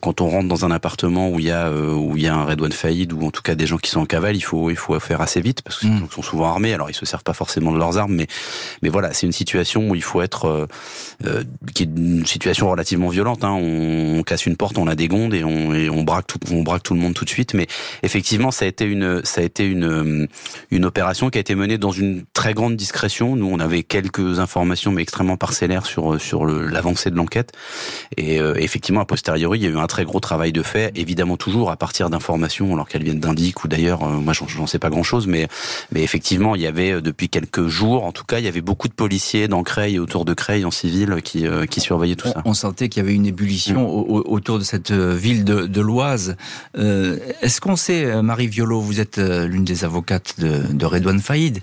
quand 0.00 0.20
on 0.20 0.28
rentre 0.28 0.48
dans 0.48 0.64
un 0.64 0.70
appartement 0.70 1.28
où 1.28 1.38
il 1.38 1.46
y 1.46 1.50
a 1.50 1.70
où 1.70 2.16
il 2.16 2.22
y 2.22 2.28
a 2.28 2.34
un 2.34 2.44
Redouane 2.44 2.72
Faïd 2.72 3.12
ou 3.12 3.26
en 3.26 3.30
tout 3.30 3.42
cas 3.42 3.54
des 3.54 3.66
gens 3.66 3.78
qui 3.78 3.90
sont 3.90 4.00
en 4.00 4.06
cavale, 4.06 4.36
il 4.36 4.40
faut 4.40 4.70
il 4.70 4.76
faut 4.76 4.98
faire 5.00 5.20
assez 5.20 5.40
vite 5.40 5.62
parce 5.62 5.78
que 5.78 5.86
mmh. 5.86 6.08
sont 6.10 6.22
souvent 6.22 6.48
armés. 6.48 6.72
Alors 6.74 6.90
ils 6.90 6.94
se 6.94 7.06
servent 7.06 7.22
pas 7.22 7.34
forcément 7.34 7.72
de 7.72 7.78
leurs 7.78 7.98
armes, 7.98 8.14
mais 8.14 8.26
mais 8.82 8.88
voilà, 8.88 9.12
c'est 9.12 9.26
une 9.26 9.32
situation 9.32 9.90
où 9.90 9.94
il 9.94 10.02
faut 10.02 10.22
être 10.22 10.68
qui 11.74 11.84
est 11.84 11.86
une 11.86 12.26
situation 12.26 12.70
relativement 12.70 13.08
violente. 13.08 13.43
Hein. 13.44 13.52
On, 13.52 14.18
on 14.18 14.22
casse 14.22 14.46
une 14.46 14.56
porte, 14.56 14.78
on 14.78 14.84
la 14.84 14.94
dégonde 14.94 15.34
et 15.34 15.44
on, 15.44 15.74
et 15.74 15.88
on 15.90 16.02
braque 16.02 16.26
tout, 16.26 16.38
on 16.50 16.62
braque 16.62 16.82
tout 16.82 16.94
le 16.94 17.00
monde 17.00 17.14
tout 17.14 17.24
de 17.24 17.30
suite. 17.30 17.54
Mais 17.54 17.66
effectivement, 18.02 18.50
ça 18.50 18.64
a 18.64 18.68
été 18.68 18.84
une, 18.84 19.24
ça 19.24 19.40
a 19.40 19.44
été 19.44 19.64
une, 19.64 20.28
une 20.70 20.84
opération 20.84 21.30
qui 21.30 21.38
a 21.38 21.40
été 21.40 21.54
menée 21.54 21.78
dans 21.78 21.92
une 21.92 22.24
très 22.32 22.54
grande 22.54 22.76
discrétion. 22.76 23.36
Nous, 23.36 23.46
on 23.46 23.60
avait 23.60 23.82
quelques 23.82 24.38
informations, 24.38 24.92
mais 24.92 25.02
extrêmement 25.02 25.36
parcellaires 25.36 25.86
sur 25.86 26.20
sur 26.20 26.46
l'avancée 26.46 27.10
de 27.10 27.16
l'enquête. 27.16 27.52
Et 28.16 28.40
euh, 28.40 28.54
effectivement, 28.56 29.00
a 29.00 29.04
posteriori, 29.04 29.58
il 29.58 29.64
y 29.64 29.66
a 29.66 29.70
eu 29.70 29.78
un 29.78 29.86
très 29.86 30.04
gros 30.04 30.20
travail 30.20 30.52
de 30.52 30.62
fait. 30.62 30.92
Évidemment, 30.96 31.36
toujours 31.36 31.70
à 31.70 31.76
partir 31.76 32.10
d'informations, 32.10 32.72
alors 32.72 32.88
qu'elles 32.88 33.04
viennent 33.04 33.20
d'Indic 33.20 33.64
ou 33.64 33.68
d'ailleurs, 33.68 34.02
euh, 34.02 34.18
moi, 34.18 34.32
j'en 34.32 34.66
sais 34.66 34.78
pas 34.78 34.90
grand 34.90 35.02
chose, 35.02 35.26
mais 35.26 35.48
mais 35.92 36.02
effectivement, 36.02 36.54
il 36.54 36.62
y 36.62 36.66
avait 36.66 36.92
euh, 36.92 37.00
depuis 37.00 37.28
quelques 37.28 37.66
jours, 37.66 38.04
en 38.04 38.12
tout 38.12 38.24
cas, 38.24 38.38
il 38.38 38.44
y 38.44 38.48
avait 38.48 38.60
beaucoup 38.60 38.88
de 38.88 38.94
policiers 38.94 39.48
dans 39.48 39.62
Creil 39.62 39.96
et 39.96 39.98
autour 39.98 40.24
de 40.24 40.34
Creil 40.34 40.64
en 40.64 40.70
civil 40.70 41.20
qui 41.22 41.44
qui 41.70 41.80
surveillaient 41.80 42.16
tout 42.16 42.28
ça. 42.28 42.42
On 42.44 42.54
sentait 42.54 42.88
qu'il 42.88 43.02
y 43.02 43.06
avait 43.06 43.14
une 43.14 43.26
autour 43.36 44.58
de 44.58 44.64
cette 44.64 44.92
ville 44.92 45.44
de, 45.44 45.66
de 45.66 45.80
l'Oise. 45.80 46.36
Est-ce 46.74 47.60
qu'on 47.60 47.76
sait, 47.76 48.22
Marie 48.22 48.48
Violo, 48.48 48.80
vous 48.80 49.00
êtes 49.00 49.18
l'une 49.18 49.64
des 49.64 49.84
avocates 49.84 50.38
de, 50.38 50.62
de 50.72 50.86
Redouane 50.86 51.20
Faïd, 51.20 51.60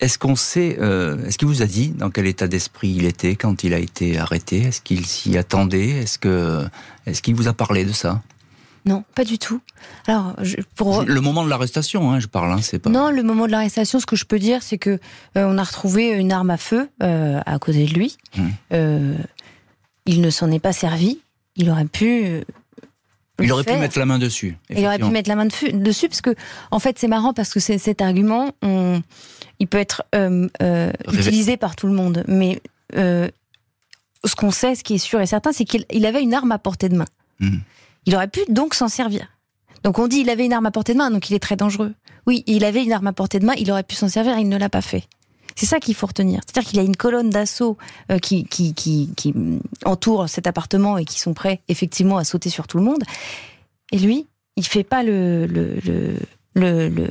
est-ce 0.00 0.18
qu'on 0.18 0.36
sait, 0.36 0.78
est-ce 1.26 1.38
qu'il 1.38 1.48
vous 1.48 1.62
a 1.62 1.66
dit 1.66 1.88
dans 1.90 2.10
quel 2.10 2.26
état 2.26 2.48
d'esprit 2.48 2.94
il 2.96 3.04
était 3.04 3.36
quand 3.36 3.64
il 3.64 3.74
a 3.74 3.78
été 3.78 4.18
arrêté? 4.18 4.62
Est-ce 4.62 4.80
qu'il 4.80 5.06
s'y 5.06 5.36
attendait? 5.36 5.90
Est-ce 5.90 6.18
que, 6.18 6.64
est-ce 7.06 7.22
qu'il 7.22 7.34
vous 7.34 7.48
a 7.48 7.52
parlé 7.52 7.84
de 7.84 7.92
ça? 7.92 8.22
Non, 8.84 9.02
pas 9.16 9.24
du 9.24 9.36
tout. 9.36 9.60
Alors, 10.06 10.36
pour 10.76 11.02
le 11.02 11.20
moment 11.20 11.44
de 11.44 11.50
l'arrestation, 11.50 12.12
hein, 12.12 12.20
je 12.20 12.28
parle, 12.28 12.52
hein, 12.52 12.60
c'est 12.62 12.78
pas. 12.78 12.88
Non, 12.88 13.10
le 13.10 13.24
moment 13.24 13.46
de 13.46 13.50
l'arrestation, 13.50 13.98
ce 13.98 14.06
que 14.06 14.14
je 14.14 14.24
peux 14.24 14.38
dire, 14.38 14.62
c'est 14.62 14.78
que 14.78 14.90
euh, 14.90 14.98
on 15.36 15.58
a 15.58 15.64
retrouvé 15.64 16.10
une 16.10 16.30
arme 16.30 16.50
à 16.50 16.56
feu 16.56 16.88
euh, 17.02 17.40
à 17.44 17.58
côté 17.58 17.84
de 17.84 17.92
lui. 17.92 18.16
Hum. 18.38 18.52
Euh, 18.72 19.16
il 20.06 20.20
ne 20.20 20.30
s'en 20.30 20.50
est 20.50 20.58
pas 20.58 20.72
servi. 20.72 21.20
Il 21.56 21.70
aurait 21.70 21.86
pu. 21.86 22.42
il 23.40 23.52
aurait 23.52 23.64
pu 23.64 23.74
mettre 23.74 23.98
la 23.98 24.06
main 24.06 24.18
dessus. 24.18 24.56
Il 24.70 24.84
aurait 24.84 24.98
pu 24.98 25.06
mettre 25.06 25.28
la 25.28 25.36
main 25.36 25.46
dessus 25.46 26.08
parce 26.08 26.20
que, 26.20 26.34
en 26.70 26.78
fait, 26.78 26.98
c'est 26.98 27.08
marrant 27.08 27.32
parce 27.34 27.52
que 27.52 27.60
cet 27.60 28.00
argument, 28.00 28.50
on, 28.62 29.02
il 29.58 29.66
peut 29.66 29.78
être 29.78 30.02
utilisé 31.12 31.56
par 31.56 31.76
tout 31.76 31.86
le 31.86 31.94
monde, 31.94 32.24
mais 32.28 32.60
ce 32.92 34.34
qu'on 34.34 34.50
sait, 34.50 34.74
ce 34.74 34.84
qui 34.84 34.94
est 34.94 34.98
sûr 34.98 35.20
et 35.20 35.26
certain, 35.26 35.52
c'est 35.52 35.64
qu'il 35.64 36.06
avait 36.06 36.22
une 36.22 36.34
arme 36.34 36.52
à 36.52 36.58
portée 36.58 36.88
de 36.88 36.96
main. 36.96 37.06
Hum. 37.40 37.60
Il 38.06 38.14
aurait 38.14 38.28
pu 38.28 38.40
donc 38.48 38.74
s'en 38.74 38.88
servir. 38.88 39.26
Donc 39.82 39.98
on 39.98 40.08
dit 40.08 40.18
il 40.18 40.30
avait 40.30 40.44
une 40.44 40.52
arme 40.52 40.66
à 40.66 40.70
portée 40.70 40.92
de 40.92 40.98
main, 40.98 41.10
donc 41.10 41.28
il 41.30 41.34
est 41.34 41.40
très 41.40 41.56
dangereux. 41.56 41.94
Oui, 42.26 42.42
il 42.46 42.64
avait 42.64 42.84
une 42.84 42.92
arme 42.92 43.06
à 43.06 43.12
portée 43.12 43.38
de 43.38 43.44
main, 43.44 43.54
il 43.56 43.70
aurait 43.70 43.82
pu 43.82 43.94
s'en 43.94 44.08
servir, 44.08 44.38
il 44.38 44.48
ne 44.48 44.56
l'a 44.56 44.68
pas 44.68 44.80
fait. 44.80 45.04
C'est 45.56 45.66
ça 45.66 45.80
qu'il 45.80 45.94
faut 45.94 46.06
retenir. 46.06 46.40
C'est-à-dire 46.46 46.68
qu'il 46.68 46.78
y 46.78 46.80
a 46.80 46.84
une 46.84 46.96
colonne 46.96 47.30
d'assaut 47.30 47.76
euh, 48.12 48.18
qui, 48.18 48.46
entoure 49.84 50.28
cet 50.28 50.46
appartement 50.46 50.98
et 50.98 51.04
qui 51.04 51.18
sont 51.18 51.34
prêts 51.34 51.60
effectivement 51.68 52.18
à 52.18 52.24
sauter 52.24 52.50
sur 52.50 52.68
tout 52.68 52.78
le 52.78 52.84
monde. 52.84 53.02
Et 53.90 53.98
lui, 53.98 54.26
il 54.56 54.66
fait 54.66 54.84
pas 54.84 55.02
le 55.02 55.46
le, 56.56 56.88
le 56.88 57.06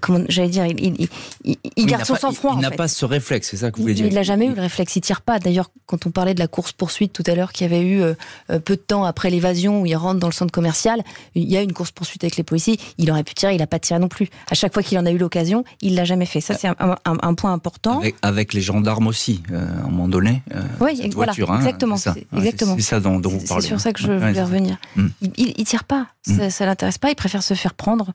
comment 0.00 0.20
j'allais 0.28 0.48
dire, 0.48 0.66
il, 0.66 1.08
il, 1.44 1.56
il, 1.76 1.86
garde 1.86 2.04
son 2.04 2.16
sang-froid. 2.16 2.54
Il, 2.56 2.62
n'a 2.62 2.70
pas 2.70 2.88
ce 2.88 3.04
réflexe, 3.04 3.48
c'est 3.50 3.56
ça 3.58 3.70
que 3.70 3.76
vous 3.76 3.82
voulez 3.82 3.94
dire. 3.94 4.06
Il 4.06 4.14
n'a 4.14 4.22
jamais 4.22 4.46
eu 4.46 4.54
le 4.54 4.60
réflexe, 4.60 4.96
il 4.96 5.00
tire 5.00 5.22
pas. 5.22 5.38
D'ailleurs, 5.38 5.70
quand 5.86 6.06
on 6.06 6.10
parlait 6.10 6.34
de 6.34 6.40
la 6.40 6.48
course 6.48 6.72
poursuite 6.72 7.12
tout 7.12 7.22
à 7.26 7.34
l'heure, 7.34 7.52
qui 7.52 7.64
avait 7.64 7.80
eu 7.80 8.02
euh, 8.02 8.14
euh, 8.50 8.58
peu 8.58 8.74
de 8.74 8.80
temps 8.80 9.04
après 9.04 9.30
l'évasion 9.30 9.82
où 9.82 9.86
il 9.86 9.94
rentre 9.94 10.18
dans 10.18 10.26
le 10.26 10.32
centre 10.32 10.52
commercial, 10.52 11.02
il 11.34 11.48
y 11.48 11.56
a 11.56 11.62
une 11.62 11.72
course 11.72 11.92
poursuite 11.92 12.24
avec 12.24 12.36
les 12.36 12.42
policiers. 12.42 12.78
Il 12.98 13.10
aurait 13.10 13.22
pu 13.22 13.34
tirer, 13.34 13.54
il 13.54 13.58
n'a 13.58 13.66
pas 13.68 13.78
tiré 13.78 14.00
non 14.00 14.08
plus. 14.08 14.28
À 14.50 14.54
chaque 14.54 14.74
fois 14.74 14.82
qu'il 14.82 14.98
en 14.98 15.06
a 15.06 15.10
eu 15.12 15.18
l'occasion, 15.18 15.64
il 15.80 15.94
l'a 15.94 16.04
jamais 16.04 16.26
fait. 16.26 16.40
Ça, 16.40 16.54
c'est 16.54 16.68
un, 16.68 17.34
point 17.34 17.52
important. 17.52 18.02
Avec, 18.22 18.54
les 18.54 18.60
gendarmes 18.60 19.06
aussi, 19.06 19.42
euh, 19.52 19.66
à 19.66 19.86
un 19.86 19.90
moment 19.90 20.08
donné. 20.08 20.42
oui, 20.80 21.10
voilà, 21.14 21.32
hein, 21.32 21.56
exactement. 21.58 21.96
C'est 21.96 22.26
exactement. 22.36 22.74
C'est 22.76 22.82
ça 22.82 23.00
dont, 23.00 23.20
vous 23.20 23.38
parlez. 23.46 23.62
C'est 23.62 23.68
sur 23.68 23.80
ça 23.80 23.92
que 23.92 24.00
je 24.00 24.10
voulais 24.10 24.42
revenir. 24.42 24.78
Mm. 24.96 25.06
Il, 25.36 25.54
il, 25.56 25.64
tire 25.64 25.84
pas. 25.84 26.08
Ça, 26.22 26.46
mm. 26.46 26.50
ça 26.50 26.66
l'intéresse 26.66 26.98
pas. 26.98 27.10
Il 27.10 27.14
préfère 27.14 27.42
se 27.42 27.54
faire 27.54 27.74
prendre. 27.74 28.12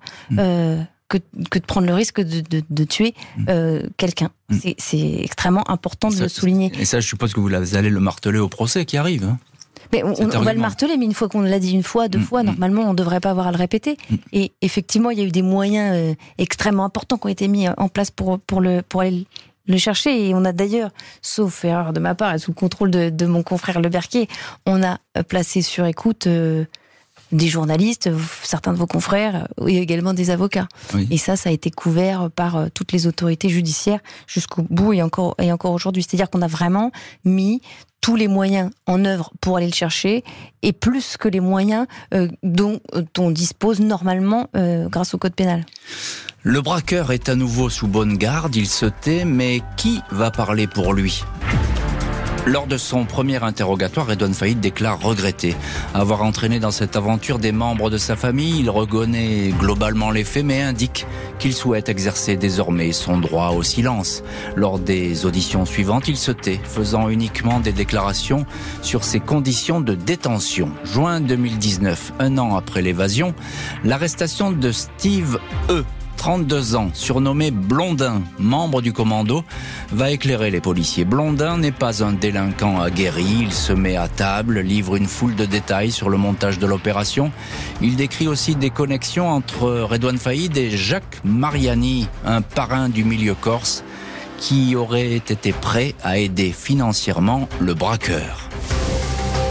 Mm 0.66 0.88
que, 1.08 1.18
de 1.18 1.66
prendre 1.66 1.88
le 1.88 1.94
risque 1.94 2.22
de, 2.22 2.84
tuer 2.84 3.14
mm. 3.38 3.46
euh, 3.50 3.84
quelqu'un. 3.98 4.32
Mm. 4.50 4.58
C'est 4.78 5.20
extrêmement 5.24 5.70
important 5.70 6.10
de 6.10 6.20
le 6.20 6.28
souligner. 6.28 6.72
Et 6.80 6.86
ça, 6.86 7.00
je 7.00 7.08
suppose 7.08 7.34
que 7.34 7.40
vous 7.40 7.54
allez 7.54 7.90
le 7.90 8.00
marteler 8.00 8.40
au 8.40 8.50
procès 8.50 8.86
qui 8.86 8.98
arrive. 8.98 9.24
Hein. 9.24 9.38
mais 9.92 10.04
on, 10.04 10.28
va 10.28 10.54
le 10.54 10.60
marteler, 10.60 10.98
mais 10.98 11.06
une 11.06 11.14
fois 11.14 11.30
qu'on 11.30 11.42
l'a 11.42 11.60
dit 11.60 11.72
une 11.72 11.84
fois, 11.84 12.08
deux 12.08 12.20
mm, 12.20 12.24
fois, 12.24 12.44
normalement, 12.44 12.84
on 12.84 12.92
ne 12.92 12.98
devrait 12.98 13.20
pas 13.20 13.32
avoir 13.32 13.48
à 13.48 13.52
le 13.52 13.58
répéter. 13.58 13.98
Et 14.32 14.54
effectivement, 14.62 15.12
il 15.12 15.20
y 15.20 15.22
a 15.22 15.26
eu 15.26 15.32
des 15.32 15.42
moyens 15.42 15.94
euh, 15.96 16.16
extrêmement 16.38 16.86
importants 16.86 17.18
qui 17.18 17.28
ont 17.28 17.32
été 17.32 17.48
mis 17.48 17.68
en 17.70 17.88
place 17.88 18.12
pour, 18.12 18.40
pour, 18.40 18.62
le, 18.62 18.82
pour 18.82 19.02
aller 19.02 19.28
le 19.68 19.78
chercher. 19.78 20.28
Et 20.28 20.36
on 20.36 20.46
a 20.46 20.54
d'ailleurs, 20.54 20.92
sauf 21.22 21.66
erreur 21.66 21.94
de 21.94 22.00
ma 22.00 22.16
part 22.16 22.34
et 22.34 22.40
sous 22.40 22.52
le 22.52 22.56
contrôle 22.56 22.92
de, 22.92 23.26
mon 23.26 23.44
confrère 23.44 23.82
Le 23.82 23.90
Berquier, 23.90 24.28
on 24.66 24.84
a 24.84 24.98
placé 25.28 25.62
sur 25.62 25.86
écoute. 25.86 26.28
Euh, 26.28 26.66
des 27.32 27.48
journalistes, 27.48 28.10
certains 28.44 28.74
de 28.74 28.78
vos 28.78 28.88
confrères 28.88 29.48
et 29.68 29.80
également 29.80 30.14
des 30.14 30.30
avocats. 30.30 30.68
Et 31.10 31.18
ça, 31.18 31.36
ça 31.36 31.50
a 31.50 31.52
été 31.52 31.72
couvert 31.72 32.30
par 32.32 32.56
euh, 32.56 32.68
toutes 32.74 32.92
les 32.92 33.08
autorités 33.08 33.50
judiciaires 33.50 34.00
jusqu'au 34.28 34.64
bout 34.70 34.94
et 34.94 35.02
encore, 35.02 35.36
et 35.40 35.52
encore 35.52 35.72
aujourd'hui. 35.72 36.04
C'est-à-dire 36.04 36.30
qu'on 36.30 36.42
a 36.42 36.48
vraiment 36.48 36.92
mis 37.24 37.62
tous 38.02 38.16
les 38.16 38.28
moyens 38.28 38.70
en 38.86 39.04
œuvre 39.04 39.32
pour 39.42 39.58
aller 39.58 39.66
le 39.66 39.74
chercher 39.74 40.24
et 40.62 40.74
plus 40.74 41.18
que 41.18 41.28
les 41.28 41.40
moyens 41.40 41.88
euh, 42.14 42.28
dont 42.44 42.80
on 43.18 43.32
dispose 43.32 43.80
normalement 43.80 44.48
euh, 44.56 44.88
grâce 44.90 45.16
au 45.16 45.18
code 45.18 45.34
pénal. 45.34 45.66
Le 46.44 46.62
braqueur 46.62 47.12
est 47.12 47.30
à 47.30 47.36
nouveau 47.36 47.72
sous 47.72 47.88
bonne 47.88 48.18
garde, 48.18 48.56
il 48.56 48.68
se 48.68 48.86
tait, 48.86 49.26
mais 49.26 49.62
qui 49.78 50.02
va 50.12 50.30
parler 50.30 50.68
pour 50.68 50.94
lui? 50.94 51.24
Lors 52.46 52.68
de 52.68 52.78
son 52.78 53.06
premier 53.06 53.44
interrogatoire, 53.44 54.08
Redouane 54.08 54.34
Faïd 54.34 54.60
déclare 54.60 55.00
regretter 55.00 55.56
avoir 55.94 56.24
entraîné 56.24 56.60
dans 56.60 56.72
cette 56.72 56.96
aventure 56.96 57.40
des 57.40 57.52
membres 57.52 57.90
de 57.90 57.98
sa 57.98 58.16
famille. 58.16 58.60
Il 58.60 58.70
reconnaît 58.70 59.50
globalement 59.60 60.12
les 60.12 60.24
faits, 60.24 60.46
mais 60.46 60.62
indique 60.62 61.06
qu'il 61.40 61.54
souhaite 61.54 61.90
exercer 61.90 62.36
désormais 62.36 62.92
son 62.92 63.18
droit 63.18 63.50
au 63.50 63.64
silence. 63.64 64.24
Lors 64.56 64.80
des 64.80 65.26
auditions 65.26 65.66
suivantes, 65.66 66.08
il 66.08 66.18
se 66.18 66.32
tait, 66.32 66.60
faisant 66.64 67.10
uniquement 67.10 67.60
des 67.60 67.72
déclarations 67.72 68.46
sur 68.82 69.04
ses 69.04 69.20
conditions 69.20 69.82
de 69.82 69.96
détention. 69.96 70.70
Juin 70.84 71.22
2019, 71.22 72.14
un 72.20 72.38
an 72.38 72.56
après 72.56 72.82
l'évasion, 72.82 73.34
l'arrestation 73.84 74.52
de 74.52 74.72
Steve 74.72 75.40
E 75.70 75.84
32 76.18 76.76
ans, 76.76 76.90
surnommé 76.94 77.52
Blondin, 77.52 78.22
membre 78.40 78.82
du 78.82 78.94
commando, 78.94 79.44
va 79.92 80.12
éclairer 80.12 80.52
les 80.52 80.62
policiers. 80.62 81.06
Blondin 81.06 81.58
n'est 81.58 81.72
pas 81.72 82.04
un 82.04 82.14
délinquant 82.14 82.82
aguerri, 82.82 83.40
il 83.42 83.54
se 83.54 83.74
met 83.74 83.96
à 83.96 84.08
table, 84.08 84.60
livre 84.60 84.96
une 84.96 85.08
foule 85.08 85.36
de 85.36 85.46
détails 85.46 85.92
sur 85.92 86.10
le 86.10 86.18
montage 86.18 86.60
de 86.60 86.66
l'opération. 86.66 87.32
Il 87.82 87.96
décrit 87.96 88.28
aussi 88.28 88.56
des 88.56 88.70
connexions 88.70 89.30
entre 89.30 89.70
Redouane 89.70 90.18
Faïd 90.18 90.58
et 90.58 90.72
Jacques 90.72 91.20
Mariani, 91.24 92.08
un 92.26 92.42
parrain 92.42 92.90
du 92.90 93.04
milieu 93.04 93.36
corse, 93.36 93.84
qui 94.38 94.76
aurait 94.76 95.14
été 95.14 95.54
prêt 95.54 95.96
à 96.04 96.18
aider 96.18 96.52
financièrement 96.52 97.48
le 97.60 97.74
braqueur. 97.74 98.50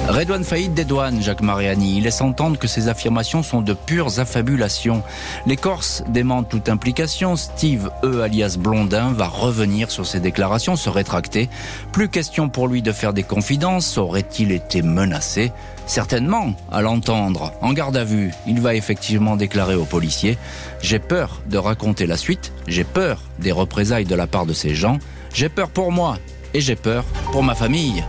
Redouane 0.09 0.45
Faïd 0.45 0.75
dédouane 0.75 1.23
Jacques 1.23 1.41
Mariani. 1.41 1.97
Il 1.97 2.05
laisse 2.05 2.21
entendre 2.21 2.59
que 2.59 2.69
ces 2.69 2.89
affirmations 2.89 3.43
sont 3.43 3.63
de 3.63 3.73
pures 3.73 4.19
affabulations. 4.21 5.03
Les 5.47 5.57
Corses 5.57 6.05
démentent 6.09 6.51
toute 6.51 6.69
implication. 6.69 7.37
Steve 7.37 7.91
E. 8.05 8.21
alias 8.21 8.57
Blondin 8.59 9.13
va 9.13 9.27
revenir 9.27 9.91
sur 9.91 10.07
ses 10.07 10.21
déclarations, 10.21 10.77
se 10.77 10.91
rétracter. 10.91 11.49
Plus 11.93 12.11
question 12.11 12.51
pour 12.51 12.69
lui 12.69 12.83
de 12.83 12.93
faire 12.93 13.15
des 13.15 13.23
confidences. 13.23 13.97
Aurait-il 13.97 14.53
été 14.53 14.83
menacé? 14.83 15.53
Certainement, 15.87 16.55
à 16.71 16.83
l'entendre. 16.83 17.53
En 17.63 17.73
garde 17.73 17.97
à 17.97 18.05
vue, 18.05 18.33
il 18.47 18.61
va 18.61 18.75
effectivement 18.75 19.37
déclarer 19.37 19.75
aux 19.75 19.85
policiers 19.85 20.37
J'ai 20.83 20.99
peur 20.99 21.41
de 21.47 21.57
raconter 21.57 22.07
la 22.07 22.17
suite, 22.19 22.53
j'ai 22.67 22.85
peur 22.85 23.21
des 23.39 23.53
représailles 23.53 24.07
de 24.07 24.15
la 24.15 24.27
part 24.27 24.47
de 24.47 24.53
ces 24.53 24.75
gens, 24.75 24.99
j'ai 25.33 25.49
peur 25.49 25.71
pour 25.71 25.93
moi 25.93 26.19
et 26.53 26.61
j'ai 26.61 26.77
peur 26.77 27.05
pour 27.33 27.43
ma 27.43 27.55
famille. 27.55 28.03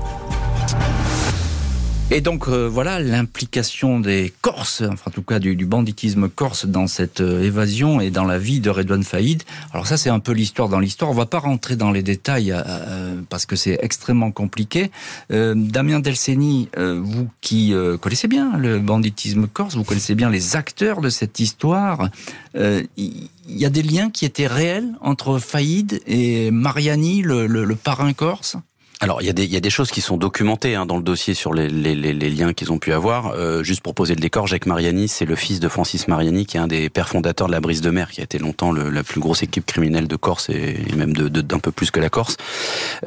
Et 2.12 2.22
donc 2.22 2.48
euh, 2.48 2.68
voilà 2.68 3.00
l'implication 3.00 4.00
des 4.00 4.32
Corses, 4.41 4.84
enfin 4.88 5.10
en 5.10 5.12
tout 5.12 5.24
cas 5.24 5.39
du, 5.39 5.56
banditisme 5.65 6.30
corse 6.30 6.68
dans 6.68 6.86
cette 6.86 7.20
euh, 7.20 7.41
évasion 7.41 8.00
et 8.00 8.12
dans 8.12 8.26
la 8.26 8.38
vie 8.38 8.60
de 8.60 8.70
Redouane 8.70 9.04
Faïd. 9.04 9.41
Alors 9.74 9.88
ça 9.88 9.98
c'est 9.98 10.12
un 10.12 10.20
peu 10.20 10.32
l'histoire 10.32 10.70
dans 10.70 10.80
l'histoire. 10.80 11.10
On 11.10 11.15
va 11.15 11.26
pas 11.26 11.39
rentrer 11.39 11.76
dans 11.76 11.89
les 11.89 12.04
détails 12.04 12.54
euh, 12.56 13.15
parce 13.28 13.48
que 13.48 13.56
c'est 13.56 13.80
extrêmement 13.82 14.32
compliqué. 14.32 14.91
Damien 15.30 16.00
Delceni, 16.00 16.70
vous 16.78 17.28
qui 17.41 17.74
connaissez 18.02 18.28
bien 18.28 18.58
le 18.58 18.80
banditisme 18.80 19.48
corse, 19.48 19.76
vous 19.76 19.84
connaissez 19.84 20.15
bien 20.15 20.30
les 20.30 20.56
acteurs 20.56 21.02
de 21.02 21.10
cette 21.10 21.39
histoire. 21.39 22.10
Il 22.56 23.30
y 23.48 23.65
a 23.65 23.70
des 23.70 23.84
liens 23.84 24.10
qui 24.10 24.26
étaient 24.26 24.48
réels 24.48 24.94
entre 25.02 25.39
Faïd 25.39 26.02
et 26.06 26.52
Mariani, 26.52 27.22
le, 27.22 27.48
le 27.48 27.76
parrain 27.76 28.13
corse? 28.13 28.58
Alors 29.01 29.21
il 29.21 29.25
y, 29.25 29.29
a 29.29 29.34
des, 29.34 29.45
y 29.45 29.58
a 29.58 29.60
des 29.60 29.69
choses 29.69 29.91
qui 29.91 30.01
sont 30.01 30.17
documentées 30.17 30.75
hein, 30.75 30.86
dans 30.86 30.97
le 30.97 31.03
dossier 31.03 31.34
sur 31.34 31.53
les, 31.53 31.67
les, 31.67 31.95
les 31.95 32.29
liens 32.29 32.53
qu'ils 32.53 32.71
ont 32.71 32.79
pu 32.79 32.93
avoir. 32.93 33.34
Euh, 33.34 33.62
juste 33.63 33.81
pour 33.81 33.93
poser 33.93 34.15
le 34.15 34.21
décor, 34.21 34.47
Jacques 34.47 34.65
Mariani, 34.65 35.08
c'est 35.08 35.25
le 35.25 35.36
fils 35.36 35.60
de 35.60 35.67
Francis 35.67 36.08
Mariani, 36.08 36.45
qui 36.45 36.58
est 36.58 36.60
un 36.60 36.67
des 36.67 36.89
pères 36.89 37.10
fondateurs 37.10 37.47
de 37.47 37.51
la 37.51 37.60
Brise 37.60 37.81
de 37.81 37.89
Mer, 37.89 38.10
qui 38.10 38.21
a 38.21 38.23
été 38.23 38.39
longtemps 38.39 38.71
le, 38.71 38.89
la 38.89 39.03
plus 39.03 39.19
grosse 39.19 39.43
équipe 39.43 39.65
criminelle 39.65 40.08
de 40.08 40.15
Corse 40.15 40.49
et, 40.49 40.77
même 40.95 41.13
d'un 41.13 41.25
de, 41.25 41.41
d'un 41.41 41.60
peu 41.60 41.71
plus 41.71 41.91
que 41.91 41.99
la 41.99 42.10
Corse. 42.10 42.38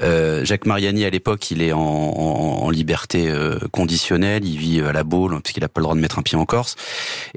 Euh, 0.03 0.45
Jacques 0.45 0.67
Mariani, 0.67 1.05
à 1.05 1.11
l'époque, 1.11 1.51
il 1.51 1.63
est 1.63 1.73
en, 1.73 1.81
en, 1.81 2.65
en 2.65 2.71
liberté 2.71 3.29
euh, 3.29 3.59
conditionnelle, 3.73 4.45
il 4.45 4.59
vit 4.59 4.81
à 4.81 4.93
la 4.93 5.05
Baule, 5.05 5.41
puisqu'il 5.43 5.61
n'a 5.61 5.69
pas 5.69 5.81
le 5.81 5.85
droit 5.85 5.95
de 5.95 6.01
mettre 6.01 6.19
un 6.19 6.23
pied 6.23 6.37
en 6.37 6.45
Corse. 6.45 6.77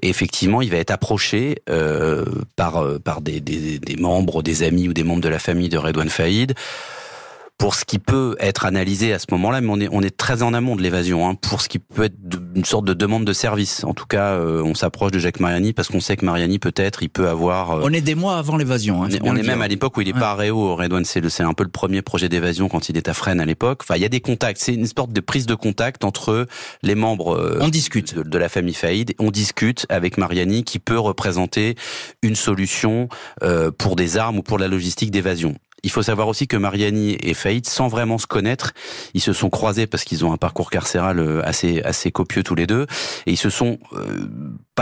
Et 0.01 0.09
effectivement, 0.09 0.61
il 0.61 0.69
va 0.69 0.77
être 0.77 0.91
approché 0.91 1.61
euh, 1.69 2.25
par, 2.55 2.83
par 3.03 3.21
des, 3.21 3.39
des, 3.39 3.79
des 3.79 3.95
membres, 3.95 4.43
des 4.43 4.63
amis 4.63 4.89
ou 4.89 4.93
des 4.93 5.03
membres 5.03 5.21
de 5.21 5.29
la 5.29 5.39
famille 5.39 5.69
de 5.69 5.77
Redouane 5.77 6.09
Faïd 6.09 6.53
pour 7.61 7.75
ce 7.75 7.85
qui 7.85 7.99
peut 7.99 8.35
être 8.39 8.65
analysé 8.65 9.13
à 9.13 9.19
ce 9.19 9.27
moment-là, 9.33 9.61
mais 9.61 9.67
on 9.69 9.79
est, 9.79 9.87
on 9.91 10.01
est 10.01 10.17
très 10.17 10.41
en 10.41 10.55
amont 10.55 10.75
de 10.75 10.81
l'évasion, 10.81 11.29
hein, 11.29 11.35
pour 11.35 11.61
ce 11.61 11.69
qui 11.69 11.77
peut 11.77 12.05
être 12.05 12.15
une 12.55 12.65
sorte 12.65 12.85
de 12.85 12.93
demande 12.95 13.23
de 13.23 13.33
service. 13.33 13.83
En 13.83 13.93
tout 13.93 14.07
cas, 14.07 14.29
euh, 14.31 14.63
on 14.63 14.73
s'approche 14.73 15.11
de 15.11 15.19
Jacques 15.19 15.39
Mariani 15.39 15.71
parce 15.71 15.87
qu'on 15.87 15.99
sait 15.99 16.17
que 16.17 16.25
Mariani, 16.25 16.57
peut-être, 16.57 17.03
il 17.03 17.09
peut 17.09 17.27
avoir... 17.27 17.73
Euh, 17.73 17.81
on 17.83 17.93
est 17.93 18.01
des 18.01 18.15
mois 18.15 18.37
avant 18.39 18.57
l'évasion. 18.57 19.03
Hein, 19.03 19.09
on 19.21 19.35
est, 19.35 19.43
même 19.43 19.61
à 19.61 19.67
l'époque 19.67 19.95
où 19.95 20.01
il 20.01 20.09
est 20.09 20.13
pas 20.13 20.31
à 20.31 20.33
Réau, 20.33 20.75
Redouane, 20.75 21.05
c'est 21.05 21.43
un 21.43 21.53
peu 21.53 21.63
le 21.63 21.69
premier 21.69 22.01
projet 22.01 22.29
d'évasion 22.29 22.67
quand 22.67 22.89
il 22.89 22.97
est 22.97 23.07
à 23.07 23.13
Fresnes 23.13 23.39
à 23.39 23.45
l'époque. 23.45 23.81
Enfin, 23.83 23.95
il 23.95 24.01
y 24.01 24.05
a 24.05 24.09
des 24.09 24.21
contacts, 24.21 24.59
c'est 24.59 24.73
une 24.73 24.87
sorte 24.87 25.13
de 25.13 25.21
prise 25.21 25.45
de 25.45 25.53
contact 25.53 26.03
entre 26.03 26.47
les 26.81 26.95
membres 26.95 27.35
euh, 27.35 27.59
on 27.61 27.69
discute. 27.69 28.15
De, 28.15 28.23
de, 28.23 28.37
la 28.39 28.49
famille 28.49 28.73
Faïd. 28.73 29.13
On 29.19 29.29
discute 29.29 29.85
avec 29.89 30.17
Mariani 30.17 30.63
qui 30.63 30.79
peut 30.79 30.97
représenter 30.97 31.75
une 32.23 32.35
solution 32.35 33.07
pour 33.77 33.95
des 33.95 34.17
armes 34.17 34.39
ou 34.39 34.41
pour 34.41 34.57
la 34.57 34.67
logistique 34.67 35.11
d'évasion. 35.11 35.53
Il 35.83 35.89
faut 35.89 36.03
savoir 36.03 36.27
aussi 36.27 36.47
que 36.47 36.57
Mariani 36.57 37.17
et 37.21 37.33
Faïd, 37.33 37.67
sans 37.67 37.87
vraiment 37.87 38.17
se 38.17 38.27
connaître, 38.27 38.73
ils 39.13 39.21
se 39.21 39.33
sont 39.33 39.49
croisés 39.49 39.87
parce 39.87 40.03
qu'ils 40.03 40.25
ont 40.25 40.33
un 40.33 40.37
parcours 40.37 40.69
carcéral 40.69 41.19
euh, 41.19 41.41
assez 41.45 41.81
assez 41.81 42.11
copieux 42.11 42.43
tous 42.43 42.55
les 42.55 42.67
deux, 42.67 42.85
et 43.25 43.31
ils 43.31 43.37
se 43.37 43.49
sont 43.49 43.79
euh, 43.93 44.27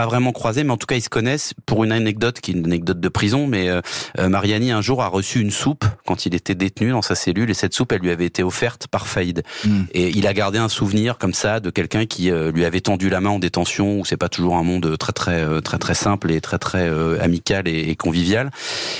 pas 0.00 0.06
vraiment 0.06 0.32
croisés, 0.32 0.64
mais 0.64 0.72
en 0.72 0.78
tout 0.78 0.86
cas 0.86 0.96
ils 0.96 1.02
se 1.02 1.10
connaissent 1.10 1.52
pour 1.66 1.84
une 1.84 1.92
anecdote 1.92 2.40
qui 2.40 2.52
est 2.52 2.54
une 2.54 2.64
anecdote 2.64 3.00
de 3.00 3.08
prison. 3.10 3.46
Mais 3.46 3.68
euh, 3.68 3.82
Mariani 4.18 4.72
un 4.72 4.80
jour 4.80 5.02
a 5.02 5.08
reçu 5.08 5.40
une 5.40 5.50
soupe 5.50 5.84
quand 6.06 6.24
il 6.24 6.34
était 6.34 6.54
détenu 6.54 6.90
dans 6.90 7.02
sa 7.02 7.14
cellule, 7.14 7.50
et 7.50 7.54
cette 7.54 7.74
soupe 7.74 7.92
elle 7.92 8.00
lui 8.00 8.10
avait 8.10 8.24
été 8.24 8.42
offerte 8.42 8.86
par 8.88 9.06
Faïd, 9.06 9.42
hmm. 9.64 9.82
et 9.92 10.08
il 10.08 10.26
a 10.26 10.32
gardé 10.32 10.58
un 10.58 10.70
souvenir 10.70 11.18
comme 11.18 11.34
ça 11.34 11.60
de 11.60 11.68
quelqu'un 11.68 12.06
qui 12.06 12.30
lui 12.30 12.64
avait 12.64 12.80
tendu 12.80 13.10
la 13.10 13.20
main 13.20 13.30
en 13.30 13.38
détention, 13.38 14.00
où 14.00 14.04
c'est 14.06 14.16
pas 14.16 14.30
toujours 14.30 14.56
un 14.56 14.62
monde 14.62 14.96
très 14.96 15.12
très 15.12 15.60
très 15.60 15.78
très 15.78 15.94
simple 15.94 16.30
et 16.30 16.40
très 16.40 16.58
très 16.58 16.88
amical 17.20 17.68
et, 17.68 17.90
et 17.90 17.96
convivial. 17.96 18.50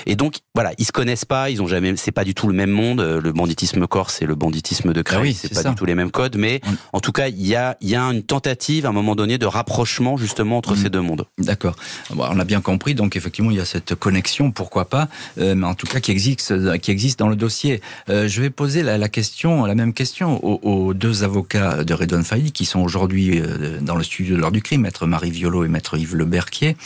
Et 0.05 0.17
donc 0.17 0.41
voilà, 0.55 0.73
ils 0.79 0.85
se 0.85 0.93
connaissent 0.93 1.25
pas, 1.25 1.49
ils 1.49 1.63
ont 1.63 1.67
jamais 1.67 1.95
c'est 1.97 2.13
pas 2.13 2.25
du 2.25 2.35
tout 2.35 2.49
le 2.49 2.55
même 2.55 2.71
monde. 2.71 3.01
Euh, 3.01 3.21
le 3.21 3.33
banditisme 3.33 3.87
corse 3.87 4.21
et 4.21 4.27
le 4.27 4.35
banditisme 4.35 4.93
de 4.93 5.03
Creil, 5.03 5.35
ah 5.35 5.39
c'est 5.41 5.55
pas 5.63 5.71
du 5.71 5.75
tout 5.75 5.87
les 5.87 5.95
mêmes 5.95 6.11
codes. 6.11 6.37
Mais 6.37 6.61
en 6.93 7.01
tout 7.01 7.13
cas, 7.13 7.29
il 7.29 7.47
y 7.47 7.55
a, 7.55 7.77
y 7.81 7.95
a 7.95 8.03
une 8.03 8.23
tentative 8.23 8.85
à 8.87 8.91
un 8.91 8.93
moment 8.93 9.15
donné 9.15 9.39
de 9.39 9.47
rapprochement 9.47 10.17
justement 10.17 10.59
entre 10.59 10.75
mm. 10.75 10.77
ces 10.77 10.90
deux 10.91 11.01
mondes. 11.01 11.27
D'accord. 11.39 11.77
On 12.17 12.39
a 12.39 12.45
bien 12.45 12.61
compris. 12.61 12.95
Donc 12.95 13.17
effectivement, 13.17 13.51
il 13.51 13.57
y 13.57 13.61
a 13.61 13.65
cette 13.65 13.95
connexion, 13.95 14.51
pourquoi 14.51 14.85
pas, 14.85 15.09
euh, 15.39 15.55
mais 15.55 15.67
en 15.67 15.75
tout 15.75 15.87
cas 15.87 16.01
qui 16.01 16.11
existe, 16.11 16.79
qui 16.81 16.91
existe 16.91 17.19
dans 17.19 17.29
le 17.29 17.37
dossier. 17.37 17.81
Euh, 18.09 18.29
je 18.29 18.43
vais 18.43 18.51
poser 18.51 18.83
la, 18.83 18.99
la, 18.99 19.09
question, 19.09 19.65
la 19.65 19.75
même 19.75 19.93
question 19.93 20.45
aux, 20.45 20.95
deux 20.95 21.25
avocats 21.25 21.85
de 21.85 21.95
Redon 21.95 22.23
Failly 22.23 22.53
qui 22.53 22.65
sont 22.65 22.81
aujourd'hui 22.81 23.43
dans 23.81 23.97
le 23.97 24.03
studio 24.03 24.37
de 24.37 24.41
l'heure 24.41 24.53
du 24.53 24.63
crime, 24.63 24.83
maître 24.83 25.07
Marie 25.07 25.31
Violo 25.31 25.65
et 25.65 25.69
maître 25.69 25.97
Yves 25.97 26.17
Le 26.17 26.25
Berquier. 26.25 26.77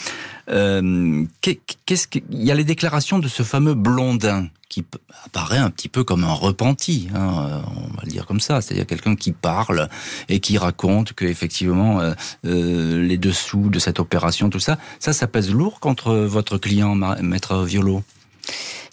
Euh, 0.49 1.25
qu'est-ce 1.41 2.07
qu'il 2.07 2.23
y 2.29 2.51
a 2.51 2.55
les 2.55 2.63
déclarations 2.63 3.19
de 3.19 3.27
ce 3.27 3.43
fameux 3.43 3.73
blondin 3.73 4.47
qui 4.69 4.83
apparaît 5.25 5.57
un 5.57 5.69
petit 5.69 5.89
peu 5.89 6.03
comme 6.03 6.23
un 6.23 6.33
repenti, 6.33 7.07
hein, 7.15 7.63
on 7.75 7.95
va 7.95 8.01
le 8.03 8.09
dire 8.09 8.25
comme 8.25 8.39
ça, 8.39 8.61
c'est-à-dire 8.61 8.85
quelqu'un 8.85 9.15
qui 9.15 9.31
parle 9.31 9.89
et 10.27 10.39
qui 10.39 10.57
raconte 10.57 11.13
que 11.13 11.25
effectivement 11.25 12.01
euh, 12.01 12.13
euh, 12.45 13.01
les 13.03 13.17
dessous 13.17 13.69
de 13.69 13.79
cette 13.79 13.99
opération, 13.99 14.49
tout 14.49 14.59
ça, 14.59 14.77
ça, 14.99 15.13
ça 15.13 15.27
pèse 15.27 15.51
lourd 15.51 15.79
contre 15.79 16.13
votre 16.15 16.57
client, 16.57 16.95
maître 17.21 17.63
Violo. 17.63 18.03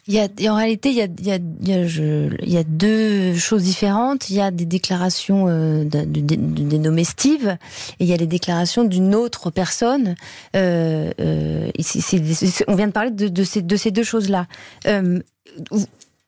Il 0.09 0.15
y 0.15 0.19
a, 0.19 0.53
en 0.53 0.57
réalité, 0.57 0.91
il 0.91 0.97
y 0.97 2.57
a, 2.57 2.65
deux 2.65 3.37
choses 3.37 3.63
différentes. 3.63 4.31
Il 4.31 4.37
y 4.37 4.41
a 4.41 4.51
des 4.51 4.67
déclarations 4.67 5.47
euh, 5.49 5.85
nommés 5.85 7.05
Steve 7.05 7.57
et 8.01 8.05
il 8.05 8.07
y 8.09 8.13
a 8.13 8.17
les 8.17 8.27
déclarations 8.27 8.83
d'une 8.83 9.15
autre 9.15 9.51
personne. 9.51 10.17
Euh, 10.57 11.13
euh, 11.21 11.71
on 12.67 12.75
vient 12.75 12.89
de 12.89 12.93
parler 12.93 13.13
de, 13.13 13.45
ces, 13.45 13.63
de 13.63 13.77
ces 13.77 13.93
deux 13.93 14.03
choses-là. 14.03 14.49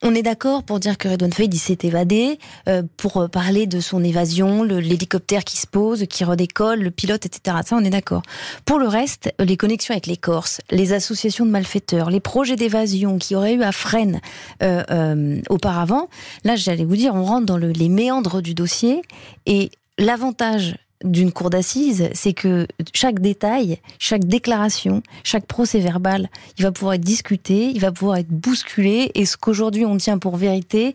Euh, 0.04 0.08
on 0.14 0.14
est 0.14 0.22
d'accord 0.22 0.62
pour 0.62 0.80
dire 0.80 0.98
que 0.98 1.08
Redon 1.08 1.30
Fade 1.30 1.54
s'est 1.54 1.78
évadé, 1.82 2.38
euh, 2.68 2.82
pour 2.96 3.16
euh, 3.16 3.28
parler 3.28 3.66
de 3.66 3.80
son 3.80 4.04
évasion, 4.04 4.62
l'hélicoptère 4.62 5.44
qui 5.44 5.56
se 5.56 5.66
pose, 5.66 6.06
qui 6.08 6.24
redécolle, 6.24 6.80
le 6.80 6.90
pilote, 6.90 7.26
etc. 7.26 7.58
Ça, 7.64 7.76
on 7.76 7.84
est 7.84 7.90
d'accord. 7.90 8.22
Pour 8.64 8.78
le 8.78 8.86
reste, 8.86 9.32
les 9.38 9.56
connexions 9.56 9.92
avec 9.92 10.06
les 10.06 10.16
Corses, 10.16 10.60
les 10.70 10.92
associations 10.92 11.46
de 11.46 11.50
malfaiteurs, 11.50 12.10
les 12.10 12.20
projets 12.20 12.56
d'évasion 12.56 13.18
qui 13.18 13.34
auraient 13.34 13.54
eu 13.54 13.62
à 13.62 13.72
Fresnes 13.72 14.20
euh, 14.62 15.40
auparavant, 15.48 16.08
là, 16.44 16.56
j'allais 16.56 16.84
vous 16.84 16.96
dire, 16.96 17.14
on 17.14 17.24
rentre 17.24 17.46
dans 17.46 17.56
les 17.56 17.88
méandres 17.88 18.42
du 18.42 18.54
dossier 18.54 19.02
et 19.46 19.70
l'avantage 19.98 20.76
d'une 21.04 21.32
cour 21.32 21.50
d'assises, 21.50 22.08
c'est 22.14 22.32
que 22.32 22.66
chaque 22.92 23.20
détail, 23.20 23.78
chaque 23.98 24.24
déclaration, 24.24 25.02
chaque 25.22 25.46
procès 25.46 25.78
verbal, 25.78 26.30
il 26.58 26.64
va 26.64 26.72
pouvoir 26.72 26.94
être 26.94 27.02
discuté, 27.02 27.70
il 27.70 27.80
va 27.80 27.92
pouvoir 27.92 28.16
être 28.16 28.30
bousculé, 28.30 29.10
et 29.14 29.26
ce 29.26 29.36
qu'aujourd'hui 29.36 29.84
on 29.84 29.96
tient 29.96 30.18
pour 30.18 30.36
vérité 30.36 30.94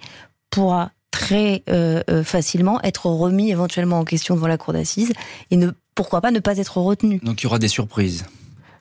pourra 0.50 0.92
très 1.12 1.64
euh, 1.70 2.02
euh, 2.10 2.24
facilement 2.24 2.82
être 2.82 3.06
remis 3.06 3.52
éventuellement 3.52 4.00
en 4.00 4.06
question 4.06 4.36
devant 4.36 4.48
la 4.48 4.58
cour 4.58 4.74
d'assises, 4.74 5.14
et 5.52 5.58
ne 5.58 5.70
pourquoi 5.96 6.22
pas 6.22 6.32
ne 6.32 6.40
pas 6.40 6.58
être 6.58 6.78
retenu. 6.78 7.20
Donc 7.24 7.42
il 7.42 7.44
y 7.46 7.48
aura 7.48 7.60
des 7.60 7.68
surprises 7.68 8.26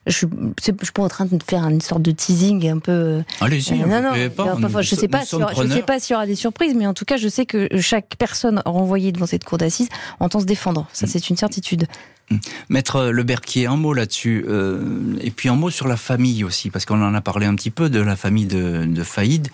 je 0.07 0.11
suis, 0.11 0.27
je 0.59 0.63
suis 0.63 0.93
pas 0.93 1.03
en 1.03 1.07
train 1.07 1.25
de 1.25 1.43
faire 1.43 1.63
une 1.67 1.81
sorte 1.81 2.01
de 2.01 2.11
teasing 2.11 2.67
un 2.69 2.79
peu. 2.79 2.91
Euh, 2.91 3.21
Allez-y, 3.41 3.81
euh, 3.81 3.85
non, 3.85 4.01
non, 4.01 4.69
pas, 4.69 4.81
je 4.81 4.95
sais 4.95 5.07
pas, 5.07 5.21
je 5.23 5.67
sais 5.67 5.81
pas 5.81 5.99
s'il 5.99 6.13
y 6.13 6.15
aura 6.15 6.25
des 6.25 6.35
surprises, 6.35 6.73
mais 6.75 6.87
en 6.87 6.93
tout 6.93 7.05
cas, 7.05 7.17
je 7.17 7.27
sais 7.27 7.45
que 7.45 7.67
chaque 7.79 8.15
personne 8.17 8.61
renvoyée 8.65 9.11
devant 9.11 9.25
cette 9.25 9.43
cour 9.43 9.57
d'assises 9.57 9.89
entend 10.19 10.39
se 10.39 10.45
défendre. 10.45 10.87
Ça, 10.93 11.05
mm. 11.05 11.09
c'est 11.09 11.29
une 11.29 11.37
certitude. 11.37 11.87
Mm. 12.31 12.37
Maître 12.69 13.05
Le 13.05 13.23
Berquier, 13.23 13.67
un 13.67 13.75
mot 13.75 13.93
là-dessus, 13.93 14.45
euh, 14.47 15.17
et 15.21 15.31
puis 15.31 15.49
un 15.49 15.55
mot 15.55 15.69
sur 15.69 15.87
la 15.87 15.97
famille 15.97 16.43
aussi, 16.43 16.69
parce 16.69 16.85
qu'on 16.85 17.01
en 17.01 17.13
a 17.13 17.21
parlé 17.21 17.45
un 17.45 17.55
petit 17.55 17.71
peu 17.71 17.89
de 17.89 17.99
la 17.99 18.15
famille 18.15 18.45
de, 18.45 18.85
de 18.85 19.03
Faïd. 19.03 19.49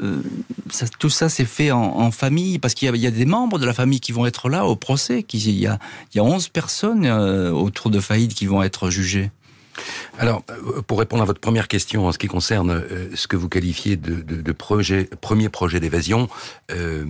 Euh, 0.00 0.22
ça, 0.70 0.86
tout 0.98 1.10
ça 1.10 1.28
s'est 1.28 1.44
fait 1.44 1.72
en, 1.72 1.82
en, 1.82 2.10
famille, 2.10 2.58
parce 2.58 2.74
qu'il 2.74 2.94
y, 2.94 2.98
y, 2.98 3.06
a 3.06 3.10
des 3.10 3.26
membres 3.26 3.58
de 3.58 3.66
la 3.66 3.74
famille 3.74 4.00
qui 4.00 4.12
vont 4.12 4.26
être 4.26 4.48
là 4.48 4.64
au 4.64 4.76
procès. 4.76 5.22
Qui, 5.22 5.38
il, 5.38 5.58
y 5.58 5.66
a, 5.66 5.78
il 6.14 6.18
y 6.18 6.20
a 6.20 6.24
11 6.24 6.48
personnes 6.48 7.06
autour 7.06 7.90
de 7.90 8.00
Faïd 8.00 8.32
qui 8.32 8.46
vont 8.46 8.62
être 8.62 8.90
jugées. 8.90 9.30
Alors, 10.18 10.42
euh, 10.50 10.82
pour 10.82 10.98
répondre 10.98 11.22
à 11.22 11.26
votre 11.26 11.40
première 11.40 11.68
question 11.68 12.06
en 12.06 12.12
ce 12.12 12.18
qui 12.18 12.28
concerne 12.28 12.70
euh, 12.70 13.08
ce 13.14 13.26
que 13.26 13.36
vous 13.36 13.48
qualifiez 13.48 13.96
de, 13.96 14.16
de, 14.16 14.40
de 14.40 14.52
projet, 14.52 15.08
premier 15.20 15.48
projet 15.48 15.80
d'évasion, 15.80 16.28
euh, 16.70 17.04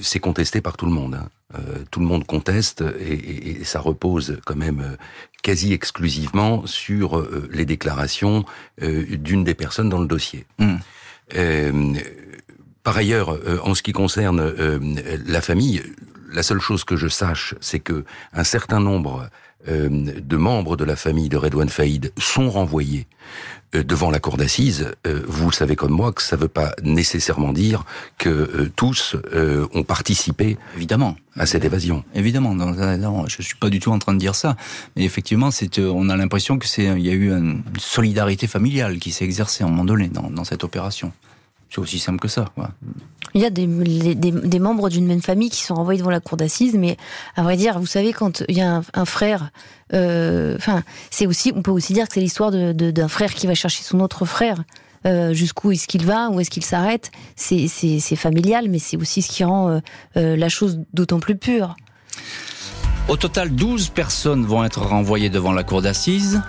c'est 0.00 0.20
contesté 0.20 0.60
par 0.60 0.76
tout 0.76 0.86
le 0.86 0.92
monde. 0.92 1.14
Hein. 1.14 1.28
Euh, 1.54 1.84
tout 1.90 2.00
le 2.00 2.06
monde 2.06 2.26
conteste 2.26 2.84
et, 3.00 3.60
et, 3.60 3.64
ça 3.64 3.80
repose 3.80 4.38
quand 4.44 4.56
même 4.56 4.96
quasi 5.42 5.72
exclusivement 5.72 6.64
sur 6.66 7.26
les 7.50 7.64
déclarations 7.64 8.44
d'une 8.80 9.42
des 9.42 9.54
personnes 9.54 9.88
dans 9.88 9.98
le 9.98 10.06
dossier. 10.06 10.46
Mmh. 10.58 11.96
par 12.84 12.96
ailleurs, 12.96 13.38
en 13.64 13.74
ce 13.74 13.82
qui 13.82 13.92
concerne 13.92 14.54
la 15.26 15.40
famille, 15.40 15.82
la 16.32 16.42
seule 16.42 16.60
chose 16.60 16.84
que 16.84 16.96
je 16.96 17.08
sache, 17.08 17.54
c'est 17.60 17.80
que 17.80 18.04
un 18.32 18.44
certain 18.44 18.80
nombre 18.80 19.28
de 19.66 20.36
membres 20.36 20.76
de 20.76 20.84
la 20.84 20.96
famille 20.96 21.28
de 21.28 21.36
Redouane 21.36 21.68
Faïd 21.68 22.12
sont 22.18 22.50
renvoyés 22.50 23.06
euh, 23.74 23.84
devant 23.84 24.10
la 24.10 24.18
cour 24.18 24.36
d'assises, 24.36 24.90
euh, 25.06 25.22
vous 25.28 25.52
savez 25.52 25.76
comme 25.76 25.92
moi 25.92 26.12
que 26.12 26.22
ça 26.22 26.36
ne 26.36 26.42
veut 26.42 26.48
pas 26.48 26.74
nécessairement 26.82 27.52
dire 27.52 27.84
que 28.18 28.70
tous 28.74 29.16
ont 29.74 29.82
participé 29.84 30.56
évidemment 30.76 31.16
à 31.36 31.46
cette 31.46 31.64
évasion. 31.64 32.02
Évidemment, 32.14 32.54
non, 32.54 33.26
je 33.28 33.42
suis 33.42 33.56
pas 33.56 33.70
du 33.70 33.78
tout 33.78 33.92
en 33.92 33.98
train 33.98 34.14
de 34.14 34.18
dire 34.18 34.34
ça, 34.34 34.56
mais 34.96 35.04
effectivement, 35.04 35.50
c'est 35.50 35.78
on 35.78 36.08
a 36.08 36.16
l'impression 36.16 36.58
que 36.58 36.66
c'est 36.66 36.84
il 36.84 37.06
y 37.06 37.10
a 37.10 37.14
eu 37.14 37.30
une 37.30 37.62
solidarité 37.78 38.46
familiale 38.46 38.98
qui 38.98 39.12
s'est 39.12 39.24
exercée 39.24 39.62
à 39.62 39.66
un 39.66 39.70
moment 39.70 39.84
donné 39.84 40.08
dans, 40.08 40.30
dans 40.30 40.44
cette 40.44 40.64
opération. 40.64 41.12
C'est 41.70 41.78
aussi 41.78 41.98
simple 41.98 42.18
que 42.18 42.28
ça. 42.28 42.46
Quoi. 42.54 42.70
Il 43.34 43.40
y 43.40 43.44
a 43.44 43.50
des, 43.50 43.66
des, 43.66 44.58
membres 44.58 44.88
d'une 44.88 45.06
même 45.06 45.22
famille 45.22 45.50
qui 45.50 45.62
sont 45.62 45.74
renvoyés 45.74 46.00
devant 46.00 46.10
la 46.10 46.18
cour 46.18 46.36
d'assises, 46.36 46.74
mais 46.74 46.96
à 47.36 47.42
vrai 47.44 47.56
dire, 47.56 47.78
vous 47.78 47.86
savez, 47.86 48.12
quand 48.12 48.42
il 48.48 48.58
y 48.58 48.60
a 48.60 48.82
un, 48.92 49.04
frère, 49.04 49.50
euh, 49.92 50.56
enfin, 50.56 50.82
c'est 51.10 51.26
aussi, 51.26 51.52
on 51.54 51.62
peut 51.62 51.70
aussi 51.70 51.92
dire 51.92 52.08
que 52.08 52.14
c'est 52.14 52.20
l'histoire 52.20 52.50
d'un 52.50 52.74
de, 52.74 53.06
frère 53.06 53.32
qui 53.32 53.46
va 53.46 53.54
chercher 53.54 53.84
son 53.84 54.00
autre 54.00 54.24
frère. 54.24 54.64
Euh, 55.06 55.32
jusqu'où 55.32 55.72
est-ce 55.72 55.88
qu'il 55.88 56.04
va, 56.04 56.28
où 56.28 56.40
est-ce 56.40 56.50
qu'il 56.50 56.64
s'arrête, 56.64 57.10
c'est 57.34 57.68
familial, 58.16 58.68
mais 58.68 58.78
c'est 58.78 58.98
aussi 58.98 59.22
ce 59.22 59.30
qui 59.30 59.44
rend 59.44 59.70
euh, 59.70 59.78
euh, 60.18 60.36
la 60.36 60.50
chose 60.50 60.80
d'autant 60.92 61.20
plus 61.20 61.36
pure. 61.36 61.74
Au 63.08 63.16
total, 63.16 63.50
12 63.50 63.88
personnes 63.90 64.44
vont 64.44 64.62
être 64.62 64.82
renvoyées 64.82 65.30
devant 65.30 65.52
la 65.52 65.64
cour 65.64 65.80
d'assises. 65.80 66.42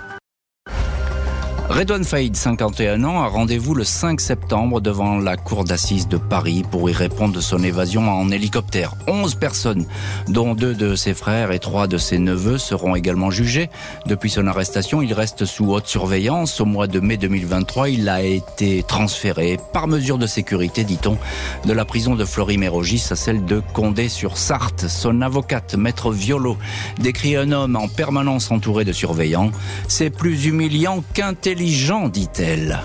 Redouane 1.72 2.04
Faïd, 2.04 2.36
51 2.36 3.02
ans, 3.04 3.22
a 3.22 3.28
rendez-vous 3.28 3.74
le 3.74 3.82
5 3.82 4.20
septembre 4.20 4.82
devant 4.82 5.18
la 5.18 5.38
cour 5.38 5.64
d'assises 5.64 6.06
de 6.06 6.18
Paris 6.18 6.64
pour 6.70 6.90
y 6.90 6.92
répondre 6.92 7.32
de 7.32 7.40
son 7.40 7.62
évasion 7.62 8.10
en 8.10 8.30
hélicoptère. 8.30 8.94
11 9.08 9.36
personnes, 9.36 9.86
dont 10.28 10.54
deux 10.54 10.74
de 10.74 10.94
ses 10.94 11.14
frères 11.14 11.50
et 11.50 11.58
trois 11.58 11.86
de 11.86 11.96
ses 11.96 12.18
neveux, 12.18 12.58
seront 12.58 12.94
également 12.94 13.30
jugés. 13.30 13.70
Depuis 14.04 14.28
son 14.28 14.48
arrestation, 14.48 15.00
il 15.00 15.14
reste 15.14 15.46
sous 15.46 15.72
haute 15.72 15.86
surveillance. 15.86 16.60
Au 16.60 16.66
mois 16.66 16.88
de 16.88 17.00
mai 17.00 17.16
2023, 17.16 17.88
il 17.88 18.10
a 18.10 18.20
été 18.20 18.82
transféré 18.82 19.58
par 19.72 19.88
mesure 19.88 20.18
de 20.18 20.26
sécurité, 20.26 20.84
dit-on, 20.84 21.16
de 21.64 21.72
la 21.72 21.86
prison 21.86 22.16
de 22.16 22.26
Florimérogis 22.26 23.06
à 23.10 23.16
celle 23.16 23.46
de 23.46 23.62
Condé-sur-Sarthe. 23.72 24.88
Son 24.88 25.22
avocate, 25.22 25.74
maître 25.76 26.12
Violo, 26.12 26.58
décrit 26.98 27.34
un 27.34 27.50
homme 27.50 27.76
en 27.76 27.88
permanence 27.88 28.50
entouré 28.50 28.84
de 28.84 28.92
surveillants. 28.92 29.50
C'est 29.88 30.10
plus 30.10 30.44
humiliant 30.44 31.02
qu'intelligent 31.14 31.61
dit-elle. 31.62 32.80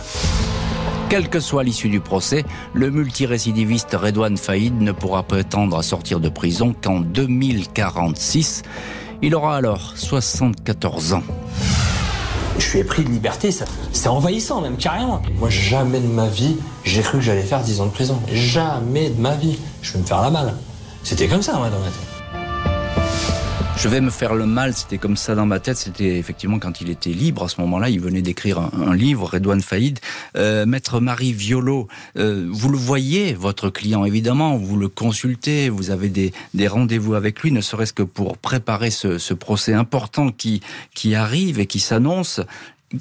Quelle 1.10 1.30
que 1.30 1.40
soit 1.40 1.64
l'issue 1.64 1.90
du 1.90 2.00
procès, 2.00 2.46
le 2.74 2.92
multirécidiviste 2.92 3.94
Redouane 3.94 4.38
Faïd 4.38 4.80
ne 4.80 4.92
pourra 4.92 5.24
prétendre 5.24 5.78
à 5.78 5.84
sortir 5.84 6.20
de 6.20 6.30
prison 6.30 6.76
qu'en 6.80 7.00
2046. 7.00 8.62
Il 9.24 9.34
aura 9.34 9.58
alors 9.58 9.94
74 9.96 11.14
ans. 11.14 11.24
Je 12.60 12.66
suis 12.66 12.80
épris 12.80 13.04
de 13.04 13.10
liberté, 13.10 13.52
c'est 13.52 14.10
envahissant 14.10 14.62
même, 14.62 14.78
carrément. 14.78 15.22
Moi, 15.40 15.50
jamais 15.50 16.00
de 16.00 16.08
ma 16.08 16.28
vie, 16.28 16.58
j'ai 16.84 17.02
cru 17.02 17.18
que 17.18 17.24
j'allais 17.24 17.42
faire 17.42 17.62
10 17.62 17.82
ans 17.82 17.86
de 17.88 17.92
prison. 17.92 18.22
Jamais 18.32 19.10
de 19.10 19.20
ma 19.20 19.36
vie. 19.36 19.58
Je 19.82 19.94
vais 19.94 20.00
me 20.00 20.06
faire 20.06 20.22
la 20.22 20.30
malle. 20.30 20.54
C'était 21.04 21.28
comme 21.28 21.42
ça, 21.42 21.54
moi, 21.58 21.70
dans 21.70 21.78
tête. 21.78 22.17
Je 23.78 23.90
vais 23.90 24.02
me 24.02 24.10
faire 24.10 24.34
le 24.34 24.48
mal, 24.48 24.74
c'était 24.74 24.98
comme 24.98 25.16
ça 25.16 25.36
dans 25.36 25.46
ma 25.46 25.60
tête. 25.60 25.78
C'était 25.78 26.18
effectivement 26.18 26.58
quand 26.58 26.82
il 26.82 26.90
était 26.90 27.12
libre 27.12 27.44
à 27.44 27.48
ce 27.48 27.62
moment-là. 27.62 27.90
Il 27.90 28.00
venait 28.00 28.24
d'écrire 28.24 28.58
un, 28.58 28.96
livre, 28.96 29.30
Redouane 29.32 29.62
Faïd. 29.62 30.00
Euh, 30.36 30.66
Maître 30.66 31.00
Marie 31.00 31.32
Violo, 31.32 31.88
euh, 32.18 32.48
vous 32.52 32.70
le 32.70 32.78
voyez, 32.78 33.36
votre 33.36 33.70
client 33.70 34.04
évidemment, 34.04 34.58
vous 34.58 34.78
le 34.78 34.88
consultez, 34.90 35.70
vous 35.70 35.92
avez 35.92 36.10
des, 36.10 36.68
rendez-vous 36.68 37.14
avec 37.14 37.42
lui, 37.42 37.52
ne 37.52 37.62
serait-ce 37.62 37.94
que 37.94 38.02
pour 38.02 38.40
préparer 38.40 38.90
ce, 38.90 39.20
ce 39.20 39.36
procès 39.36 39.74
important 39.74 40.32
qui, 40.32 40.62
qui 40.96 41.14
arrive 41.14 41.60
et 41.60 41.68
qui 41.68 41.80
s'annonce. 41.80 42.42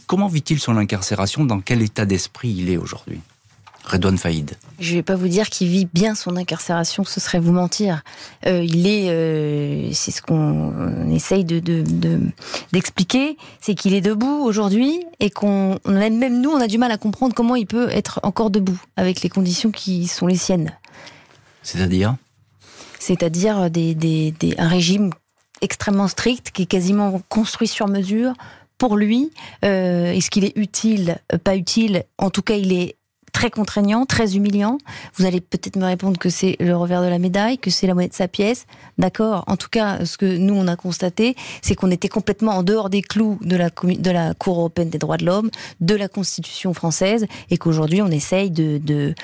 Comment 0.06 0.28
vit-il 0.28 0.60
son 0.60 0.76
incarcération? 0.76 1.46
Dans 1.46 1.60
quel 1.60 1.80
état 1.80 2.04
d'esprit 2.04 2.54
il 2.54 2.68
est 2.68 2.76
aujourd'hui? 2.76 3.20
Redouane 3.86 4.18
Faïd 4.18 4.56
Je 4.80 4.90
ne 4.90 4.96
vais 4.96 5.02
pas 5.04 5.14
vous 5.14 5.28
dire 5.28 5.48
qu'il 5.48 5.68
vit 5.68 5.88
bien 5.92 6.16
son 6.16 6.36
incarcération, 6.36 7.04
ce 7.04 7.20
serait 7.20 7.38
vous 7.38 7.52
mentir. 7.52 8.02
Euh, 8.44 8.64
il 8.64 8.86
est, 8.86 9.10
euh, 9.10 9.90
c'est 9.92 10.10
ce 10.10 10.20
qu'on 10.20 11.08
essaye 11.10 11.44
de, 11.44 11.60
d'expliquer, 12.72 13.36
c'est 13.60 13.76
qu'il 13.76 13.94
est 13.94 14.00
debout 14.00 14.42
aujourd'hui 14.42 15.04
et 15.20 15.30
qu'on, 15.30 15.78
même 15.86 16.40
nous, 16.40 16.50
on 16.50 16.60
a 16.60 16.66
du 16.66 16.78
mal 16.78 16.90
à 16.90 16.98
comprendre 16.98 17.34
comment 17.34 17.54
il 17.54 17.66
peut 17.66 17.88
être 17.90 18.18
encore 18.24 18.50
debout 18.50 18.80
avec 18.96 19.22
les 19.22 19.28
conditions 19.28 19.70
qui 19.70 20.08
sont 20.08 20.26
les 20.26 20.36
siennes. 20.36 20.72
C'est-à-dire? 21.62 22.16
C'est-à-dire 22.98 23.70
des, 23.70 23.94
des, 23.94 24.34
un 24.58 24.68
régime 24.68 25.10
extrêmement 25.60 26.08
strict 26.08 26.50
qui 26.50 26.62
est 26.62 26.66
quasiment 26.66 27.22
construit 27.28 27.68
sur 27.68 27.86
mesure 27.86 28.32
pour 28.78 28.96
lui. 28.96 29.30
Euh, 29.64 30.12
est-ce 30.12 30.28
qu'il 30.28 30.44
est 30.44 30.56
utile, 30.56 31.18
pas 31.44 31.54
utile? 31.54 32.04
En 32.18 32.30
tout 32.30 32.42
cas, 32.42 32.56
il 32.56 32.72
est 32.72 32.96
très 33.36 33.50
contraignant, 33.50 34.06
très 34.06 34.34
humiliant. 34.34 34.78
Vous 35.16 35.26
allez 35.26 35.42
peut-être 35.42 35.76
me 35.76 35.84
répondre 35.84 36.16
que 36.16 36.30
c'est 36.30 36.56
le 36.58 36.74
revers 36.74 37.02
de 37.02 37.08
la 37.08 37.18
médaille, 37.18 37.58
que 37.58 37.68
c'est 37.68 37.86
la 37.86 37.92
monnaie 37.92 38.08
de 38.08 38.14
sa 38.14 38.28
pièce. 38.28 38.64
D'accord. 38.96 39.44
En 39.46 39.58
tout 39.58 39.68
cas, 39.68 40.06
ce 40.06 40.16
que 40.16 40.38
nous 40.38 40.54
on 40.54 40.66
a 40.66 40.74
constaté, 40.74 41.36
c'est 41.60 41.74
qu'on 41.74 41.90
était 41.90 42.08
complètement 42.08 42.52
en 42.52 42.62
dehors 42.62 42.88
des 42.88 43.02
clous 43.02 43.38
de 43.42 43.56
la, 43.56 43.68
Cour 44.32 44.58
européenne 44.60 44.88
des 44.88 44.96
droits 44.96 45.18
de 45.18 45.26
l'homme, 45.26 45.50
de 45.82 45.94
la 45.94 46.08
Constitution 46.08 46.72
française, 46.72 47.26
et 47.50 47.58
qu'aujourd'hui 47.58 48.00
on 48.00 48.08
essaye 48.08 48.50
de, 48.50 48.78
de, 48.78 49.14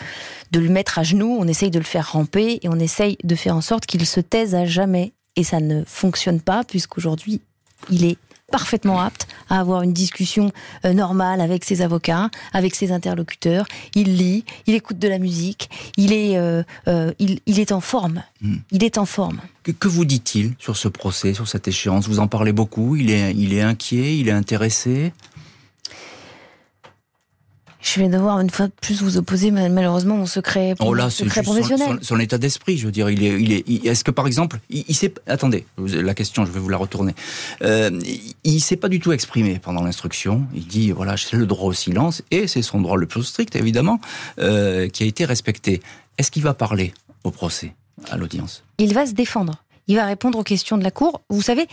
de 0.50 0.60
le 0.60 0.68
mettre 0.68 0.98
à 0.98 1.04
genoux, 1.04 1.34
on 1.40 1.48
essaye 1.48 1.70
de 1.70 1.78
le 1.78 1.84
faire 1.84 2.12
ramper, 2.12 2.60
et 2.62 2.68
on 2.68 2.78
essaye 2.78 3.16
de 3.24 3.34
faire 3.34 3.56
en 3.56 3.62
sorte 3.62 3.86
qu'il 3.86 4.04
se 4.04 4.20
taise 4.20 4.54
à 4.54 4.66
jamais. 4.66 5.14
Et 5.36 5.42
ça 5.42 5.58
ne 5.58 5.84
fonctionne 5.86 6.42
pas, 6.42 6.64
puisqu'aujourd'hui 6.64 7.40
il 7.90 8.04
est 8.04 8.18
parfaitement 8.52 9.00
apte 9.00 9.26
à 9.48 9.58
avoir 9.58 9.82
une 9.82 9.92
discussion 9.92 10.52
euh, 10.84 10.92
normale 10.92 11.40
avec 11.40 11.64
ses 11.64 11.82
avocats, 11.82 12.30
avec 12.52 12.76
ses 12.76 12.92
interlocuteurs. 12.92 13.66
Il 13.96 14.16
lit, 14.16 14.44
il 14.66 14.74
écoute 14.74 14.98
de 14.98 15.08
la 15.08 15.18
musique, 15.18 15.70
il 15.96 16.12
est, 16.12 16.36
euh, 16.36 16.62
euh, 16.86 17.12
il, 17.18 17.40
est 17.58 17.72
en 17.72 17.80
forme. 17.80 18.22
Hmm. 18.42 18.56
Il 18.70 18.84
est 18.84 18.98
en 18.98 19.06
forme. 19.06 19.40
Que, 19.64 19.88
vous 19.88 20.04
dit-il 20.04 20.54
sur 20.58 20.76
ce 20.76 20.88
procès, 20.88 21.34
sur 21.34 21.48
cette 21.48 21.66
échéance? 21.66 22.06
Vous 22.06 22.20
en 22.20 22.28
parlez 22.28 22.52
beaucoup. 22.52 22.94
Il 22.94 23.10
est, 23.10 23.32
il 23.34 23.54
est 23.54 23.62
inquiet, 23.62 24.18
il 24.18 24.28
est 24.28 24.32
intéressé? 24.32 25.12
Je 27.82 28.00
vais 28.00 28.08
devoir 28.08 28.38
une 28.40 28.48
fois 28.48 28.68
de 28.68 28.72
plus 28.80 29.02
vous 29.02 29.16
opposer 29.16 29.50
malheureusement 29.50 30.16
mon 30.16 30.26
secret, 30.26 30.74
oh 30.78 30.94
là, 30.94 31.10
secret 31.10 31.42
professionnel. 31.42 31.98
Son, 32.00 32.14
son, 32.14 32.20
état 32.20 32.38
d'esprit, 32.38 32.78
je 32.78 32.86
veux 32.86 32.92
dire, 32.92 33.10
il 33.10 33.24
est, 33.24 33.40
il 33.40 33.52
est, 33.52 33.86
est-ce 33.86 34.04
que 34.04 34.12
par 34.12 34.28
exemple, 34.28 34.60
il, 34.70 34.94
sait, 34.94 35.12
attendez, 35.26 35.66
la 35.76 36.14
question, 36.14 36.46
je 36.46 36.52
vais 36.52 36.60
vous 36.60 36.68
la 36.68 36.76
retourner. 36.76 37.12
Euh, 37.62 37.90
il 38.44 38.60
s'est 38.60 38.76
pas 38.76 38.88
du 38.88 39.00
tout 39.00 39.12
exprimé 39.12 39.58
pendant 39.58 39.82
l'instruction. 39.82 40.46
Il 40.54 40.66
dit 40.66 40.92
voilà, 40.92 41.16
c'est 41.16 41.36
le 41.36 41.46
droit 41.46 41.70
au 41.70 41.72
silence 41.72 42.22
et 42.30 42.46
c'est 42.46 42.62
son 42.62 42.80
droit 42.80 42.96
le 42.96 43.06
plus 43.06 43.24
strict 43.24 43.56
évidemment 43.56 44.00
euh, 44.38 44.88
qui 44.88 45.02
a 45.02 45.06
été 45.06 45.24
respecté. 45.24 45.82
Est-ce 46.18 46.30
qu'il 46.30 46.42
va 46.42 46.54
parler 46.54 46.94
au 47.24 47.32
procès, 47.32 47.74
à 48.10 48.16
l'audience? 48.16 48.62
Il 48.78 48.94
va 48.94 49.06
se 49.06 49.12
défendre. 49.12 49.62
Il 49.88 49.96
va 49.96 50.06
répondre 50.06 50.38
aux 50.38 50.44
questions 50.44 50.78
de 50.78 50.84
la 50.84 50.92
cour. 50.92 51.20
Vous 51.28 51.42
savez, 51.42 51.66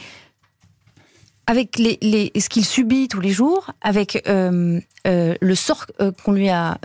avec 1.49 1.79
les, 1.79 1.97
les, 2.03 2.31
ce 2.39 2.47
qu'il 2.47 2.63
subit 2.63 3.07
tous 3.07 3.21
les 3.21 3.31
jours, 3.31 3.71
avec 3.81 4.21
euh, 4.27 4.79
euh, 5.07 5.33
le 5.41 5.55
sort 5.55 5.87
euh, 5.99 6.11
qu'on 6.23 6.31
lui 6.31 6.47
a, 6.47 6.77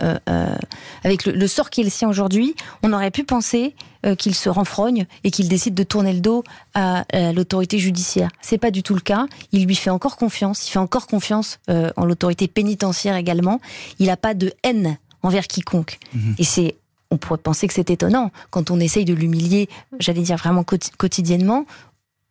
avec 1.03 1.27
le, 1.27 1.47
sort 1.47 1.69
qui 1.69 1.81
est 1.81 1.83
le 1.83 1.91
sien 1.91 2.09
aujourd'hui, 2.09 2.55
on 2.81 2.91
aurait 2.91 3.11
pu 3.11 3.23
penser 3.23 3.75
qu'il 4.17 4.33
se 4.33 4.49
renfrogne 4.49 5.05
et 5.23 5.29
qu'il 5.29 5.47
décide 5.49 5.75
de 5.75 5.83
tourner 5.83 6.13
le 6.13 6.19
dos 6.19 6.43
à, 6.73 7.05
l'autorité 7.33 7.77
judiciaire. 7.77 8.29
C'est 8.41 8.57
pas 8.57 8.71
du 8.71 8.81
tout 8.81 8.95
le 8.95 9.01
cas. 9.01 9.27
Il 9.51 9.65
lui 9.65 9.75
fait 9.75 9.91
encore 9.91 10.17
confiance. 10.17 10.67
Il 10.67 10.71
fait 10.71 10.79
encore 10.79 11.07
confiance 11.07 11.59
en 11.67 12.05
l'autorité 12.05 12.47
pénitentiaire 12.47 13.15
également. 13.15 13.61
Il 13.99 14.07
n'a 14.07 14.17
pas 14.17 14.33
de 14.33 14.51
haine 14.63 14.97
envers 15.21 15.47
quiconque. 15.47 15.99
Mhm. 16.13 16.35
Et 16.37 16.43
c'est 16.43 16.75
on 17.11 17.17
pourrait 17.17 17.39
penser 17.39 17.67
que 17.67 17.73
c'est 17.73 17.91
étonnant 17.91 18.31
quand 18.49 18.71
on 18.71 18.79
essaye 18.79 19.05
de 19.05 19.13
l'humilier, 19.13 19.69
j'allais 19.99 20.21
dire 20.21 20.37
vraiment 20.37 20.63
quotidiennement. 20.63 21.65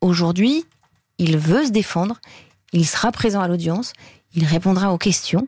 Aujourd'hui, 0.00 0.64
il 1.18 1.38
veut 1.38 1.66
se 1.66 1.70
défendre, 1.70 2.20
il 2.72 2.86
sera 2.86 3.12
présent 3.12 3.40
à 3.40 3.48
l'audience, 3.48 3.92
il 4.34 4.44
répondra 4.44 4.92
aux 4.92 4.98
questions. 4.98 5.46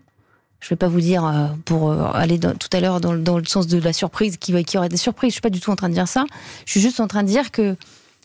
Je 0.60 0.66
ne 0.66 0.70
vais 0.70 0.76
pas 0.76 0.88
vous 0.88 1.00
dire 1.00 1.24
euh, 1.24 1.48
pour 1.64 1.90
euh, 1.90 2.10
aller 2.12 2.38
tout 2.38 2.68
à 2.72 2.80
l'heure 2.80 3.00
dans, 3.00 3.12
le 3.12 3.44
sens 3.44 3.66
de 3.66 3.78
la 3.78 3.92
surprise 3.92 4.36
qui, 4.36 4.64
qui 4.64 4.78
aurait 4.78 4.88
des 4.88 4.96
surprises. 4.96 5.30
Je 5.30 5.34
suis 5.34 5.40
pas 5.40 5.50
du 5.50 5.60
tout 5.60 5.70
en 5.70 5.76
train 5.76 5.88
de 5.88 5.94
dire 5.94 6.08
ça. 6.08 6.24
Je 6.64 6.70
suis 6.70 6.80
juste 6.80 7.00
en 7.00 7.06
train 7.06 7.22
de 7.22 7.28
dire 7.28 7.50
que 7.50 7.76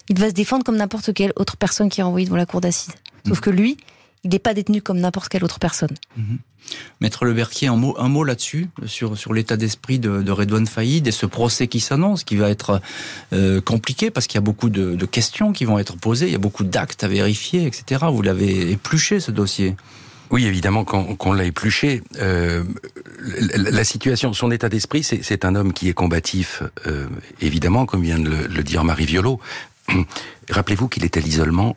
il 0.10 0.20
va 0.20 0.30
se 0.30 0.34
défendre 0.34 0.64
comme 0.64 0.78
n'importe 0.78 1.14
quelle 1.14 1.34
autre 1.36 1.58
personne 1.58 1.90
qui 1.90 2.02
est 2.02 2.04
renvoyée 2.04 2.26
devant 2.26 2.38
la 2.38 2.46
cour 2.46 2.62
d'assises. 2.62 2.94
Sauf 3.28 3.38
mmh. 3.38 3.42
que 3.42 3.50
lui, 3.50 3.78
il 4.24 4.32
n'est 4.32 4.40
pas 4.40 4.54
détenu 4.54 4.82
comme 4.82 5.00
n'importe 5.00 5.30
quelle 5.30 5.44
autre 5.44 5.60
personne. 5.60 5.96
Mmh. 6.16 6.36
Maître 7.00 7.26
Leberquier, 7.26 7.68
un 7.68 7.76
mot, 7.76 7.96
un 7.98 8.08
mot 8.08 8.24
là-dessus, 8.24 8.70
sur, 8.86 9.18
sur 9.18 9.34
l'état 9.34 9.58
d'esprit 9.58 9.98
de, 9.98 10.22
de 10.22 10.32
Redouane 10.32 10.68
Faïd 10.68 11.08
et 11.08 11.12
ce 11.12 11.26
procès 11.26 11.68
qui 11.68 11.80
s'annonce, 11.80 12.24
qui 12.24 12.36
va 12.36 12.50
être 12.50 12.82
euh, 13.34 13.62
compliqué 13.62 14.12
parce 14.12 14.28
qu'il 14.28 14.36
y 14.36 14.38
a 14.38 14.42
beaucoup 14.42 14.70
de, 14.70 14.96
de, 14.96 15.06
questions 15.06 15.54
qui 15.54 15.66
vont 15.66 15.80
être 15.80 15.98
posées, 15.98 16.28
il 16.28 16.32
y 16.32 16.36
a 16.36 16.40
beaucoup 16.40 16.64
d'actes 16.64 17.04
à 17.04 17.08
vérifier, 17.08 17.66
etc. 17.66 18.06
Vous 18.12 18.22
l'avez 18.22 18.72
épluché 18.72 19.20
ce 19.20 19.32
dossier. 19.32 19.76
Oui, 20.30 20.46
évidemment, 20.46 20.86
qu'on 20.86 21.34
l'a 21.34 21.44
épluché, 21.44 22.04
euh, 22.20 22.64
la 23.20 23.84
situation, 23.84 24.32
son 24.32 24.50
état 24.50 24.70
d'esprit, 24.70 25.04
c'est 25.04 25.44
un 25.44 25.56
homme 25.56 25.74
qui 25.74 25.90
est 25.90 25.94
combatif, 25.94 26.64
euh, 26.88 27.08
évidemment, 27.42 27.86
comme 27.86 28.02
vient 28.02 28.18
de 28.18 28.30
le, 28.30 28.48
le 28.48 28.64
dire 28.64 28.86
Marie 28.86 29.06
Violo. 29.06 29.42
Rappelez-vous 30.50 30.88
qu'il 30.88 31.04
était 31.04 31.20
l'isolement 31.20 31.76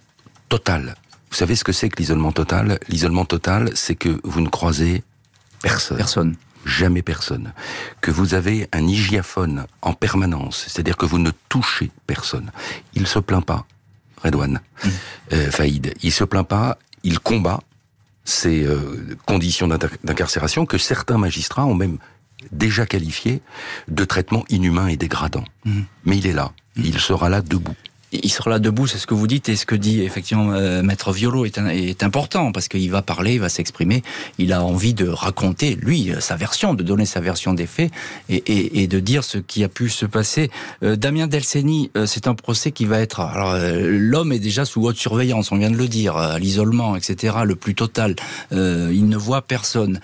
total 0.48 0.94
vous 1.34 1.38
savez 1.38 1.56
ce 1.56 1.64
que 1.64 1.72
c'est 1.72 1.88
que 1.88 1.96
l'isolement 1.96 2.30
total? 2.30 2.78
L'isolement 2.88 3.24
total, 3.24 3.72
c'est 3.74 3.96
que 3.96 4.20
vous 4.22 4.40
ne 4.40 4.48
croisez 4.48 5.02
personne. 5.62 5.96
Personne. 5.96 6.36
Jamais 6.64 7.02
personne. 7.02 7.52
Que 8.00 8.12
vous 8.12 8.34
avez 8.34 8.68
un 8.72 8.86
hygiaphone 8.86 9.66
en 9.82 9.94
permanence, 9.94 10.66
c'est-à-dire 10.68 10.96
que 10.96 11.06
vous 11.06 11.18
ne 11.18 11.32
touchez 11.48 11.90
personne. 12.06 12.52
Il 12.94 13.08
se 13.08 13.18
plaint 13.18 13.44
pas, 13.44 13.66
Redouane, 14.22 14.60
mmh. 14.84 14.88
euh, 15.32 15.50
Faïd. 15.50 15.94
Il 16.04 16.12
se 16.12 16.22
plaint 16.22 16.46
pas, 16.46 16.78
il 17.02 17.18
combat 17.18 17.58
ces 18.24 18.64
euh, 18.64 19.16
conditions 19.26 19.66
d'incarcération 19.66 20.66
que 20.66 20.78
certains 20.78 21.18
magistrats 21.18 21.66
ont 21.66 21.74
même 21.74 21.98
déjà 22.52 22.86
qualifiées 22.86 23.42
de 23.88 24.04
traitement 24.04 24.44
inhumain 24.50 24.86
et 24.86 24.96
dégradant. 24.96 25.44
Mmh. 25.64 25.80
Mais 26.04 26.18
il 26.18 26.28
est 26.28 26.32
là, 26.32 26.52
mmh. 26.76 26.82
il 26.84 27.00
sera 27.00 27.28
là 27.28 27.42
debout 27.42 27.74
il 28.22 28.30
sera 28.30 28.50
là 28.50 28.58
debout, 28.58 28.86
c'est 28.86 28.98
ce 28.98 29.06
que 29.06 29.14
vous 29.14 29.26
dites, 29.26 29.48
et 29.48 29.56
ce 29.56 29.66
que 29.66 29.74
dit 29.74 30.02
effectivement 30.02 30.52
euh, 30.52 30.82
Maître 30.82 31.12
Violo 31.12 31.44
est, 31.44 31.58
est 31.58 32.02
important, 32.02 32.52
parce 32.52 32.68
qu'il 32.68 32.90
va 32.90 33.02
parler, 33.02 33.34
il 33.34 33.40
va 33.40 33.48
s'exprimer, 33.48 34.02
il 34.38 34.52
a 34.52 34.62
envie 34.62 34.94
de 34.94 35.08
raconter, 35.08 35.76
lui, 35.76 36.10
euh, 36.10 36.20
sa 36.20 36.36
version, 36.36 36.74
de 36.74 36.82
donner 36.82 37.06
sa 37.06 37.20
version 37.20 37.54
des 37.54 37.66
faits, 37.66 37.90
et, 38.28 38.36
et, 38.36 38.82
et 38.82 38.86
de 38.86 39.00
dire 39.00 39.24
ce 39.24 39.38
qui 39.38 39.64
a 39.64 39.68
pu 39.68 39.88
se 39.88 40.06
passer. 40.06 40.50
Euh, 40.82 40.96
Damien 40.96 41.26
Delceni, 41.26 41.90
c'est 42.06 42.26
un 42.26 42.34
procès 42.34 42.72
qui 42.72 42.84
va 42.84 43.00
être... 43.00 43.20
Alors, 43.20 43.56
l'homme 43.58 44.32
est 44.32 44.38
déjà 44.38 44.64
sous 44.64 44.82
haute 44.84 44.96
surveillance, 44.96 45.52
on 45.52 45.56
vient 45.56 45.70
de 45.70 45.76
le 45.76 45.88
dire, 45.88 46.16
à 46.16 46.38
l'isolement, 46.38 46.96
etc., 46.96 47.36
le 47.44 47.56
plus 47.56 47.74
total. 47.74 48.14
il 48.52 49.08
ne 49.08 49.16
voit 49.16 49.42
personne. 49.42 50.00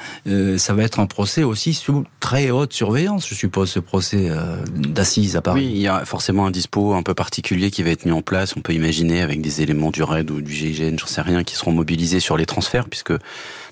ça 0.56 0.74
va 0.74 0.82
être 0.82 1.00
un 1.00 1.06
procès 1.06 1.42
aussi 1.42 1.74
sous 1.74 2.04
très 2.20 2.50
haute 2.50 2.72
surveillance, 2.72 3.28
je 3.28 3.34
suppose, 3.34 3.70
ce 3.70 3.80
procès 3.80 4.30
d'assises 4.76 5.36
à 5.36 5.42
Paris. 5.42 5.66
Oui, 5.66 5.72
il 5.74 5.80
y 5.80 5.88
a 5.88 6.04
forcément 6.04 6.46
un 6.46 6.50
dispo 6.50 6.94
un 6.94 7.02
peu 7.02 7.14
particulier 7.14 7.70
qui 7.70 7.82
va 7.82 7.90
être 7.90 7.99
mis 8.04 8.12
en 8.12 8.22
place. 8.22 8.56
On 8.56 8.60
peut 8.60 8.72
imaginer 8.72 9.22
avec 9.22 9.40
des 9.40 9.62
éléments 9.62 9.90
du 9.90 10.02
RAID 10.02 10.30
ou 10.30 10.40
du 10.40 10.52
GIGN, 10.52 10.98
j'en 10.98 11.06
sais 11.06 11.22
rien, 11.22 11.44
qui 11.44 11.56
seront 11.56 11.72
mobilisés 11.72 12.20
sur 12.20 12.36
les 12.36 12.46
transferts, 12.46 12.88
puisque 12.88 13.12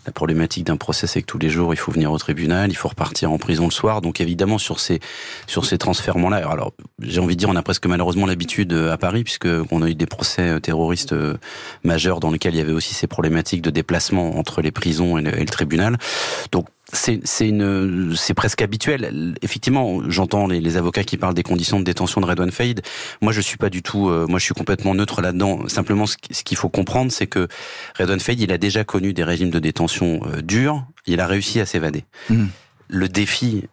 la 0.08 0.12
problématique 0.12 0.64
d'un 0.64 0.78
procès, 0.78 1.06
c'est 1.06 1.20
que 1.20 1.26
tous 1.26 1.38
les 1.38 1.50
jours, 1.50 1.74
il 1.74 1.76
faut 1.76 1.92
venir 1.92 2.10
au 2.10 2.16
tribunal, 2.16 2.70
il 2.70 2.74
faut 2.74 2.88
repartir 2.88 3.30
en 3.30 3.36
prison 3.36 3.66
le 3.66 3.70
soir. 3.70 4.00
Donc 4.00 4.22
évidemment, 4.22 4.56
sur 4.56 4.80
ces 4.80 5.00
sur 5.46 5.66
ces 5.66 5.76
transferts-là, 5.76 6.38
alors 6.48 6.72
j'ai 7.00 7.20
envie 7.20 7.36
de 7.36 7.40
dire, 7.40 7.50
on 7.50 7.56
a 7.56 7.62
presque 7.62 7.84
malheureusement 7.84 8.24
l'habitude 8.24 8.72
euh, 8.72 8.90
à 8.90 8.96
Paris, 8.96 9.22
puisque 9.22 9.48
on 9.70 9.82
a 9.82 9.88
eu 9.90 9.94
des 9.94 10.06
procès 10.06 10.48
euh, 10.48 10.60
terroristes 10.60 11.12
euh, 11.12 11.36
majeurs 11.84 12.20
dans 12.20 12.30
lesquels 12.30 12.54
il 12.54 12.58
y 12.58 12.62
avait 12.62 12.72
aussi 12.72 12.94
ces 12.94 13.06
problématiques 13.06 13.60
de 13.60 13.68
déplacement 13.68 14.38
entre 14.38 14.62
les 14.62 14.70
prisons 14.70 15.18
et 15.18 15.22
le, 15.22 15.44
tribunal. 15.44 15.98
Donc 16.52 16.66
c'est 16.92 18.34
presque 18.34 18.62
habituel. 18.62 19.34
Effectivement, 19.42 20.00
j'entends 20.08 20.46
les, 20.46 20.60
les, 20.60 20.76
avocats 20.76 21.04
qui 21.04 21.16
parlent 21.16 21.34
des 21.34 21.42
conditions 21.42 21.78
de 21.78 21.84
détention 21.84 22.20
de 22.20 22.26
Redouane 22.26 22.50
Faïd. 22.50 22.80
Moi, 23.20 23.32
je 23.32 23.40
suis 23.40 23.58
pas 23.58 23.68
du 23.68 23.82
tout. 23.82 24.08
Euh, 24.08 24.26
moi, 24.26 24.38
je 24.38 24.44
suis 24.44 24.54
complètement 24.54 24.94
neutre 24.94 25.20
là-dedans. 25.20 25.68
Simplement, 25.68 26.06
ce 26.06 26.16
qu'il 26.16 26.56
faut 26.56 26.70
comprendre, 26.70 27.12
c'est 27.12 27.26
que 27.26 27.48
Redouane 27.98 28.20
Faïd, 28.20 28.40
il 28.40 28.52
a 28.52 28.58
déjà 28.58 28.84
connu 28.84 29.12
des 29.12 29.24
régimes 29.24 29.50
de 29.50 29.58
détention 29.58 30.20
euh, 30.26 30.40
durs. 30.40 30.86
Il 31.06 31.20
a 31.20 31.26
réussi 31.26 31.60
à 31.60 31.66
s'évader. 31.66 32.04
Mmh. 32.30 32.46
Le 32.88 33.08
défi 33.08 33.64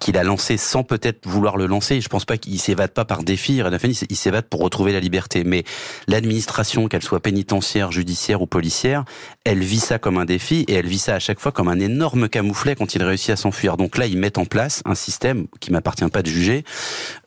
qu'il 0.00 0.16
a 0.16 0.24
lancé 0.24 0.56
sans 0.56 0.84
peut-être 0.84 1.26
vouloir 1.26 1.56
le 1.56 1.66
lancer. 1.66 2.00
Je 2.00 2.08
pense 2.08 2.24
pas 2.24 2.38
qu'il 2.38 2.58
s'évade 2.58 2.92
pas 2.92 3.04
par 3.04 3.22
défi. 3.22 3.62
il 4.10 4.16
s'évade 4.16 4.46
pour 4.46 4.60
retrouver 4.60 4.92
la 4.92 5.00
liberté. 5.00 5.44
Mais 5.44 5.64
l'administration, 6.08 6.88
qu'elle 6.88 7.02
soit 7.02 7.20
pénitentiaire, 7.20 7.92
judiciaire 7.92 8.42
ou 8.42 8.46
policière, 8.46 9.04
elle 9.44 9.60
vit 9.60 9.80
ça 9.80 9.98
comme 9.98 10.18
un 10.18 10.24
défi 10.24 10.64
et 10.68 10.74
elle 10.74 10.86
vit 10.86 10.98
ça 10.98 11.14
à 11.14 11.18
chaque 11.18 11.40
fois 11.40 11.50
comme 11.50 11.68
un 11.68 11.80
énorme 11.80 12.28
camouflet 12.28 12.76
quand 12.76 12.94
il 12.94 13.02
réussit 13.02 13.30
à 13.30 13.36
s'enfuir. 13.36 13.76
Donc 13.76 13.98
là, 13.98 14.06
ils 14.06 14.16
mettent 14.16 14.38
en 14.38 14.44
place 14.44 14.82
un 14.84 14.94
système 14.94 15.46
qui 15.58 15.72
m'appartient 15.72 16.06
pas 16.08 16.22
de 16.22 16.28
juger 16.28 16.64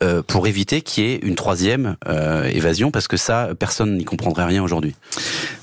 euh, 0.02 0.22
pour 0.22 0.46
éviter 0.46 0.80
qu'il 0.80 1.04
y 1.04 1.12
ait 1.12 1.18
une 1.22 1.34
troisième 1.34 1.96
euh, 2.08 2.44
évasion 2.44 2.90
parce 2.90 3.06
que 3.06 3.18
ça, 3.18 3.50
personne 3.58 3.98
n'y 3.98 4.04
comprendrait 4.04 4.46
rien 4.46 4.62
aujourd'hui. 4.62 4.94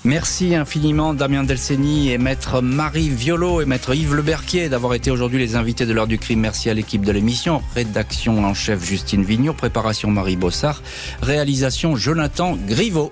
Merci 0.03 0.53
infiniment 0.53 1.13
Damien 1.13 1.43
Delceni 1.43 2.11
et 2.11 2.19
maître 2.19 2.61
Marie 2.61 3.09
Violo 3.09 3.61
et 3.61 3.65
maître 3.65 3.95
Yves 3.95 4.13
Leberquier 4.13 4.69
d'avoir 4.69 4.93
été 4.93 5.09
aujourd'hui 5.09 5.39
les 5.39 5.55
invités 5.55 5.87
de 5.87 5.93
l'heure 5.93 6.07
du 6.07 6.19
crime. 6.19 6.41
Merci 6.41 6.69
à 6.69 6.75
l'équipe 6.75 7.03
de 7.03 7.11
l'émission. 7.11 7.63
Rédaction 7.73 8.45
en 8.45 8.53
chef 8.53 8.83
Justine 8.85 9.23
Vignoux, 9.23 9.53
préparation 9.53 10.11
Marie 10.11 10.35
Bossard, 10.35 10.83
réalisation 11.21 11.95
Jonathan 11.95 12.57
Griveau. 12.67 13.11